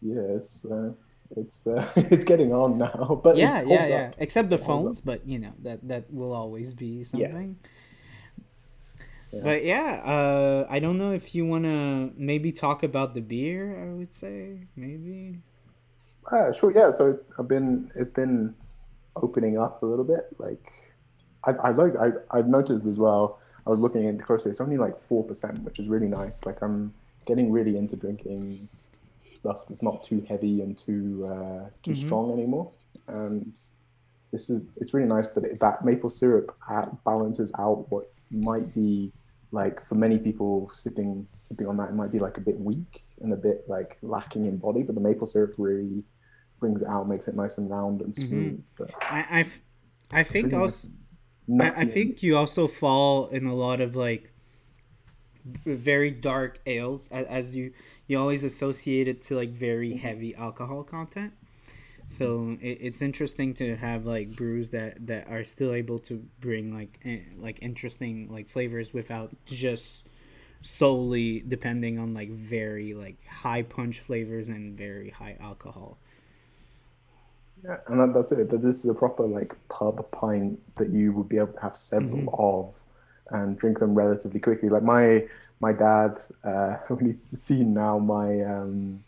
years. 0.02 0.48
So 0.48 0.96
it's 1.36 1.66
uh, 1.66 1.88
it's 1.96 2.24
getting 2.24 2.52
on 2.52 2.78
now, 2.78 3.20
but 3.24 3.36
yeah, 3.36 3.60
yeah, 3.62 3.64
holds 3.64 3.90
yeah. 3.90 4.12
Except 4.18 4.50
the 4.50 4.58
phones, 4.58 5.00
but 5.00 5.26
you 5.26 5.40
know 5.40 5.52
that 5.62 5.86
that 5.88 6.12
will 6.12 6.32
always 6.32 6.72
be 6.72 7.02
something. 7.02 7.58
Yeah. 9.32 9.40
But 9.42 9.64
yeah, 9.64 10.00
uh, 10.04 10.66
I 10.70 10.78
don't 10.78 10.96
know 10.96 11.12
if 11.12 11.34
you 11.34 11.44
wanna 11.44 12.10
maybe 12.16 12.52
talk 12.52 12.84
about 12.84 13.14
the 13.14 13.20
beer. 13.20 13.82
I 13.82 13.92
would 13.92 14.14
say 14.14 14.60
maybe. 14.76 15.40
Uh, 16.30 16.52
sure, 16.52 16.72
yeah. 16.72 16.92
So 16.92 17.10
it's 17.10 17.20
I've 17.38 17.48
been 17.48 17.90
it's 17.96 18.08
been 18.08 18.54
opening 19.22 19.58
up 19.58 19.82
a 19.82 19.86
little 19.86 20.04
bit. 20.04 20.26
Like 20.38 20.72
I 21.44 21.52
I 21.52 21.70
like 21.70 21.96
I 21.96 22.12
I've 22.30 22.48
noticed 22.48 22.84
as 22.86 22.98
well. 22.98 23.38
I 23.66 23.70
was 23.70 23.78
looking 23.80 24.04
into 24.04 24.22
closely. 24.24 24.50
It's 24.50 24.60
only 24.60 24.76
like 24.78 24.96
four 24.98 25.24
percent, 25.24 25.62
which 25.62 25.78
is 25.78 25.88
really 25.88 26.08
nice. 26.08 26.44
Like 26.44 26.62
I'm 26.62 26.92
getting 27.26 27.50
really 27.50 27.76
into 27.76 27.96
drinking 27.96 28.68
stuff 29.20 29.66
that's 29.68 29.82
not 29.82 30.02
too 30.04 30.24
heavy 30.28 30.60
and 30.62 30.76
too 30.78 31.26
uh, 31.28 31.68
too 31.82 31.92
Mhm. 31.92 31.96
strong 32.04 32.32
anymore. 32.32 32.70
And 33.08 33.52
this 34.32 34.50
is 34.50 34.66
it's 34.76 34.94
really 34.94 35.08
nice. 35.08 35.26
But 35.26 35.44
it, 35.44 35.60
that 35.60 35.84
maple 35.84 36.10
syrup 36.10 36.56
uh, 36.68 36.86
balances 37.04 37.52
out 37.58 37.90
what 37.90 38.12
might 38.30 38.74
be 38.74 39.12
like 39.52 39.82
for 39.82 39.94
many 39.94 40.18
people 40.18 40.68
sipping 40.72 41.26
sipping 41.42 41.66
on 41.66 41.76
that. 41.76 41.90
It 41.90 41.94
might 41.94 42.12
be 42.12 42.18
like 42.18 42.36
a 42.38 42.40
bit 42.40 42.58
weak 42.58 43.02
and 43.20 43.32
a 43.32 43.36
bit 43.36 43.64
like 43.68 43.98
lacking 44.02 44.46
in 44.46 44.58
body. 44.58 44.82
But 44.82 44.94
the 44.94 45.00
maple 45.00 45.26
syrup 45.26 45.54
really 45.58 46.04
brings 46.66 46.82
it 46.82 46.88
out, 46.88 47.08
makes 47.08 47.28
it 47.28 47.36
nice 47.36 47.58
and 47.58 47.70
round 47.70 48.02
and 48.02 48.14
smooth. 48.14 48.62
But 48.76 48.90
I 49.02 49.26
I, 49.30 49.40
f- 49.40 49.62
I 50.12 50.22
think 50.22 50.52
really 50.52 50.64
also. 50.64 50.88
I, 51.60 51.68
I 51.68 51.84
think 51.84 52.24
you 52.24 52.36
also 52.36 52.66
fall 52.66 53.28
in 53.28 53.46
a 53.46 53.54
lot 53.54 53.80
of 53.80 53.94
like 53.94 54.32
very 55.64 56.10
dark 56.10 56.58
ales 56.66 57.08
a- 57.12 57.30
as 57.30 57.54
you 57.54 57.72
you 58.08 58.18
always 58.18 58.42
associate 58.42 59.06
it 59.06 59.22
to 59.22 59.36
like 59.36 59.50
very 59.50 59.94
heavy 59.94 60.34
alcohol 60.34 60.82
content 60.82 61.32
so 62.08 62.56
it, 62.60 62.78
it's 62.80 63.00
interesting 63.00 63.54
to 63.54 63.76
have 63.76 64.06
like 64.06 64.34
brews 64.34 64.70
that 64.70 65.06
that 65.06 65.28
are 65.28 65.44
still 65.44 65.72
able 65.72 66.00
to 66.00 66.16
bring 66.40 66.74
like 66.74 66.98
eh, 67.04 67.20
like 67.38 67.60
interesting 67.62 68.28
like 68.28 68.48
flavors 68.48 68.92
without 68.92 69.30
just 69.44 70.08
solely 70.62 71.44
depending 71.46 71.96
on 71.96 72.12
like 72.12 72.30
very 72.30 72.92
like 72.92 73.24
high 73.28 73.62
punch 73.62 74.00
flavors 74.00 74.48
and 74.48 74.76
very 74.76 75.10
high 75.10 75.36
alcohol 75.38 75.98
Yeah, 77.66 77.78
and 77.88 78.00
that, 78.00 78.14
that's 78.14 78.32
it. 78.32 78.48
That 78.50 78.62
this 78.62 78.84
is 78.84 78.90
a 78.90 78.94
proper 78.94 79.24
like 79.24 79.54
pub 79.68 80.08
pint 80.12 80.60
that 80.76 80.90
you 80.90 81.12
would 81.12 81.28
be 81.28 81.36
able 81.36 81.52
to 81.54 81.60
have 81.60 81.76
several 81.76 82.18
Mm-hmm. 82.18 82.28
of 82.38 82.82
and 83.30 83.58
drink 83.58 83.80
them 83.80 83.94
relatively 83.94 84.38
quickly. 84.38 84.68
Like 84.68 84.84
my 84.84 85.26
my 85.60 85.72
dad, 85.72 86.16
uh, 86.44 86.76
when 86.88 87.06
he's 87.06 87.22
seen 87.30 87.74
now 87.74 87.98
my 87.98 88.40
um 88.42 89.02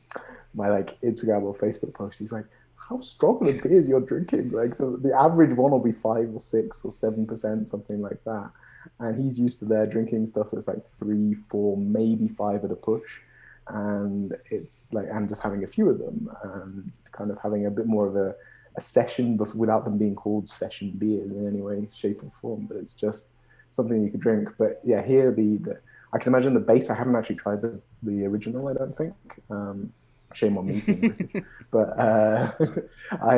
my 0.54 0.68
like 0.70 1.00
Instagram 1.02 1.42
or 1.42 1.54
Facebook 1.54 1.94
post, 1.94 2.18
he's 2.18 2.32
like, 2.32 2.46
"How 2.76 2.98
strong 2.98 3.38
are 3.42 3.52
the 3.52 3.68
beers 3.68 3.88
you're 3.88 4.00
drinking? 4.00 4.50
Like 4.50 4.76
the, 4.76 4.96
the 5.00 5.12
average 5.16 5.54
one 5.56 5.70
will 5.70 5.78
be 5.78 5.92
five 5.92 6.34
or 6.34 6.40
six 6.40 6.84
or 6.84 6.90
seven 6.90 7.26
percent, 7.26 7.68
something 7.68 8.00
like 8.02 8.24
that." 8.24 8.50
And 8.98 9.16
he's 9.20 9.38
used 9.38 9.60
to 9.60 9.66
there 9.66 9.86
drinking 9.86 10.26
stuff 10.26 10.48
that's 10.50 10.66
like 10.66 10.84
three, 10.84 11.34
four, 11.34 11.76
maybe 11.76 12.26
five 12.26 12.64
at 12.64 12.72
a 12.72 12.76
push 12.76 13.20
and 13.68 14.36
it's 14.50 14.86
like 14.92 15.06
and 15.10 15.28
just 15.28 15.42
having 15.42 15.64
a 15.64 15.66
few 15.66 15.88
of 15.88 15.98
them 15.98 16.30
and 16.42 16.92
kind 17.12 17.30
of 17.30 17.38
having 17.42 17.66
a 17.66 17.70
bit 17.70 17.86
more 17.86 18.06
of 18.06 18.16
a, 18.16 18.34
a 18.76 18.80
session 18.80 19.36
bef- 19.36 19.54
without 19.54 19.84
them 19.84 19.98
being 19.98 20.14
called 20.14 20.48
session 20.48 20.92
beers 20.92 21.32
in 21.32 21.46
any 21.46 21.60
way 21.60 21.88
shape 21.92 22.22
or 22.22 22.30
form 22.40 22.66
but 22.66 22.76
it's 22.76 22.94
just 22.94 23.32
something 23.70 24.02
you 24.02 24.10
could 24.10 24.20
drink. 24.20 24.48
But 24.58 24.80
yeah 24.84 25.04
here 25.04 25.32
the, 25.32 25.58
the 25.58 25.80
i 26.12 26.18
can 26.18 26.32
imagine 26.32 26.54
the 26.54 26.60
base 26.60 26.88
i 26.88 26.94
haven't 26.94 27.16
actually 27.16 27.36
tried 27.36 27.60
the, 27.60 27.80
the 28.02 28.24
original 28.24 28.68
i 28.68 28.72
don't 28.72 28.96
think. 28.96 29.14
Um, 29.50 29.92
shame 30.34 30.58
on 30.58 30.66
me. 30.66 30.82
But 31.70 31.98
uh, 31.98 32.52
i 33.22 33.36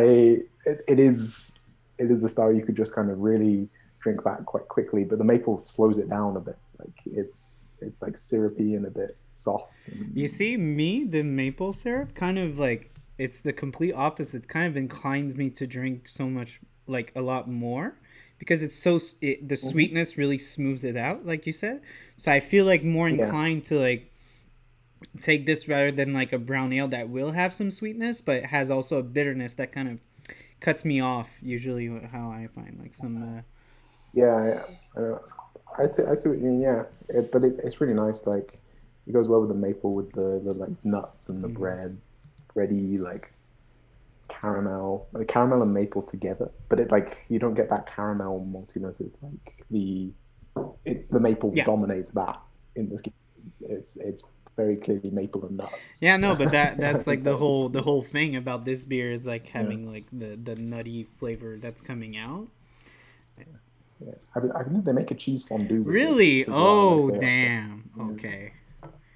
it, 0.65 0.85
it 0.87 0.99
is 1.01 1.53
it 1.99 2.11
is 2.11 2.23
a 2.23 2.29
style 2.29 2.53
you 2.53 2.65
could 2.65 2.77
just 2.77 2.95
kind 2.95 3.11
of 3.11 3.19
really 3.19 3.69
drink 3.99 4.23
back 4.25 4.45
quite 4.47 4.69
quickly 4.69 5.05
but 5.05 5.19
the 5.19 5.25
maple 5.25 5.61
slows 5.61 5.99
it 5.99 6.09
down 6.09 6.37
a 6.37 6.41
bit. 6.41 6.57
Like 6.79 6.99
it's 7.07 7.70
it's 7.83 8.03
like 8.03 8.17
syrupy 8.17 8.75
and 8.75 8.87
a 8.87 8.91
bit 8.91 9.17
soft 9.33 9.77
You 10.15 10.27
see, 10.29 10.57
me, 10.57 11.05
the 11.05 11.23
maple 11.23 11.73
syrup, 11.73 12.15
kind 12.15 12.39
of 12.39 12.59
like 12.59 12.93
it's 13.19 13.41
the 13.41 13.53
complete 13.53 13.93
opposite. 13.93 14.49
Kind 14.49 14.67
of 14.67 14.77
inclines 14.77 15.37
me 15.37 15.51
to 15.51 15.67
drink 15.67 16.09
so 16.09 16.29
much, 16.29 16.61
like 16.87 17.13
a 17.15 17.21
lot 17.21 17.49
more, 17.49 17.97
because 18.39 18.63
it's 18.63 18.77
so 18.77 18.99
it, 19.21 19.49
the 19.49 19.57
sweetness 19.57 20.17
really 20.17 20.39
smooths 20.39 20.85
it 20.85 20.97
out, 20.97 21.27
like 21.27 21.47
you 21.47 21.53
said. 21.53 21.83
So 22.17 22.33
I 22.33 22.41
feel 22.41 22.65
like 22.65 22.83
more 22.83 23.09
Yeah. 23.09 23.25
inclined 23.25 23.65
to 23.67 23.79
like 23.79 24.11
take 25.21 25.47
this 25.47 25.69
rather 25.69 25.91
than 25.91 26.13
like 26.13 26.33
a 26.33 26.39
brown 26.39 26.73
ale 26.73 26.89
that 26.89 27.09
will 27.09 27.33
have 27.33 27.53
some 27.53 27.71
sweetness, 27.71 28.21
but 28.21 28.45
has 28.47 28.71
also 28.71 28.99
a 28.99 29.03
bitterness 29.03 29.55
that 29.55 29.73
kind 29.73 29.89
of 29.89 29.99
cuts 30.61 30.85
me 30.85 31.01
off. 31.01 31.39
Usually, 31.43 31.87
how 32.13 32.31
I 32.31 32.49
find 32.53 32.79
like 32.81 32.95
some. 32.95 33.23
Uh, 33.39 33.43
Yeah, 34.13 34.47
yeah. 34.47 34.63
I, 34.97 35.01
know. 35.01 35.21
I 35.79 35.89
see. 35.89 36.03
I 36.05 36.15
see 36.15 36.29
what 36.29 36.39
you 36.39 36.45
mean. 36.45 36.61
Yeah, 36.61 36.85
it, 37.09 37.31
but 37.33 37.45
it's 37.45 37.59
it's 37.61 37.81
really 37.81 37.95
nice. 37.95 38.27
Like 38.27 38.61
it 39.07 39.13
goes 39.13 39.29
well 39.29 39.41
with 39.41 39.49
the 39.51 39.55
maple, 39.55 39.95
with 39.95 40.13
the, 40.13 40.41
the 40.45 40.53
like 40.55 40.85
nuts 40.85 41.29
and 41.29 41.43
the 41.43 41.49
Mhm. 41.49 41.55
bread, 41.55 41.99
ready 42.55 42.99
like 42.99 43.33
caramel, 44.29 45.07
like 45.13 45.29
caramel 45.29 45.63
and 45.63 45.73
maple 45.75 46.03
together. 46.03 46.51
But 46.69 46.81
it 46.81 46.91
like 46.91 47.25
you 47.29 47.39
don't 47.39 47.55
get 47.55 47.71
that 47.71 47.87
caramel 47.87 48.47
maltiness. 48.51 49.01
It's 49.01 49.19
like 49.23 49.65
the 49.71 50.13
it, 50.85 51.11
the 51.11 51.21
maple 51.21 51.53
Yeah. 51.55 51.65
dominates 51.65 52.11
that 52.11 52.41
in 52.77 52.89
this. 52.89 53.01
game. 53.01 53.15
It's, 53.47 53.61
it's 53.63 53.97
it's 53.97 54.25
very 54.57 54.77
clearly 54.77 55.11
maple 55.11 55.47
and 55.47 55.57
nuts. 55.57 56.03
Yeah, 56.03 56.17
no, 56.19 56.35
but 56.37 56.51
that 56.53 56.77
that's 56.85 57.07
like 57.07 57.23
the 57.23 57.37
whole 57.37 57.69
the 57.69 57.83
whole 57.83 58.03
thing 58.03 58.37
about 58.37 58.65
this 58.65 58.85
beer 58.85 59.11
is 59.13 59.27
like 59.27 59.49
having 59.49 59.91
like 59.91 60.05
the 60.13 60.37
the 60.37 60.57
nutty 60.57 61.05
flavor 61.05 61.57
that's 61.59 61.81
coming 61.81 62.17
out. 62.17 62.49
Yeah. 64.05 64.13
I, 64.35 64.61
I 64.61 64.63
believe 64.63 64.85
they 64.85 64.93
make 64.93 65.11
a 65.11 65.15
cheese 65.15 65.43
fondue. 65.43 65.83
Really? 65.83 66.43
as 66.43 66.49
well, 66.49 66.57
Oh, 66.57 67.03
like 67.11 67.21
damn. 67.21 67.91
Yeah. 67.97 68.05
Okay. 68.05 68.53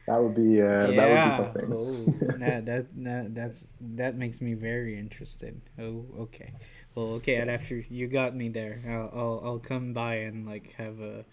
That 0.07 0.22
would 0.22 0.35
be 0.35 0.61
uh, 0.61 0.91
yeah. 0.91 0.97
that 0.97 1.09
would 1.11 1.24
be 1.24 1.30
something. 1.30 1.72
Oh, 1.72 2.14
that 2.39 2.66
that 2.66 2.87
that 3.05 3.35
that's 3.35 3.66
that 3.97 4.16
makes 4.16 4.41
me 4.41 4.53
very 4.55 4.99
interested. 4.99 5.61
Oh, 5.78 6.05
okay. 6.20 6.53
Well, 6.95 7.14
okay. 7.14 7.37
And 7.37 7.51
after 7.51 7.76
you 7.89 8.07
got 8.07 8.37
me 8.37 8.49
there, 8.51 8.82
I'll 8.87 9.11
I'll, 9.18 9.41
I'll 9.45 9.59
come 9.59 9.93
by 9.95 10.16
and 10.16 10.47
like 10.47 10.74
have 10.74 11.01
a. 11.01 11.24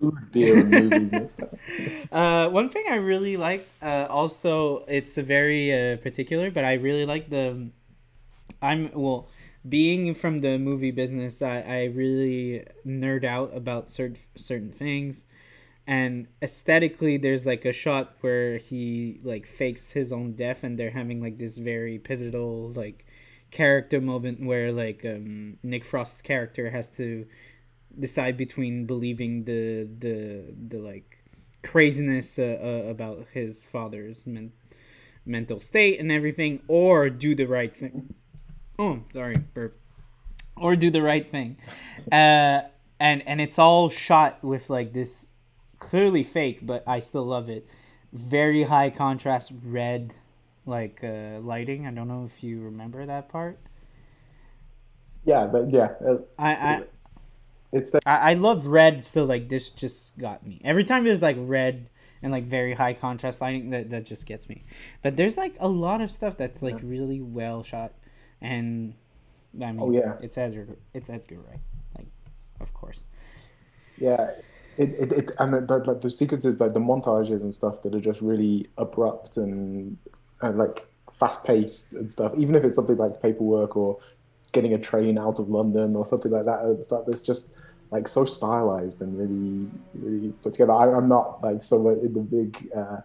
Food, 0.00 0.32
beer, 0.32 0.58
and 0.60 0.70
movies 0.70 1.12
and 1.12 1.30
stuff. 1.30 1.54
Uh, 2.12 2.48
one 2.48 2.68
thing 2.68 2.84
I 2.88 2.96
really 2.96 3.36
liked, 3.36 3.72
uh, 3.82 4.06
also 4.08 4.84
it's 4.86 5.18
a 5.18 5.22
very 5.22 5.72
uh, 5.72 5.96
particular, 5.96 6.50
but 6.50 6.64
I 6.64 6.74
really 6.74 7.04
like 7.06 7.30
the. 7.30 7.70
I'm 8.62 8.90
well, 8.94 9.28
being 9.66 10.14
from 10.14 10.38
the 10.38 10.58
movie 10.58 10.90
business, 10.90 11.40
I, 11.40 11.60
I 11.60 11.84
really 11.84 12.64
nerd 12.86 13.24
out 13.24 13.54
about 13.56 13.90
certain 13.90 14.18
certain 14.36 14.70
things, 14.70 15.24
and 15.86 16.28
aesthetically, 16.42 17.16
there's 17.16 17.46
like 17.46 17.64
a 17.64 17.72
shot 17.72 18.14
where 18.20 18.58
he 18.58 19.20
like 19.22 19.46
fakes 19.46 19.92
his 19.92 20.12
own 20.12 20.32
death, 20.32 20.64
and 20.64 20.78
they're 20.78 20.90
having 20.90 21.20
like 21.20 21.36
this 21.36 21.56
very 21.58 21.98
pivotal 21.98 22.72
like 22.74 23.06
character 23.50 24.00
moment 24.00 24.44
where 24.44 24.72
like 24.72 25.04
um, 25.04 25.58
Nick 25.62 25.84
Frost's 25.84 26.20
character 26.22 26.70
has 26.70 26.88
to 26.96 27.26
decide 27.98 28.36
between 28.36 28.86
believing 28.86 29.44
the 29.44 29.88
the 29.98 30.54
the 30.68 30.78
like 30.78 31.24
craziness 31.62 32.38
uh, 32.38 32.58
uh, 32.62 32.90
about 32.90 33.26
his 33.32 33.64
father's 33.64 34.26
men- 34.26 34.52
mental 35.24 35.60
state 35.60 35.98
and 35.98 36.12
everything, 36.12 36.60
or 36.68 37.08
do 37.08 37.34
the 37.34 37.46
right 37.46 37.74
thing. 37.74 38.14
Oh, 38.78 39.00
sorry, 39.12 39.36
burp. 39.54 39.78
Or 40.56 40.76
do 40.76 40.90
the 40.90 41.02
right 41.02 41.28
thing, 41.28 41.56
uh, 42.12 42.62
and 43.00 43.26
and 43.26 43.40
it's 43.40 43.58
all 43.58 43.88
shot 43.88 44.42
with 44.44 44.70
like 44.70 44.92
this 44.92 45.30
clearly 45.78 46.22
fake, 46.22 46.60
but 46.62 46.84
I 46.86 47.00
still 47.00 47.24
love 47.24 47.48
it. 47.48 47.66
Very 48.12 48.62
high 48.62 48.90
contrast 48.90 49.52
red, 49.64 50.14
like 50.64 51.02
uh, 51.02 51.40
lighting. 51.40 51.86
I 51.86 51.90
don't 51.90 52.06
know 52.06 52.24
if 52.24 52.44
you 52.44 52.60
remember 52.60 53.04
that 53.04 53.28
part. 53.28 53.58
Yeah, 55.24 55.48
but 55.50 55.70
yeah, 55.70 55.92
uh, 56.06 56.18
I 56.38 56.54
I 56.54 56.82
it's 57.72 57.90
the, 57.90 58.00
I, 58.06 58.30
I 58.30 58.34
love 58.34 58.66
red, 58.66 59.04
so 59.04 59.24
like 59.24 59.48
this 59.48 59.70
just 59.70 60.16
got 60.16 60.46
me. 60.46 60.60
Every 60.64 60.84
time 60.84 61.02
there's 61.02 61.22
like 61.22 61.36
red 61.38 61.90
and 62.22 62.30
like 62.30 62.44
very 62.44 62.74
high 62.74 62.92
contrast 62.92 63.40
lighting, 63.40 63.70
that 63.70 63.90
that 63.90 64.06
just 64.06 64.26
gets 64.26 64.48
me. 64.48 64.64
But 65.02 65.16
there's 65.16 65.36
like 65.36 65.56
a 65.58 65.68
lot 65.68 66.00
of 66.00 66.10
stuff 66.10 66.36
that's 66.36 66.62
like 66.62 66.76
really 66.82 67.20
well 67.20 67.64
shot, 67.64 67.92
and 68.40 68.94
I 69.60 69.72
mean, 69.72 69.80
Oh, 69.80 69.90
yeah. 69.90 70.16
it's 70.20 70.36
Edgar, 70.38 70.76
it's 70.92 71.08
Edgar 71.10 71.36
Wright, 71.36 71.60
like, 71.96 72.06
of 72.60 72.72
course. 72.74 73.04
yeah. 73.98 74.30
It, 74.76 74.90
it, 74.98 75.12
it 75.12 75.30
and 75.38 75.54
it, 75.54 75.70
like 75.86 76.00
the 76.00 76.10
sequences, 76.10 76.58
like 76.58 76.72
the 76.72 76.80
montages 76.80 77.42
and 77.42 77.54
stuff 77.54 77.82
that 77.84 77.94
are 77.94 78.00
just 78.00 78.20
really 78.20 78.66
abrupt 78.76 79.36
and, 79.36 79.96
and 80.40 80.58
like 80.58 80.84
fast 81.12 81.44
paced 81.44 81.92
and 81.92 82.10
stuff. 82.10 82.32
Even 82.36 82.56
if 82.56 82.64
it's 82.64 82.74
something 82.74 82.96
like 82.96 83.22
paperwork 83.22 83.76
or 83.76 83.98
getting 84.50 84.74
a 84.74 84.78
train 84.78 85.16
out 85.16 85.38
of 85.38 85.48
London 85.48 85.94
or 85.94 86.04
something 86.04 86.32
like 86.32 86.44
that 86.46 86.62
and 86.62 86.82
stuff 86.82 87.04
that's 87.06 87.22
just 87.22 87.54
like 87.92 88.08
so 88.08 88.24
stylized 88.24 89.00
and 89.00 89.16
really 89.16 89.68
really 89.94 90.30
put 90.42 90.54
together. 90.54 90.72
I, 90.72 90.92
I'm 90.92 91.08
not 91.08 91.40
like 91.40 91.62
someone 91.62 92.00
in 92.00 92.12
the 92.12 92.20
big 92.22 92.68
uh, 92.76 92.96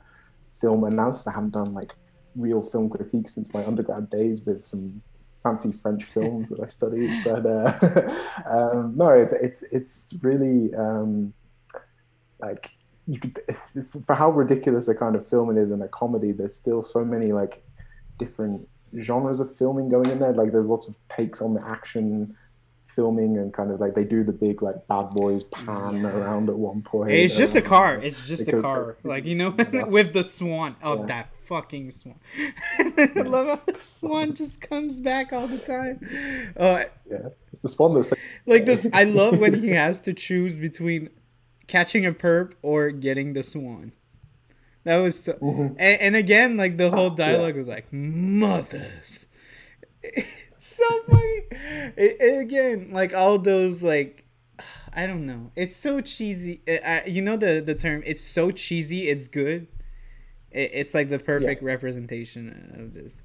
film 0.60 0.84
analysis. 0.86 1.28
I 1.28 1.34
haven't 1.34 1.52
done 1.52 1.76
like 1.76 1.94
real 2.36 2.64
film 2.64 2.90
critique 2.90 3.30
since 3.30 3.54
my 3.54 3.64
undergrad 3.64 4.10
days 4.10 4.44
with 4.44 4.66
some 4.66 5.04
fancy 5.44 5.72
French 5.72 6.04
films 6.16 6.50
that 6.50 6.60
I 6.62 6.68
studied. 6.68 7.24
But 7.24 7.46
uh, 7.46 8.12
um, 8.50 8.94
no, 8.96 9.10
it's 9.10 9.34
it's 9.34 9.62
it's 9.72 10.14
really 10.22 10.74
um, 10.76 11.34
like 12.40 12.72
you 13.08 13.20
could 13.20 13.40
for 14.06 14.16
how 14.16 14.30
ridiculous 14.32 14.88
a 14.88 14.96
kind 14.96 15.16
of 15.16 15.26
film 15.26 15.56
it 15.56 15.62
is 15.62 15.72
and 15.72 15.82
a 15.84 15.88
comedy. 15.88 16.32
There's 16.32 16.56
still 16.56 16.84
so 16.84 17.04
many 17.04 17.32
like 17.32 17.64
different 18.18 18.68
genres 19.00 19.40
of 19.40 19.56
filming 19.56 19.90
going 19.90 20.10
in 20.10 20.20
there. 20.20 20.34
Like 20.34 20.52
there's 20.52 20.68
lots 20.68 20.88
of 20.88 20.96
takes 21.10 21.42
on 21.42 21.54
the 21.54 21.66
action 21.66 22.36
filming 22.86 23.38
and 23.38 23.54
kind 23.54 23.70
of 23.72 23.80
like 23.80 23.94
they 23.94 24.04
do 24.04 24.24
the 24.24 24.34
big 24.34 24.64
like 24.64 24.76
bad 24.88 25.10
boys 25.10 25.44
pan 25.44 26.02
Yeah. 26.02 26.08
around 26.18 26.50
at 26.50 26.56
one 26.58 26.82
point. 26.82 27.12
It's 27.12 27.38
just 27.38 27.56
a 27.56 27.62
car. 27.62 27.96
It's 28.02 28.28
just 28.28 28.48
a 28.48 28.60
car. 28.62 28.98
Like 29.04 29.26
you 29.26 29.36
know, 29.36 29.52
with 29.88 30.14
the 30.14 30.24
swan. 30.24 30.76
Oh, 30.84 31.00
Yeah. 31.02 31.06
that 31.06 31.30
fucking 31.50 31.92
swan! 31.92 32.20
I 32.78 33.12
love 33.36 33.48
how 33.48 33.66
the 33.66 33.76
swan 33.76 34.34
just 34.36 34.62
comes 34.62 35.00
back 35.02 35.34
all 35.34 35.48
the 35.48 35.58
time. 35.58 36.00
Oh, 36.56 36.76
Yeah, 37.10 37.30
it's 37.52 37.62
the 37.62 37.70
spawn 37.70 37.94
that's 37.94 38.12
like 38.12 38.20
like 38.46 38.66
this. 38.66 38.88
I 38.94 39.04
love 39.04 39.38
when 39.40 39.56
he 39.56 39.70
has 39.72 40.00
to 40.02 40.14
choose 40.14 40.56
between 40.56 41.10
catching 41.68 42.06
a 42.06 42.14
perp 42.14 42.54
or 42.62 42.92
getting 42.92 43.34
the 43.34 43.44
swan. 43.44 43.92
That 44.86 44.98
was 44.98 45.20
so. 45.22 45.34
Mhm. 45.34 45.76
And, 45.78 46.02
and 46.02 46.16
again, 46.16 46.56
like 46.56 46.78
the 46.78 46.90
whole 46.90 47.10
Yeah. 47.10 47.16
dialogue 47.32 47.58
was 47.58 47.68
like 47.68 47.92
mothers. 47.92 49.26
It's 50.62 50.76
so 50.76 51.02
funny. 51.04 51.42
It, 51.98 52.18
it- 52.20 52.40
again, 52.40 52.90
like 52.92 53.14
all 53.14 53.38
those 53.40 53.82
like. 53.84 54.26
I 54.92 55.06
don't 55.06 55.26
know. 55.26 55.52
It's 55.56 55.76
so 55.76 56.02
cheesy. 56.02 56.62
I- 56.68 57.04
you 57.06 57.22
know 57.22 57.38
the 57.38 57.62
the 57.66 57.76
term. 57.76 58.02
It's 58.06 58.22
so 58.24 58.52
cheesy. 58.52 59.08
It's 59.10 59.28
good. 59.28 59.68
It, 60.52 60.72
it's 60.74 60.94
like 60.94 61.10
the 61.10 61.20
perfect 61.20 61.62
representation 61.64 62.76
of 62.80 62.94
this. 62.94 63.22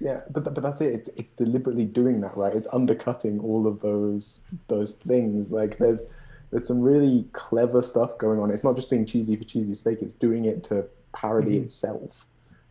Yeah, 0.00 0.20
but 0.30 0.44
but 0.52 0.62
that's 0.62 0.80
it. 0.80 0.92
It's, 0.94 1.10
it's 1.16 1.32
deliberately 1.36 1.84
doing 1.86 2.20
that, 2.20 2.36
right? 2.36 2.54
It's 2.54 2.68
undercutting 2.72 3.40
all 3.40 3.66
of 3.66 3.80
those 3.80 4.46
those 4.68 4.96
things. 4.98 5.50
Like 5.50 5.78
there's 5.78 6.04
there's 6.50 6.66
some 6.66 6.82
really 6.82 7.26
clever 7.32 7.80
stuff 7.80 8.18
going 8.18 8.38
on. 8.38 8.50
It's 8.50 8.64
not 8.64 8.76
just 8.76 8.90
being 8.90 9.06
cheesy 9.06 9.36
for 9.36 9.44
cheesy 9.44 9.74
sake. 9.74 10.02
It's 10.02 10.12
doing 10.12 10.44
it 10.44 10.62
to 10.64 10.84
parody 11.14 11.58
Mhm. 11.58 11.64
itself 11.64 12.26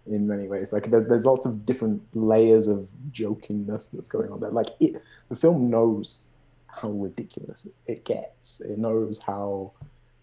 in 0.05 0.27
many 0.27 0.47
ways. 0.47 0.71
Like 0.73 0.91
there, 0.91 1.01
there's 1.01 1.25
lots 1.25 1.45
of 1.47 1.65
different 1.65 2.01
layers 2.13 2.67
of 2.67 2.87
jokingness 3.11 3.89
that's 3.91 4.09
going 4.09 4.31
on 4.31 4.39
there. 4.39 4.51
Like 4.51 4.67
it, 4.79 5.01
the 5.29 5.35
film 5.35 5.69
knows 5.71 6.19
how 6.67 6.89
ridiculous 6.89 7.67
it 7.87 8.05
gets. 8.05 8.61
It 8.61 8.77
knows 8.77 9.19
how 9.19 9.71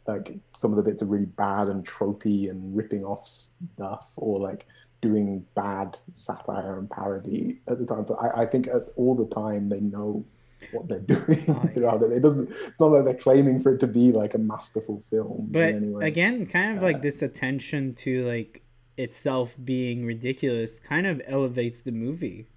like 0.09 0.38
some 0.56 0.72
of 0.72 0.76
the 0.76 0.82
bits 0.82 1.02
are 1.02 1.06
really 1.06 1.26
bad 1.26 1.68
and 1.68 1.86
tropey 1.86 2.50
and 2.50 2.76
ripping 2.76 3.04
off 3.04 3.28
stuff 3.28 4.12
or 4.16 4.40
like 4.40 4.66
doing 5.00 5.44
bad 5.54 5.96
satire 6.12 6.78
and 6.78 6.90
parody 6.90 7.59
at 7.68 7.78
the 7.78 7.86
time. 7.86 8.04
But 8.04 8.14
I, 8.20 8.42
I 8.42 8.46
think 8.46 8.66
at 8.66 8.82
all 8.96 9.14
the 9.14 9.26
time 9.32 9.68
they 9.68 9.80
know 9.80 10.24
what 10.72 10.88
they're 10.88 10.98
doing 11.14 11.44
Oh, 11.48 11.61
yeah. 11.64 11.70
throughout 11.72 12.02
it. 12.02 12.12
It 12.12 12.20
doesn't. 12.20 12.50
It's 12.50 12.80
not 12.80 12.88
that 12.90 13.04
they're 13.04 13.14
claiming 13.14 13.61
for 13.61 13.74
it 13.74 13.78
to 13.80 13.86
be 13.86 14.11
like 14.11 14.34
a 14.34 14.38
masterful 14.38 15.02
film. 15.11 15.46
But 15.50 15.70
in 15.70 15.76
any 15.76 15.88
way. 15.90 16.06
again, 16.09 16.46
kind 16.46 16.76
of 16.76 16.82
Uh, 16.82 16.86
like 16.86 17.02
this 17.02 17.22
attention 17.22 17.94
to 17.94 18.24
like 18.26 18.62
itself 18.96 19.56
being 19.64 20.04
ridiculous 20.04 20.80
kind 20.80 21.06
of 21.06 21.22
elevates 21.26 21.82
the 21.82 21.92
movie 21.92 22.48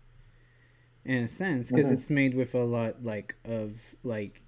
in 1.06 1.18
a 1.18 1.28
sense 1.28 1.70
because 1.70 1.88
Mhm. 1.88 1.94
it's 1.94 2.10
made 2.10 2.34
with 2.34 2.56
a 2.56 2.64
lot 2.64 3.04
like 3.04 3.36
of 3.46 3.96
like 4.04 4.42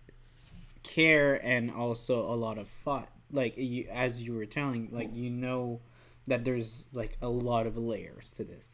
care 0.83 1.35
and 1.45 1.71
also 1.71 2.21
a 2.21 2.35
lot 2.35 2.57
of 2.57 2.67
thought. 2.67 3.09
Like 3.31 3.57
you, 3.57 3.87
as 3.91 4.21
you 4.21 4.33
were 4.35 4.45
telling 4.45 4.89
like 4.91 5.09
you 5.15 5.29
know 5.29 5.81
that 6.27 6.45
there's 6.45 6.85
like 6.93 7.17
a 7.21 7.29
lot 7.29 7.65
of 7.67 7.77
layers 7.77 8.29
to 8.31 8.43
this. 8.43 8.73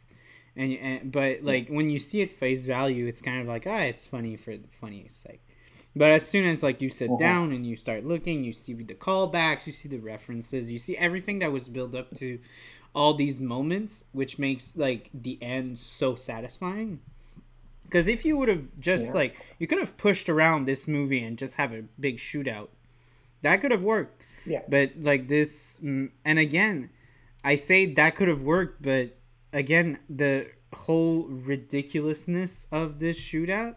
And, 0.55 0.74
and 0.74 1.12
but 1.12 1.43
like 1.43 1.70
when 1.70 1.89
you 1.89 1.99
see 1.99 2.22
it 2.22 2.32
face 2.32 2.66
value 2.66 3.05
it's 3.07 3.22
kind 3.22 3.39
of 3.41 3.47
like 3.47 3.66
ah 3.68 3.84
it's 3.84 4.05
funny 4.05 4.36
for 4.36 4.57
the 4.57 4.68
funniest 4.68 5.22
sake. 5.22 5.41
But 5.95 6.12
as 6.12 6.28
soon 6.28 6.45
as 6.45 6.62
like 6.64 6.82
you 6.82 6.89
sit 6.89 7.10
Uh-huh. 7.10 7.18
down 7.20 7.51
and 7.53 7.66
you 7.66 7.76
start 7.76 8.03
looking 8.05 8.43
you 8.43 8.51
see 8.53 8.74
the 8.74 8.93
callbacks 8.95 9.66
you 9.66 9.72
see 9.72 9.88
the 9.89 9.99
references 9.99 10.72
you 10.72 10.80
see 10.80 10.97
everything 10.97 11.39
that 11.39 11.51
was 11.51 11.70
built 11.70 11.95
up 11.95 12.14
to 12.18 12.39
all 12.93 13.14
these 13.14 13.39
moments 13.39 14.05
which 14.12 14.38
makes 14.39 14.76
like 14.76 15.10
the 15.14 15.38
end 15.41 15.78
so 15.80 16.16
satisfying 16.16 16.99
because 17.89 18.07
if 18.07 18.23
you 18.23 18.37
would 18.37 18.49
have 18.49 18.65
just 18.79 19.07
Yeah. 19.07 19.13
like 19.13 19.35
you 19.57 19.65
could 19.67 19.79
have 19.79 19.97
pushed 19.97 20.29
around 20.29 20.65
this 20.65 20.87
movie 20.87 21.23
and 21.23 21.37
just 21.37 21.55
have 21.55 21.73
a 21.73 21.83
big 21.99 22.17
shootout 22.17 22.69
that 23.41 23.57
could 23.61 23.71
have 23.71 23.83
worked 23.83 24.25
Yeah. 24.45 24.61
but 24.69 24.91
like 24.99 25.27
this 25.27 25.79
mm, 25.83 26.11
and 26.23 26.37
again 26.39 26.89
i 27.43 27.55
say 27.55 27.85
that 27.93 28.15
could 28.15 28.27
have 28.27 28.43
worked 28.43 28.81
but 28.81 29.17
again 29.53 29.97
the 30.09 30.47
whole 30.73 31.23
ridiculousness 31.27 32.67
of 32.71 32.99
this 32.99 33.17
shootout 33.19 33.75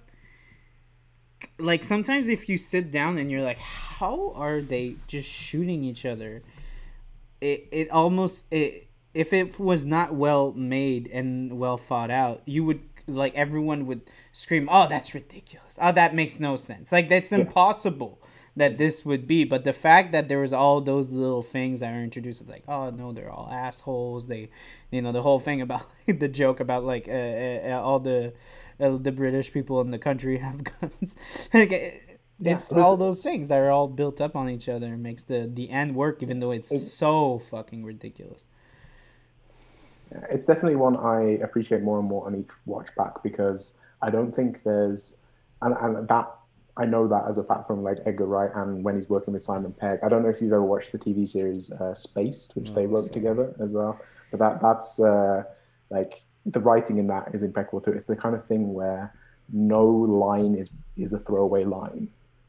like 1.59 1.83
sometimes 1.85 2.29
if 2.29 2.49
you 2.49 2.57
sit 2.57 2.91
down 2.93 3.19
and 3.19 3.31
you're 3.31 3.43
like 3.43 3.59
how 3.59 4.33
are 4.37 4.61
they 4.61 4.97
just 5.09 5.29
shooting 5.29 5.83
each 5.85 6.05
other 6.05 6.43
it, 7.41 7.67
it 7.73 7.91
almost 7.91 8.45
it, 8.51 8.89
if 9.15 9.33
it 9.33 9.59
was 9.59 9.85
not 9.85 10.15
well 10.15 10.53
made 10.53 11.09
and 11.13 11.59
well 11.59 11.77
thought 11.77 12.11
out 12.11 12.43
you 12.47 12.65
would 12.65 12.81
like 13.13 13.35
everyone 13.35 13.87
would 13.87 14.03
scream 14.33 14.69
oh 14.71 14.87
that's 14.89 15.15
ridiculous. 15.15 15.79
Oh 15.81 15.93
that 15.93 16.15
makes 16.15 16.41
no 16.41 16.57
sense. 16.57 16.93
Like 16.93 17.09
that's 17.09 17.33
impossible 17.33 18.19
that 18.57 18.77
this 18.79 19.05
would 19.05 19.27
be 19.27 19.45
but 19.45 19.65
the 19.65 19.73
fact 19.73 20.13
that 20.13 20.29
there 20.29 20.39
was 20.39 20.53
all 20.53 20.81
those 20.81 21.09
little 21.11 21.43
things 21.43 21.81
that 21.81 21.93
are 21.95 22.03
introduced 22.03 22.41
it's 22.43 22.51
like 22.51 22.65
oh 22.69 22.91
no 22.91 23.13
they're 23.13 23.31
all 23.31 23.49
assholes. 23.51 24.27
They 24.27 24.51
you 24.91 25.01
know 25.03 25.13
the 25.13 25.23
whole 25.23 25.39
thing 25.41 25.61
about 25.63 25.87
the 26.07 26.29
joke 26.29 26.61
about 26.61 26.85
like 26.85 27.09
uh, 27.09 27.13
uh, 27.13 27.81
all 27.83 27.99
the 28.01 28.33
uh, 28.81 28.97
the 28.97 29.13
british 29.13 29.53
people 29.53 29.81
in 29.81 29.91
the 29.91 29.99
country 29.99 30.39
have 30.47 30.63
guns. 30.65 31.17
Like 31.55 31.73
it, 31.73 32.03
Yeah, 32.39 32.55
it's 32.57 32.73
all 32.73 32.97
those 32.97 33.23
things 33.23 33.49
that 33.49 33.59
are 33.59 33.71
all 33.71 33.87
built 33.89 34.21
up 34.21 34.35
on 34.35 34.49
each 34.51 34.69
other 34.69 34.87
and 34.95 35.03
makes 35.03 35.25
the 35.25 35.49
the 35.53 35.71
end 35.71 35.95
work 35.95 36.23
even 36.23 36.41
though 36.41 36.51
it's 36.51 36.73
It- 36.73 36.81
so 36.81 37.39
fucking 37.39 37.85
ridiculous. 37.85 38.45
Yeah, 38.45 38.52
It's 40.31 40.47
definitely 40.47 40.77
one 40.77 40.97
I 40.97 41.43
appreciate 41.43 41.83
more 41.83 41.99
and 41.99 42.09
more 42.09 42.27
on 42.27 42.35
each 42.35 42.51
watch 42.67 42.95
back 42.97 43.23
because 43.23 43.79
I 44.03 44.11
don't 44.11 44.35
think 44.35 44.63
there's, 44.63 45.19
and, 45.61 45.75
and 45.81 46.09
that 46.09 46.29
I 46.77 46.87
know 46.87 47.07
that 47.09 47.25
as 47.29 47.37
a 47.39 47.45
fact 47.45 47.67
from 47.67 47.83
like 47.83 47.99
Edgar 48.07 48.27
Wright 48.27 48.51
and 48.55 48.83
when 48.83 48.95
he's 48.95 49.09
working 49.09 49.35
with 49.35 49.43
Simon 49.43 49.73
Pegg. 49.73 49.99
I 50.03 50.09
don't 50.09 50.23
know 50.23 50.31
if 50.31 50.41
you've 50.41 50.53
ever 50.53 50.63
watched 50.63 50.93
the 50.93 50.99
TV 50.99 51.29
series 51.29 51.71
uh, 51.73 51.95
Spaced, 51.95 52.57
which 52.57 52.73
they 52.73 52.87
No, 52.87 52.95
wrote 52.95 53.13
together 53.13 53.55
as 53.61 53.73
well. 53.73 54.01
But 54.31 54.41
that 54.41 54.63
that's 54.63 54.99
uh, 54.99 55.45
like 55.91 56.23
the 56.47 56.61
writing 56.61 56.99
in 56.99 57.07
that 57.09 57.35
is 57.35 57.43
impeccable 57.43 57.83
too. 57.83 57.93
It's 57.93 58.07
the 58.07 58.17
kind 58.17 58.35
of 58.35 58.47
thing 58.47 58.73
where 58.73 59.13
no 59.53 59.85
line 59.85 60.55
is 60.55 60.71
is 60.97 61.13
a 61.13 61.19
throwaway 61.19 61.65
line. 61.65 62.09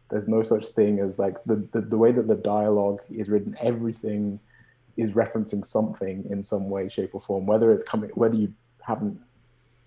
There's 0.09 0.28
no 0.28 0.41
such 0.43 0.68
thing 0.68 0.99
as 0.99 1.20
like 1.20 1.43
the, 1.43 1.55
the, 1.72 1.82
the 1.82 1.97
way 1.97 2.11
that 2.11 2.28
the 2.28 2.36
dialogue 2.36 3.01
is 3.09 3.30
written, 3.30 3.57
everything 3.61 4.39
is 4.98 5.12
referencing 5.12 5.66
something 5.66 6.26
in 6.30 6.44
some 6.44 6.70
way, 6.70 6.89
shape, 6.89 7.14
or 7.14 7.22
form, 7.22 7.46
whether 7.46 7.72
it's 7.72 7.84
coming, 7.84 8.10
whether 8.14 8.36
you 8.36 8.54
haven't 8.82 9.20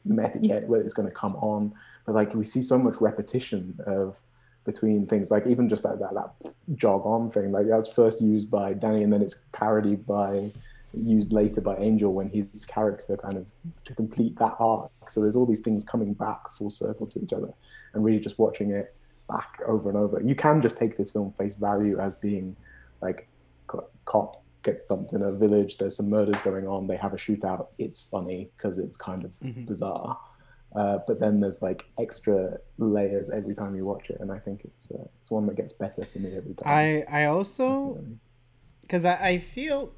met 0.05 0.37
it 0.37 0.45
yet, 0.45 0.69
whether 0.69 0.85
it's 0.85 0.95
going 0.95 1.09
to 1.09 1.15
come 1.15 1.37
on. 1.37 1.73
But 2.05 2.15
like 2.15 2.35
we 2.35 2.45
see 2.45 2.63
so 2.63 2.79
much 2.79 3.01
repetition 3.01 3.79
of 3.87 4.19
between 4.65 5.07
things 5.07 5.31
like 5.31 5.47
even 5.47 5.69
just 5.69 5.85
like 5.85 5.99
that 6.01 6.13
that 6.13 6.53
jog 6.75 7.07
on 7.07 7.31
thing 7.31 7.53
like 7.53 7.69
that's 7.69 7.89
first 7.89 8.21
used 8.21 8.51
by 8.51 8.73
Danny 8.73 9.05
and 9.05 9.13
then 9.13 9.23
it's 9.23 9.45
parodied 9.53 10.05
by 10.05 10.51
used 10.97 11.33
later 11.33 11.61
by 11.61 11.77
Angel 11.77 12.13
when 12.13 12.29
his 12.29 12.65
character 12.65 13.17
kind 13.17 13.37
of 13.37 13.53
to 13.85 13.95
complete 13.95 14.37
that 14.39 14.57
arc. 14.59 14.91
So 15.09 15.21
there's 15.21 15.37
all 15.37 15.47
these 15.47 15.61
things 15.61 15.85
coming 15.85 16.15
back 16.15 16.51
full 16.53 16.71
circle 16.71 17.07
to 17.09 17.23
each 17.23 17.33
other, 17.33 17.53
and 17.93 18.05
really 18.05 18.21
just 18.21 18.39
watching 18.39 18.71
it 18.71 18.95
back 19.29 19.61
over 19.67 19.89
and 19.89 19.99
over. 19.99 20.21
You 20.23 20.35
can 20.35 20.61
just 20.61 20.79
take 20.79 20.97
this 20.97 21.11
film 21.11 21.33
face 21.33 21.55
value 21.55 21.99
as 21.99 22.15
being 22.15 22.57
like 23.01 23.29
cop 24.05 24.43
gets 24.67 24.85
dumped 24.85 25.15
in 25.15 25.23
a 25.23 25.33
village. 25.33 25.79
There's 25.79 25.97
some 25.97 26.11
murders 26.11 26.39
going 26.41 26.67
on. 26.67 26.87
They 26.87 26.97
have 26.97 27.15
a 27.15 27.17
shootout. 27.17 27.69
It's 27.79 28.01
funny 28.01 28.51
because 28.57 28.79
it's 28.79 28.97
kind 28.97 29.25
of 29.25 29.33
mm-hmm. 29.41 29.65
bizarre. 29.65 30.19
Uh, 30.75 30.99
but 31.07 31.19
then 31.21 31.41
there's 31.41 31.63
like 31.63 31.87
extra 31.99 32.59
layers 32.77 33.31
every 33.31 33.55
time 33.55 33.75
you 33.75 33.87
watch 33.87 34.11
it, 34.11 34.19
and 34.21 34.31
I 34.31 34.39
think 34.39 34.65
it's 34.65 34.91
uh, 34.91 35.07
it's 35.23 35.31
one 35.31 35.47
that 35.47 35.57
gets 35.57 35.73
better 35.73 36.05
for 36.05 36.19
me 36.19 36.37
every 36.37 36.53
time. 36.55 36.67
I 36.67 37.05
I 37.09 37.25
also 37.27 38.05
because 38.83 39.07
I, 39.07 39.15
I 39.15 39.39
feel 39.39 39.93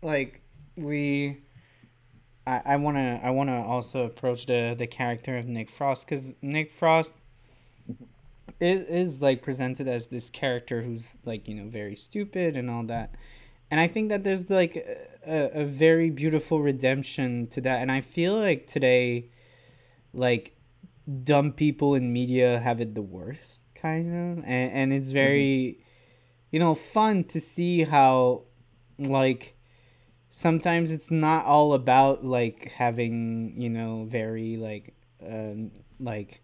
like 0.00 0.40
we 0.76 1.42
I, 2.46 2.62
I 2.64 2.76
wanna 2.76 3.20
I 3.22 3.30
wanna 3.30 3.62
also 3.62 4.04
approach 4.04 4.46
the 4.46 4.74
the 4.78 4.86
character 4.86 5.36
of 5.36 5.46
Nick 5.46 5.68
Frost 5.68 6.06
because 6.06 6.32
Nick 6.40 6.70
Frost 6.70 7.16
is 8.58 8.82
is 8.82 9.20
like 9.20 9.42
presented 9.42 9.86
as 9.86 10.06
this 10.06 10.30
character 10.30 10.80
who's 10.80 11.18
like 11.24 11.46
you 11.46 11.54
know 11.56 11.68
very 11.68 11.96
stupid 11.96 12.56
and 12.56 12.70
all 12.70 12.84
that 12.84 13.14
and 13.72 13.80
i 13.80 13.88
think 13.88 14.10
that 14.10 14.22
there's 14.22 14.50
like 14.50 14.76
a, 15.26 15.62
a 15.62 15.64
very 15.64 16.10
beautiful 16.10 16.60
redemption 16.60 17.46
to 17.48 17.60
that. 17.62 17.80
And 17.80 17.90
i 17.90 18.02
feel 18.02 18.34
like 18.38 18.66
today 18.66 19.30
like 20.12 20.54
dumb 21.24 21.52
people 21.52 21.94
in 21.94 22.12
media 22.12 22.60
have 22.60 22.80
it 22.80 22.94
the 22.94 23.02
worst 23.02 23.64
kind 23.74 24.06
of 24.08 24.44
and, 24.44 24.72
and 24.72 24.92
it's 24.92 25.10
very 25.10 25.78
mm-hmm. 25.78 25.82
you 26.50 26.60
know 26.60 26.74
fun 26.74 27.24
to 27.24 27.40
see 27.40 27.82
how 27.82 28.42
like 28.98 29.56
sometimes 30.30 30.92
it's 30.92 31.10
not 31.10 31.46
all 31.46 31.72
about 31.72 32.24
like 32.24 32.70
having 32.72 33.54
you 33.56 33.70
know 33.70 34.04
very 34.04 34.56
like 34.58 34.94
um 35.26 35.70
like 35.98 36.42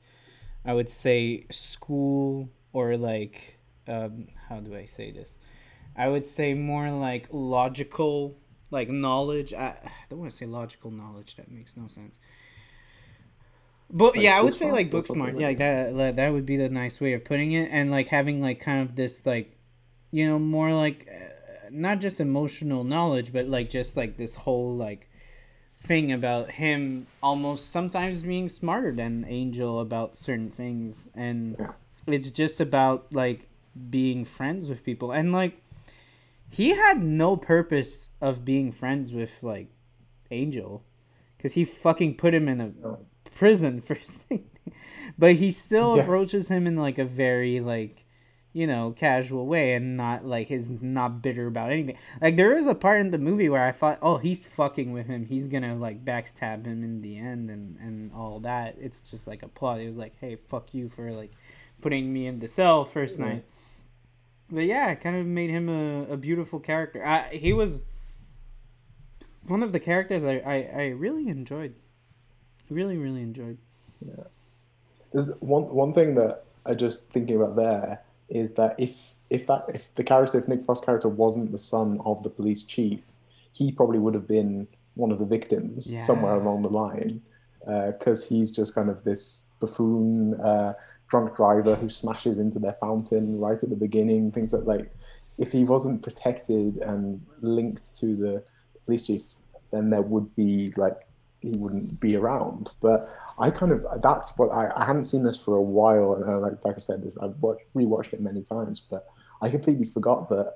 i 0.64 0.72
would 0.72 0.88
say 0.88 1.44
school 1.50 2.48
or 2.72 2.96
like 2.96 3.58
um 3.86 4.28
how 4.48 4.58
do 4.60 4.74
i 4.74 4.86
say 4.86 5.12
this 5.12 5.38
i 5.98 6.08
would 6.08 6.24
say 6.24 6.54
more 6.54 6.90
like 6.90 7.26
logical 7.30 8.36
like 8.70 8.88
knowledge. 8.88 9.54
I, 9.54 9.78
I 9.84 9.90
don't 10.08 10.20
want 10.20 10.30
to 10.30 10.36
say 10.36 10.46
logical 10.46 10.90
knowledge 10.90 11.36
that 11.36 11.50
makes 11.50 11.76
no 11.76 11.86
sense. 11.86 12.18
But 13.90 14.16
like 14.16 14.22
yeah, 14.22 14.36
I 14.36 14.42
would 14.42 14.54
say 14.54 14.70
like 14.70 14.90
book 14.90 15.06
smart. 15.06 15.34
Like 15.34 15.58
yeah, 15.58 15.90
that 15.90 16.16
that 16.16 16.32
would 16.32 16.44
be 16.44 16.56
the 16.56 16.68
nice 16.68 17.00
way 17.00 17.14
of 17.14 17.24
putting 17.24 17.52
it, 17.52 17.70
and 17.72 17.90
like 17.90 18.08
having 18.08 18.40
like 18.40 18.60
kind 18.60 18.82
of 18.82 18.96
this 18.96 19.24
like, 19.24 19.56
you 20.10 20.28
know, 20.28 20.38
more 20.38 20.74
like 20.74 21.08
uh, 21.10 21.68
not 21.70 22.00
just 22.00 22.20
emotional 22.20 22.84
knowledge, 22.84 23.32
but 23.32 23.46
like 23.46 23.70
just 23.70 23.96
like 23.96 24.18
this 24.18 24.34
whole 24.34 24.76
like 24.76 25.08
thing 25.78 26.12
about 26.12 26.50
him 26.50 27.06
almost 27.22 27.70
sometimes 27.70 28.20
being 28.20 28.48
smarter 28.48 28.92
than 28.92 29.24
Angel 29.26 29.80
about 29.80 30.18
certain 30.18 30.50
things, 30.50 31.08
and 31.14 31.56
yeah. 31.58 31.72
it's 32.06 32.30
just 32.30 32.60
about 32.60 33.06
like 33.10 33.48
being 33.88 34.26
friends 34.26 34.68
with 34.68 34.84
people, 34.84 35.12
and 35.12 35.32
like 35.32 35.62
he 36.50 36.70
had 36.70 37.02
no 37.02 37.36
purpose 37.36 38.10
of 38.20 38.44
being 38.44 38.72
friends 38.72 39.12
with 39.12 39.42
like 39.42 39.68
Angel, 40.30 40.84
because 41.36 41.54
he 41.54 41.64
fucking 41.64 42.16
put 42.16 42.34
him 42.34 42.48
in 42.48 42.60
a 42.60 42.98
prison 43.30 43.80
for 43.80 43.94
thing. 43.94 44.50
but 45.18 45.34
he 45.34 45.50
still 45.50 45.96
yeah. 45.96 46.02
approaches 46.02 46.48
him 46.48 46.66
in 46.66 46.76
like 46.76 46.98
a 46.98 47.04
very 47.04 47.60
like 47.60 48.04
you 48.52 48.66
know 48.66 48.92
casual 48.96 49.46
way 49.46 49.74
and 49.74 49.96
not 49.96 50.24
like 50.24 50.48
he's 50.48 50.70
not 50.70 51.22
bitter 51.22 51.46
about 51.46 51.70
anything. 51.70 51.96
Like 52.20 52.36
there 52.36 52.56
is 52.56 52.66
a 52.66 52.74
part 52.74 53.00
in 53.00 53.10
the 53.10 53.18
movie 53.18 53.48
where 53.48 53.64
i 53.64 53.72
thought 53.72 53.98
oh 54.02 54.16
he's 54.16 54.44
fucking 54.44 54.92
with 54.92 55.06
him. 55.06 55.26
He's 55.26 55.46
gonna 55.46 55.76
like 55.76 56.04
backstab 56.04 56.66
him 56.66 56.82
in 56.82 57.00
the 57.02 57.18
end 57.18 57.50
and 57.50 57.78
and 57.78 58.12
all 58.12 58.40
that. 58.40 58.76
It's 58.80 59.00
just 59.00 59.26
like 59.26 59.42
a 59.42 59.48
plot. 59.48 59.80
It 59.80 59.88
was 59.88 59.98
like 59.98 60.14
hey 60.20 60.36
fuck 60.36 60.74
you 60.74 60.88
for 60.88 61.12
like 61.12 61.32
putting 61.80 62.12
me 62.12 62.26
in 62.26 62.40
the 62.40 62.48
cell 62.48 62.84
first 62.84 63.18
night 63.18 63.44
but 64.50 64.64
yeah 64.64 64.90
it 64.90 65.00
kind 65.00 65.16
of 65.16 65.26
made 65.26 65.50
him 65.50 65.68
a, 65.68 66.12
a 66.12 66.16
beautiful 66.16 66.60
character 66.60 67.04
I, 67.04 67.28
he 67.32 67.52
was 67.52 67.84
one 69.46 69.62
of 69.62 69.72
the 69.72 69.80
characters 69.80 70.24
I, 70.24 70.36
I, 70.38 70.82
I 70.82 70.86
really 70.88 71.28
enjoyed 71.28 71.74
really 72.70 72.96
really 72.96 73.22
enjoyed. 73.22 73.58
Yeah, 74.04 74.24
there's 75.12 75.30
one 75.40 75.64
one 75.68 75.92
thing 75.92 76.14
that 76.16 76.44
I 76.66 76.74
just 76.74 77.08
thinking 77.10 77.36
about 77.36 77.56
there 77.56 78.00
is 78.28 78.52
that 78.52 78.74
if 78.78 79.14
if 79.30 79.46
that 79.46 79.66
if 79.72 79.94
the 79.94 80.04
character 80.04 80.38
if 80.38 80.48
Nick 80.48 80.64
Frost's 80.64 80.84
character 80.84 81.08
wasn't 81.08 81.52
the 81.52 81.58
son 81.58 82.00
of 82.04 82.22
the 82.22 82.30
police 82.30 82.62
chief, 82.62 83.00
he 83.52 83.72
probably 83.72 83.98
would 83.98 84.14
have 84.14 84.28
been 84.28 84.66
one 84.94 85.12
of 85.12 85.18
the 85.18 85.24
victims 85.24 85.92
yeah. 85.92 86.02
somewhere 86.02 86.34
along 86.34 86.62
the 86.62 86.70
line 86.70 87.22
because 87.86 88.24
uh, 88.24 88.28
he's 88.28 88.50
just 88.50 88.74
kind 88.74 88.88
of 88.88 89.04
this 89.04 89.50
buffoon 89.60 90.34
uh, 90.40 90.72
drunk 91.08 91.36
driver 91.36 91.74
who 91.74 91.88
smashes 91.88 92.38
into 92.38 92.58
their 92.58 92.74
fountain 92.74 93.40
right 93.40 93.62
at 93.62 93.70
the 93.70 93.76
beginning. 93.76 94.30
Things 94.30 94.50
that 94.52 94.66
like 94.66 94.90
if 95.38 95.52
he 95.52 95.64
wasn't 95.64 96.02
protected 96.02 96.76
and 96.78 97.24
linked 97.40 97.96
to 97.96 98.16
the 98.16 98.44
police 98.84 99.06
chief, 99.06 99.22
then 99.70 99.90
there 99.90 100.02
would 100.02 100.34
be 100.34 100.72
like 100.76 101.06
he 101.40 101.50
wouldn't 101.50 102.00
be 102.00 102.16
around. 102.16 102.70
But 102.80 103.14
I 103.38 103.50
kind 103.50 103.72
of 103.72 103.86
that's 104.02 104.32
what 104.36 104.50
I, 104.50 104.70
I 104.76 104.84
hadn't 104.84 105.04
seen 105.04 105.22
this 105.22 105.42
for 105.42 105.56
a 105.56 105.62
while, 105.62 106.14
and 106.14 106.24
uh, 106.28 106.38
like, 106.38 106.64
like 106.64 106.76
I 106.76 106.80
said, 106.80 107.02
this 107.02 107.16
I've 107.18 107.36
watched, 107.40 107.64
rewatched 107.74 108.12
it 108.12 108.20
many 108.20 108.42
times, 108.42 108.82
but 108.90 109.06
I 109.40 109.48
completely 109.48 109.86
forgot 109.86 110.28
that, 110.30 110.54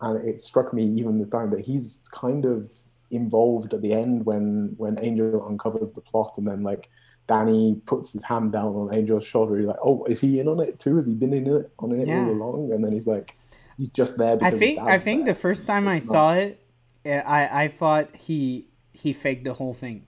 and 0.00 0.28
it 0.28 0.40
struck 0.40 0.72
me 0.72 0.84
even 0.84 1.18
this 1.18 1.28
time 1.28 1.50
that 1.50 1.60
he's 1.60 2.04
kind 2.12 2.44
of 2.44 2.70
involved 3.10 3.74
at 3.74 3.82
the 3.82 3.92
end 3.92 4.24
when 4.24 4.74
when 4.76 4.98
Angel 5.00 5.44
uncovers 5.44 5.90
the 5.90 6.00
plot, 6.00 6.34
and 6.38 6.46
then 6.46 6.62
like 6.62 6.88
Danny 7.26 7.80
puts 7.86 8.12
his 8.12 8.24
hand 8.24 8.52
down 8.52 8.74
on 8.74 8.94
Angel's 8.94 9.24
shoulder. 9.24 9.56
He's 9.56 9.66
like, 9.66 9.76
"Oh, 9.82 10.04
is 10.04 10.20
he 10.20 10.40
in 10.40 10.48
on 10.48 10.60
it 10.60 10.78
too? 10.78 10.96
Has 10.96 11.06
he 11.06 11.14
been 11.14 11.32
in 11.32 11.46
it 11.46 11.72
on 11.78 11.92
it 11.92 12.08
yeah. 12.08 12.24
all 12.24 12.30
along?" 12.30 12.72
And 12.72 12.84
then 12.84 12.92
he's 12.92 13.06
like, 13.06 13.34
"He's 13.78 13.90
just 13.90 14.18
there." 14.18 14.38
I 14.42 14.50
think 14.50 14.78
I 14.78 14.98
think 14.98 15.24
there. 15.24 15.34
the 15.34 15.40
first 15.40 15.66
time 15.66 15.88
I 15.88 15.98
saw 15.98 16.34
it, 16.34 16.60
I 17.04 17.64
I 17.64 17.68
thought 17.68 18.14
he 18.16 18.68
he 18.92 19.12
faked 19.12 19.44
the 19.44 19.54
whole 19.54 19.74
thing. 19.74 20.06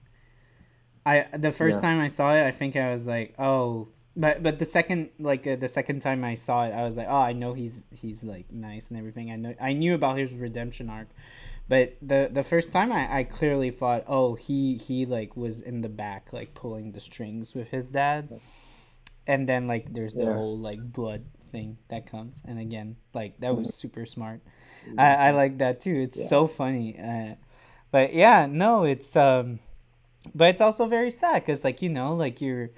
I 1.06 1.26
the 1.36 1.50
first 1.50 1.76
yeah. 1.76 1.82
time 1.82 2.00
I 2.00 2.08
saw 2.08 2.34
it, 2.34 2.44
I 2.44 2.50
think 2.50 2.76
I 2.76 2.92
was 2.92 3.06
like, 3.06 3.34
oh, 3.38 3.88
but 4.16 4.42
but 4.42 4.58
the 4.58 4.64
second 4.64 5.10
like 5.18 5.46
uh, 5.46 5.56
the 5.56 5.68
second 5.68 6.00
time 6.00 6.24
I 6.24 6.34
saw 6.34 6.64
it, 6.64 6.72
I 6.72 6.84
was 6.84 6.96
like, 6.96 7.08
oh, 7.08 7.16
I 7.16 7.32
know 7.32 7.52
he's 7.52 7.84
he's 7.90 8.24
like 8.24 8.50
nice 8.50 8.88
and 8.88 8.98
everything. 8.98 9.30
I 9.30 9.36
know 9.36 9.54
I 9.60 9.72
knew 9.72 9.94
about 9.94 10.18
his 10.18 10.32
redemption 10.32 10.88
arc, 10.88 11.08
but 11.68 11.96
the 12.02 12.28
the 12.30 12.42
first 12.42 12.72
time 12.72 12.92
I, 12.92 13.18
I 13.18 13.24
clearly 13.24 13.70
thought, 13.70 14.04
oh, 14.06 14.34
he 14.34 14.76
he 14.76 15.06
like 15.06 15.36
was 15.36 15.60
in 15.60 15.80
the 15.80 15.88
back 15.88 16.32
like 16.32 16.54
pulling 16.54 16.92
the 16.92 17.00
strings 17.00 17.54
with 17.54 17.68
his 17.68 17.90
dad, 17.90 18.40
and 19.26 19.48
then 19.48 19.66
like 19.66 19.92
there's 19.92 20.14
the 20.14 20.24
yeah. 20.24 20.34
whole 20.34 20.58
like 20.58 20.80
blood 20.80 21.24
thing 21.48 21.78
that 21.88 22.10
comes, 22.10 22.40
and 22.44 22.58
again 22.58 22.96
like 23.14 23.38
that 23.40 23.56
was 23.56 23.68
mm-hmm. 23.68 23.88
super 23.88 24.06
smart. 24.06 24.40
I 24.98 25.14
I 25.14 25.30
like 25.30 25.58
that 25.58 25.80
too. 25.80 25.94
It's 25.94 26.18
yeah. 26.18 26.26
so 26.26 26.46
funny. 26.46 26.98
Uh, 26.98 27.36
but 27.90 28.12
yeah, 28.12 28.46
no, 28.50 28.84
it's 28.84 29.16
um 29.16 29.60
but 30.34 30.48
it's 30.50 30.60
also 30.60 30.86
very 30.86 31.10
sad 31.10 31.42
because 31.42 31.64
like 31.64 31.82
you 31.82 31.88
know 31.88 32.14
like 32.14 32.40
your 32.40 32.70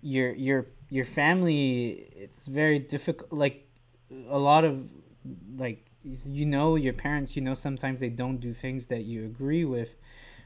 your 0.00 0.32
your 0.32 0.66
your 0.90 1.04
family 1.04 2.08
it's 2.16 2.46
very 2.48 2.78
difficult 2.78 3.32
like 3.32 3.66
a 4.28 4.38
lot 4.38 4.64
of 4.64 4.88
like 5.56 5.86
you 6.04 6.46
know 6.46 6.76
your 6.76 6.92
parents 6.92 7.36
you 7.36 7.42
know 7.42 7.54
sometimes 7.54 8.00
they 8.00 8.08
don't 8.08 8.38
do 8.38 8.52
things 8.52 8.86
that 8.86 9.04
you 9.04 9.24
agree 9.24 9.64
with 9.64 9.94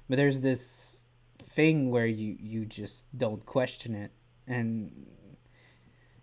but 0.08 0.16
there's 0.16 0.40
this 0.40 1.02
thing 1.50 1.90
where 1.90 2.06
you 2.06 2.36
you 2.40 2.64
just 2.64 3.06
don't 3.16 3.44
question 3.46 3.94
it 3.94 4.10
and 4.46 5.06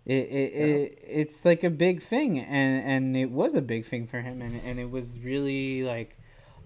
it, 0.06 0.12
it, 0.12 0.52
yeah. 0.54 0.64
it 0.64 0.98
it's 1.02 1.44
like 1.44 1.64
a 1.64 1.70
big 1.70 2.02
thing 2.02 2.38
and 2.38 2.84
and 2.84 3.16
it 3.16 3.30
was 3.30 3.54
a 3.54 3.62
big 3.62 3.84
thing 3.84 4.06
for 4.06 4.20
him 4.20 4.40
and, 4.42 4.60
and 4.64 4.78
it 4.78 4.90
was 4.90 5.18
really 5.20 5.82
like 5.82 6.16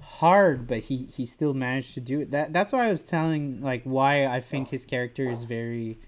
hard, 0.01 0.67
but 0.67 0.79
he 0.81 0.97
he 1.05 1.27
still 1.27 1.55
managed 1.55 1.95
to 1.95 2.01
do 2.01 2.21
it. 2.21 2.31
That 2.31 2.53
that's 2.53 2.73
why 2.73 2.87
I 2.87 2.89
was 2.89 3.03
telling 3.03 3.61
like 3.61 3.83
why 3.85 4.27
I 4.27 4.41
think 4.41 4.69
oh. 4.69 4.71
his 4.73 4.87
character 4.87 5.29
is 5.31 5.45
very 5.45 5.99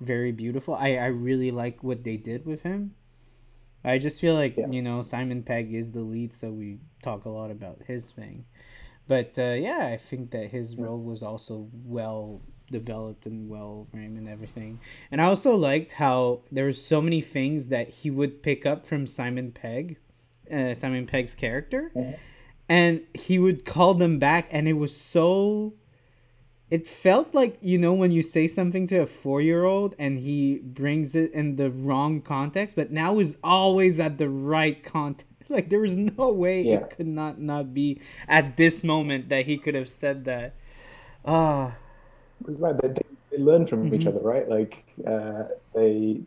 very 0.00 0.32
beautiful. 0.32 0.74
I 0.74 0.96
I 0.96 1.06
really 1.06 1.50
like 1.50 1.82
what 1.82 2.04
they 2.04 2.16
did 2.16 2.46
with 2.46 2.62
him. 2.62 2.94
I 3.86 3.98
just 3.98 4.20
feel 4.20 4.34
like 4.34 4.56
yeah. 4.56 4.68
you 4.68 4.82
know 4.82 5.02
Simon 5.02 5.42
Pegg 5.42 5.72
is 5.72 5.92
the 5.92 6.00
lead, 6.00 6.34
so 6.34 6.50
we 6.50 6.78
talk 7.02 7.24
a 7.24 7.30
lot 7.30 7.50
about 7.50 7.82
his 7.86 8.10
thing. 8.10 8.44
But 9.08 9.38
uh, 9.38 9.54
yeah, 9.54 9.86
I 9.86 9.96
think 9.96 10.32
that 10.32 10.50
his 10.50 10.76
role 10.76 11.00
was 11.00 11.22
also 11.22 11.68
well 11.84 12.42
developed 12.70 13.26
and 13.26 13.48
well 13.48 13.86
framed 13.92 14.18
and 14.18 14.28
everything. 14.28 14.80
And 15.12 15.20
I 15.20 15.26
also 15.26 15.54
liked 15.54 15.92
how 15.92 16.42
there 16.50 16.64
were 16.64 16.72
so 16.72 17.00
many 17.00 17.20
things 17.20 17.68
that 17.68 17.88
he 17.88 18.10
would 18.10 18.42
pick 18.42 18.66
up 18.66 18.84
from 18.84 19.06
Simon 19.06 19.52
Pegg, 19.52 19.96
uh, 20.52 20.74
Simon 20.74 21.06
Pegg's 21.06 21.34
character. 21.34 21.92
Mm-hmm 21.94 22.14
and 22.68 23.02
he 23.14 23.38
would 23.38 23.64
call 23.64 23.94
them 23.94 24.18
back 24.18 24.48
and 24.50 24.68
it 24.68 24.74
was 24.74 24.96
so 24.96 25.74
it 26.70 26.86
felt 26.86 27.34
like 27.34 27.58
you 27.60 27.78
know 27.78 27.92
when 27.92 28.10
you 28.10 28.22
say 28.22 28.48
something 28.48 28.86
to 28.88 28.98
a 28.98 29.06
four 29.06 29.40
year 29.40 29.64
old 29.64 29.94
and 29.98 30.18
he 30.18 30.58
brings 30.58 31.14
it 31.14 31.32
in 31.32 31.56
the 31.56 31.70
wrong 31.70 32.20
context, 32.20 32.74
but 32.74 32.90
now 32.90 33.18
is 33.18 33.36
always 33.42 34.00
at 34.00 34.18
the 34.18 34.28
right 34.28 34.82
context. 34.82 35.26
Like 35.48 35.70
there 35.70 35.78
was 35.78 35.96
no 35.96 36.32
way 36.32 36.62
yeah. 36.62 36.78
it 36.78 36.90
could 36.90 37.06
not 37.06 37.38
not 37.38 37.72
be 37.72 38.00
at 38.26 38.56
this 38.56 38.82
moment 38.82 39.28
that 39.28 39.46
he 39.46 39.58
could 39.58 39.76
have 39.76 39.88
said 39.88 40.24
that. 40.24 40.56
Ah, 41.24 41.76
right. 42.44 42.76
They, 42.82 42.88
they 43.30 43.38
learn 43.38 43.64
from 43.64 43.84
mm-hmm. 43.84 43.94
each 43.94 44.06
other, 44.08 44.18
right? 44.18 44.48
Like 44.48 44.84
uh, 45.06 45.44
they 45.72 46.22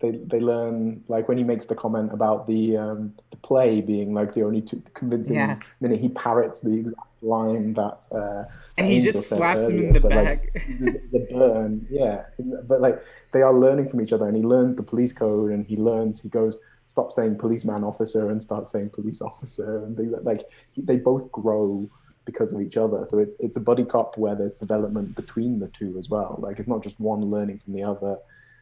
they 0.00 0.10
they 0.10 0.40
learn 0.40 1.04
like 1.08 1.28
when 1.28 1.38
he 1.38 1.44
makes 1.44 1.66
the 1.66 1.74
comment 1.74 2.12
about 2.12 2.46
the 2.46 2.76
um, 2.76 3.14
the 3.30 3.36
play 3.36 3.80
being 3.80 4.12
like 4.14 4.34
the 4.34 4.42
only 4.42 4.62
two 4.62 4.82
convincing 4.94 5.36
yeah. 5.36 5.58
minute 5.80 6.00
he 6.00 6.08
parrots 6.08 6.60
the 6.60 6.74
exact 6.74 7.00
line 7.22 7.74
that 7.74 8.06
uh, 8.12 8.44
and 8.76 8.86
he 8.86 9.00
just 9.00 9.28
slaps 9.28 9.62
earlier, 9.62 9.78
him 9.78 9.86
in 9.88 9.92
the 9.94 10.08
back. 10.08 10.50
Like, 10.80 11.10
the 11.12 11.26
burn, 11.30 11.86
yeah. 11.90 12.24
But 12.38 12.80
like 12.80 13.02
they 13.32 13.42
are 13.42 13.52
learning 13.52 13.88
from 13.88 14.00
each 14.00 14.12
other, 14.12 14.26
and 14.26 14.36
he 14.36 14.42
learns 14.42 14.76
the 14.76 14.82
police 14.82 15.12
code, 15.12 15.50
and 15.50 15.66
he 15.66 15.76
learns. 15.76 16.22
He 16.22 16.28
goes, 16.28 16.58
stop 16.86 17.12
saying 17.12 17.36
policeman 17.36 17.84
officer, 17.84 18.30
and 18.30 18.42
start 18.42 18.68
saying 18.68 18.90
police 18.90 19.20
officer, 19.20 19.84
and 19.84 19.96
things 19.96 20.12
like. 20.12 20.24
Like 20.24 20.46
they 20.76 20.96
both 20.96 21.30
grow 21.32 21.88
because 22.26 22.52
of 22.52 22.60
each 22.60 22.76
other. 22.76 23.06
So 23.06 23.18
it's 23.18 23.36
it's 23.38 23.56
a 23.56 23.60
buddy 23.60 23.84
cop 23.84 24.18
where 24.18 24.34
there's 24.34 24.54
development 24.54 25.16
between 25.16 25.58
the 25.58 25.68
two 25.68 25.96
as 25.96 26.10
well. 26.10 26.36
Like 26.38 26.58
it's 26.58 26.68
not 26.68 26.82
just 26.82 27.00
one 27.00 27.22
learning 27.22 27.60
from 27.60 27.72
the 27.72 27.82
other, 27.82 28.18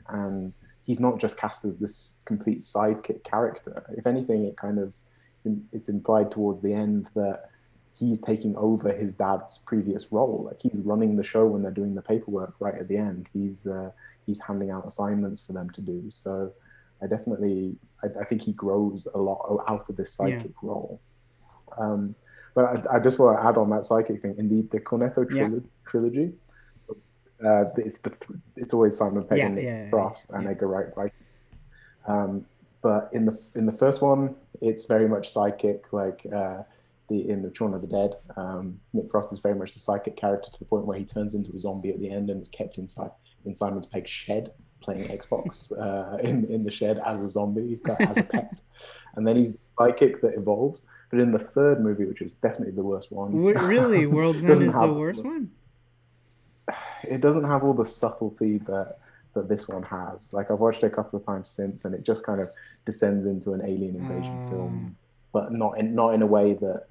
and 0.08 0.52
he's 0.84 1.00
not 1.00 1.18
just 1.18 1.36
cast 1.36 1.64
as 1.64 1.78
this 1.78 2.20
complete 2.24 2.60
sidekick 2.60 3.24
character. 3.24 3.84
If 3.96 4.06
anything, 4.06 4.44
it 4.44 4.56
kind 4.56 4.78
of 4.78 4.94
it's 5.72 5.88
implied 5.88 6.30
towards 6.30 6.60
the 6.60 6.72
end 6.72 7.10
that 7.14 7.50
he's 7.96 8.20
taking 8.20 8.56
over 8.56 8.92
his 8.92 9.14
dad's 9.14 9.58
previous 9.58 10.10
role. 10.10 10.44
Like 10.46 10.60
he's 10.60 10.82
running 10.84 11.16
the 11.16 11.22
show 11.22 11.46
when 11.46 11.62
they're 11.62 11.70
doing 11.70 11.94
the 11.94 12.02
paperwork 12.02 12.54
right 12.58 12.74
at 12.74 12.88
the 12.88 12.96
end. 12.96 13.28
He's 13.32 13.66
uh, 13.66 13.90
he's 14.26 14.40
handing 14.40 14.70
out 14.70 14.86
assignments 14.86 15.44
for 15.44 15.52
them 15.52 15.70
to 15.70 15.80
do. 15.80 16.04
So 16.10 16.52
I 17.02 17.06
definitely 17.06 17.76
I, 18.02 18.20
I 18.20 18.24
think 18.24 18.42
he 18.42 18.52
grows 18.52 19.06
a 19.14 19.18
lot 19.18 19.64
out 19.68 19.88
of 19.88 19.96
this 19.96 20.12
psychic 20.12 20.42
yeah. 20.44 20.68
role. 20.68 21.00
Um, 21.78 22.14
but 22.54 22.64
I, 22.64 22.96
I, 22.96 22.98
just 23.00 23.18
want 23.18 23.36
to 23.36 23.44
add 23.44 23.56
on 23.56 23.70
that 23.70 23.84
psychic 23.84 24.22
thing. 24.22 24.36
Indeed, 24.38 24.70
the 24.70 24.78
Cornetto 24.78 25.24
trilo- 25.24 25.62
yeah. 25.62 25.70
trilogy. 25.86 26.32
So 26.76 26.96
uh, 27.44 27.64
it's 27.76 27.98
the 27.98 28.16
it's 28.56 28.72
always 28.72 28.96
Simon 28.96 29.24
Pegg 29.24 29.38
yeah, 29.38 29.46
and 29.46 29.62
yeah, 29.62 29.90
Frost 29.90 30.30
and 30.30 30.46
Edgar 30.46 30.68
Wright. 30.68 30.96
Right? 30.96 31.12
Um, 32.06 32.44
but 32.80 33.08
in 33.12 33.24
the 33.24 33.40
in 33.54 33.66
the 33.66 33.72
first 33.72 34.02
one, 34.02 34.34
it's 34.60 34.84
very 34.84 35.08
much 35.08 35.30
psychic, 35.30 35.92
like. 35.92 36.26
Uh, 36.34 36.62
the 37.08 37.28
in 37.28 37.42
the 37.42 37.52
Shaun 37.54 37.74
of 37.74 37.80
the 37.80 37.86
Dead. 37.86 38.14
Um, 38.36 38.80
Nick 38.92 39.10
Frost 39.10 39.32
is 39.32 39.40
very 39.40 39.54
much 39.54 39.74
the 39.74 39.80
psychic 39.80 40.16
character 40.16 40.50
to 40.50 40.58
the 40.58 40.64
point 40.64 40.86
where 40.86 40.98
he 40.98 41.04
turns 41.04 41.34
into 41.34 41.52
a 41.52 41.58
zombie 41.58 41.90
at 41.90 42.00
the 42.00 42.10
end 42.10 42.30
and 42.30 42.40
is 42.40 42.48
kept 42.48 42.78
inside 42.78 43.10
in 43.44 43.54
Simon's 43.54 43.86
Pegg's 43.86 44.10
shed 44.10 44.52
playing 44.80 45.02
Xbox 45.02 45.72
uh, 45.78 46.18
in 46.18 46.44
in 46.46 46.64
the 46.64 46.70
shed 46.70 47.00
as 47.04 47.20
a 47.20 47.28
zombie 47.28 47.78
as 47.98 48.16
a 48.18 48.22
pet, 48.22 48.60
and 49.16 49.26
then 49.26 49.36
he's 49.36 49.52
the 49.52 49.58
psychic 49.78 50.20
that 50.22 50.34
evolves. 50.34 50.84
But 51.10 51.20
in 51.20 51.30
the 51.30 51.38
third 51.38 51.80
movie, 51.80 52.06
which 52.06 52.22
is 52.22 52.32
definitely 52.32 52.74
the 52.74 52.82
worst 52.82 53.12
one, 53.12 53.36
really, 53.36 54.06
World's 54.18 54.42
End 54.42 54.50
is 54.50 54.72
the 54.72 54.92
worst 54.92 55.24
one. 55.24 55.50
It 57.06 57.20
doesn't 57.20 57.44
have 57.44 57.62
all 57.62 57.74
the 57.74 57.84
subtlety 57.84 58.56
that 58.60 58.96
that 59.34 59.48
this 59.48 59.68
one 59.68 59.82
has. 59.82 60.32
Like 60.32 60.50
I've 60.50 60.60
watched 60.60 60.82
it 60.82 60.86
a 60.86 60.90
couple 60.90 61.18
of 61.18 61.26
times 61.26 61.50
since, 61.50 61.84
and 61.84 61.94
it 61.94 62.02
just 62.02 62.24
kind 62.24 62.40
of 62.40 62.50
descends 62.86 63.26
into 63.26 63.52
an 63.52 63.60
alien 63.62 63.96
invasion 63.96 64.46
uh... 64.46 64.50
film, 64.50 64.96
but 65.32 65.52
not 65.52 65.78
in 65.78 65.94
not 65.94 66.14
in 66.14 66.22
a 66.22 66.26
way 66.26 66.54
that 66.54 66.86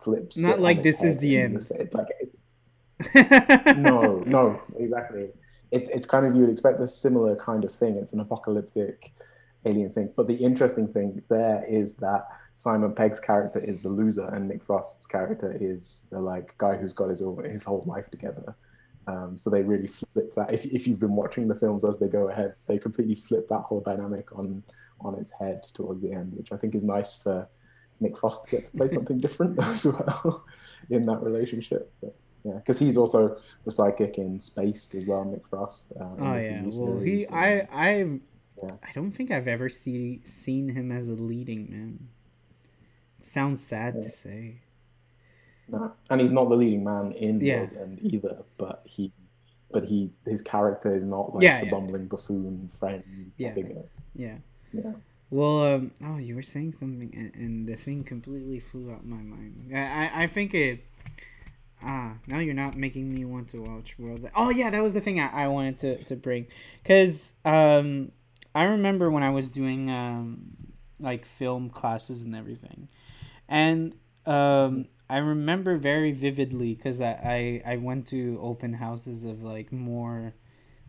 flips. 0.00 0.36
Not 0.36 0.60
like 0.60 0.82
this 0.82 1.02
is 1.02 1.18
the 1.18 1.38
end. 1.38 1.68
Like 1.92 2.08
it, 2.20 3.76
no, 3.78 4.22
no, 4.26 4.60
exactly. 4.78 5.28
It's 5.70 5.88
it's 5.88 6.06
kind 6.06 6.26
of 6.26 6.34
you 6.34 6.42
would 6.42 6.50
expect 6.50 6.80
a 6.80 6.88
similar 6.88 7.36
kind 7.36 7.64
of 7.64 7.72
thing. 7.72 7.96
It's 7.96 8.12
an 8.12 8.20
apocalyptic 8.20 9.12
alien 9.64 9.92
thing. 9.92 10.12
But 10.16 10.28
the 10.28 10.34
interesting 10.34 10.88
thing 10.88 11.22
there 11.28 11.64
is 11.68 11.94
that 11.96 12.26
Simon 12.54 12.94
Pegg's 12.94 13.20
character 13.20 13.58
is 13.58 13.82
the 13.82 13.88
loser, 13.88 14.26
and 14.26 14.48
Nick 14.48 14.64
Frost's 14.64 15.06
character 15.06 15.56
is 15.60 16.06
the 16.10 16.20
like 16.20 16.56
guy 16.58 16.76
who's 16.76 16.92
got 16.92 17.10
his 17.10 17.22
his 17.44 17.64
whole 17.64 17.84
life 17.86 18.10
together. 18.10 18.54
Um, 19.08 19.36
so 19.36 19.50
they 19.50 19.62
really 19.62 19.86
flip 19.86 20.34
that. 20.36 20.52
If 20.52 20.64
if 20.64 20.86
you've 20.86 21.00
been 21.00 21.14
watching 21.14 21.48
the 21.48 21.54
films 21.54 21.84
as 21.84 21.98
they 21.98 22.08
go 22.08 22.28
ahead, 22.28 22.54
they 22.66 22.78
completely 22.78 23.14
flip 23.14 23.48
that 23.48 23.60
whole 23.60 23.80
dynamic 23.80 24.36
on 24.36 24.62
on 25.00 25.14
its 25.16 25.30
head 25.32 25.64
towards 25.74 26.00
the 26.00 26.12
end, 26.12 26.32
which 26.34 26.52
I 26.52 26.56
think 26.56 26.74
is 26.74 26.82
nice 26.82 27.22
for 27.22 27.48
Nick 28.00 28.16
Frost 28.18 28.50
get 28.50 28.66
to 28.66 28.70
play 28.76 28.88
something 28.88 29.18
different 29.18 29.58
as 29.62 29.84
well 29.84 30.44
in 30.90 31.06
that 31.06 31.22
relationship. 31.22 31.92
But, 32.00 32.14
yeah, 32.44 32.54
because 32.54 32.78
he's 32.78 32.96
also 32.96 33.38
the 33.64 33.72
psychic 33.72 34.18
in 34.18 34.38
Spaced 34.38 34.94
as 34.94 35.04
well, 35.04 35.24
Nick 35.24 35.46
Frost. 35.48 35.92
Uh, 35.98 36.04
oh 36.18 36.36
yeah, 36.36 36.62
well 36.64 37.00
he, 37.00 37.26
I, 37.26 37.66
I, 37.72 37.90
yeah. 38.62 38.68
I 38.82 38.92
don't 38.94 39.10
think 39.10 39.30
I've 39.32 39.48
ever 39.48 39.68
see 39.68 40.20
seen 40.24 40.68
him 40.68 40.92
as 40.92 41.08
a 41.08 41.14
leading 41.14 41.70
man. 41.70 42.08
It 43.20 43.26
sounds 43.26 43.64
sad 43.64 43.94
yeah. 43.96 44.02
to 44.02 44.10
say. 44.10 44.60
No, 45.68 45.92
and 46.10 46.20
he's 46.20 46.30
not 46.30 46.48
the 46.48 46.54
leading 46.54 46.84
man 46.84 47.12
in 47.12 47.40
yeah. 47.40 47.66
End 47.80 47.98
either. 48.00 48.44
But 48.56 48.82
he, 48.84 49.12
but 49.72 49.82
he, 49.82 50.12
his 50.24 50.40
character 50.40 50.94
is 50.94 51.04
not 51.04 51.34
like 51.34 51.42
yeah, 51.42 51.64
the 51.64 51.70
bumbling 51.70 52.06
buffoon 52.06 52.70
friend 52.78 53.32
yeah. 53.36 53.54
figure. 53.54 53.82
Yeah. 54.14 54.36
Yeah. 54.72 54.92
Well, 55.30 55.74
um, 55.74 55.90
oh, 56.04 56.18
you 56.18 56.36
were 56.36 56.42
saying 56.42 56.74
something, 56.74 57.12
and, 57.14 57.34
and, 57.34 57.66
the 57.66 57.74
thing 57.74 58.04
completely 58.04 58.60
flew 58.60 58.92
out 58.92 59.04
my 59.04 59.16
mind. 59.16 59.70
I, 59.74 59.78
I, 59.78 60.22
I 60.22 60.26
think 60.28 60.54
it. 60.54 60.84
Ah, 61.82 62.14
now 62.26 62.38
you're 62.38 62.54
not 62.54 62.76
making 62.76 63.12
me 63.12 63.24
want 63.24 63.48
to 63.48 63.60
watch 63.60 63.98
Worlds. 63.98 64.24
Oh 64.34 64.50
yeah, 64.50 64.70
that 64.70 64.82
was 64.82 64.94
the 64.94 65.00
thing 65.00 65.20
I, 65.20 65.44
I 65.44 65.48
wanted 65.48 65.78
to, 65.80 66.04
to 66.04 66.16
bring, 66.16 66.46
cause 66.84 67.34
um, 67.44 68.12
I 68.54 68.64
remember 68.64 69.10
when 69.10 69.22
I 69.22 69.30
was 69.30 69.48
doing 69.48 69.90
um, 69.90 70.56
like 71.00 71.26
film 71.26 71.70
classes 71.70 72.22
and 72.22 72.34
everything, 72.34 72.88
and 73.48 73.94
um, 74.24 74.86
I 75.10 75.18
remember 75.18 75.76
very 75.76 76.12
vividly 76.12 76.74
because 76.74 77.00
I, 77.00 77.62
I 77.66 77.72
I 77.72 77.76
went 77.76 78.06
to 78.08 78.38
open 78.40 78.72
houses 78.72 79.24
of 79.24 79.42
like 79.42 79.70
more 79.70 80.34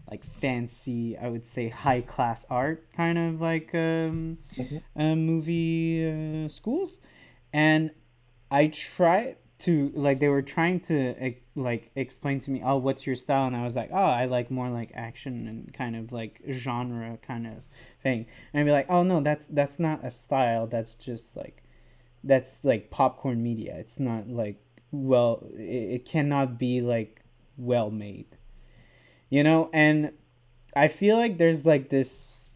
like 0.09 0.23
fancy, 0.23 1.17
I 1.17 1.27
would 1.27 1.45
say 1.45 1.69
high 1.69 2.01
class 2.01 2.45
art 2.49 2.91
kind 2.93 3.17
of 3.17 3.41
like 3.41 3.73
um, 3.73 4.37
mm-hmm. 4.55 4.77
uh, 4.95 5.15
movie 5.15 6.45
uh, 6.45 6.47
schools, 6.47 6.99
and 7.51 7.91
I 8.49 8.67
tried 8.67 9.37
to 9.59 9.91
like 9.95 10.19
they 10.19 10.27
were 10.27 10.41
trying 10.41 10.79
to 10.79 11.33
like 11.55 11.89
explain 11.95 12.39
to 12.39 12.51
me 12.51 12.61
oh 12.63 12.77
what's 12.77 13.07
your 13.07 13.15
style? 13.15 13.47
And 13.47 13.55
i 13.55 13.63
was 13.63 13.75
like 13.75 13.89
oh 13.91 13.95
i 13.95 14.25
like 14.25 14.51
more 14.51 14.69
like 14.69 14.91
action 14.93 15.47
and 15.47 15.73
kind 15.73 15.95
of 15.95 16.11
like 16.11 16.41
genre 16.49 17.17
kind 17.21 17.47
of 17.47 17.65
thing. 18.03 18.27
And 18.53 18.61
i'd 18.61 18.65
be 18.65 18.71
like 18.71 18.85
oh 18.89 19.03
no 19.03 19.19
that's 19.21 19.47
that's 19.47 19.79
not 19.79 20.03
a 20.03 20.11
style. 20.11 20.67
That's 20.67 20.95
just 20.95 21.35
like 21.35 21.63
that's 22.23 22.63
like 22.63 22.91
popcorn 22.91 23.41
media. 23.41 23.75
It's 23.77 23.99
not 23.99 24.27
like 24.29 24.61
well 24.91 25.47
it, 25.53 26.01
it 26.01 26.05
cannot 26.05 26.59
be 26.59 26.81
like 26.81 27.21
well 27.57 27.89
made 27.89 28.36
you 29.29 29.43
know 29.43 29.69
and 29.73 30.11
i 30.75 30.87
feel 30.87 31.17
like 31.17 31.37
there's 31.37 31.65
like 31.65 31.89
this 31.89 32.49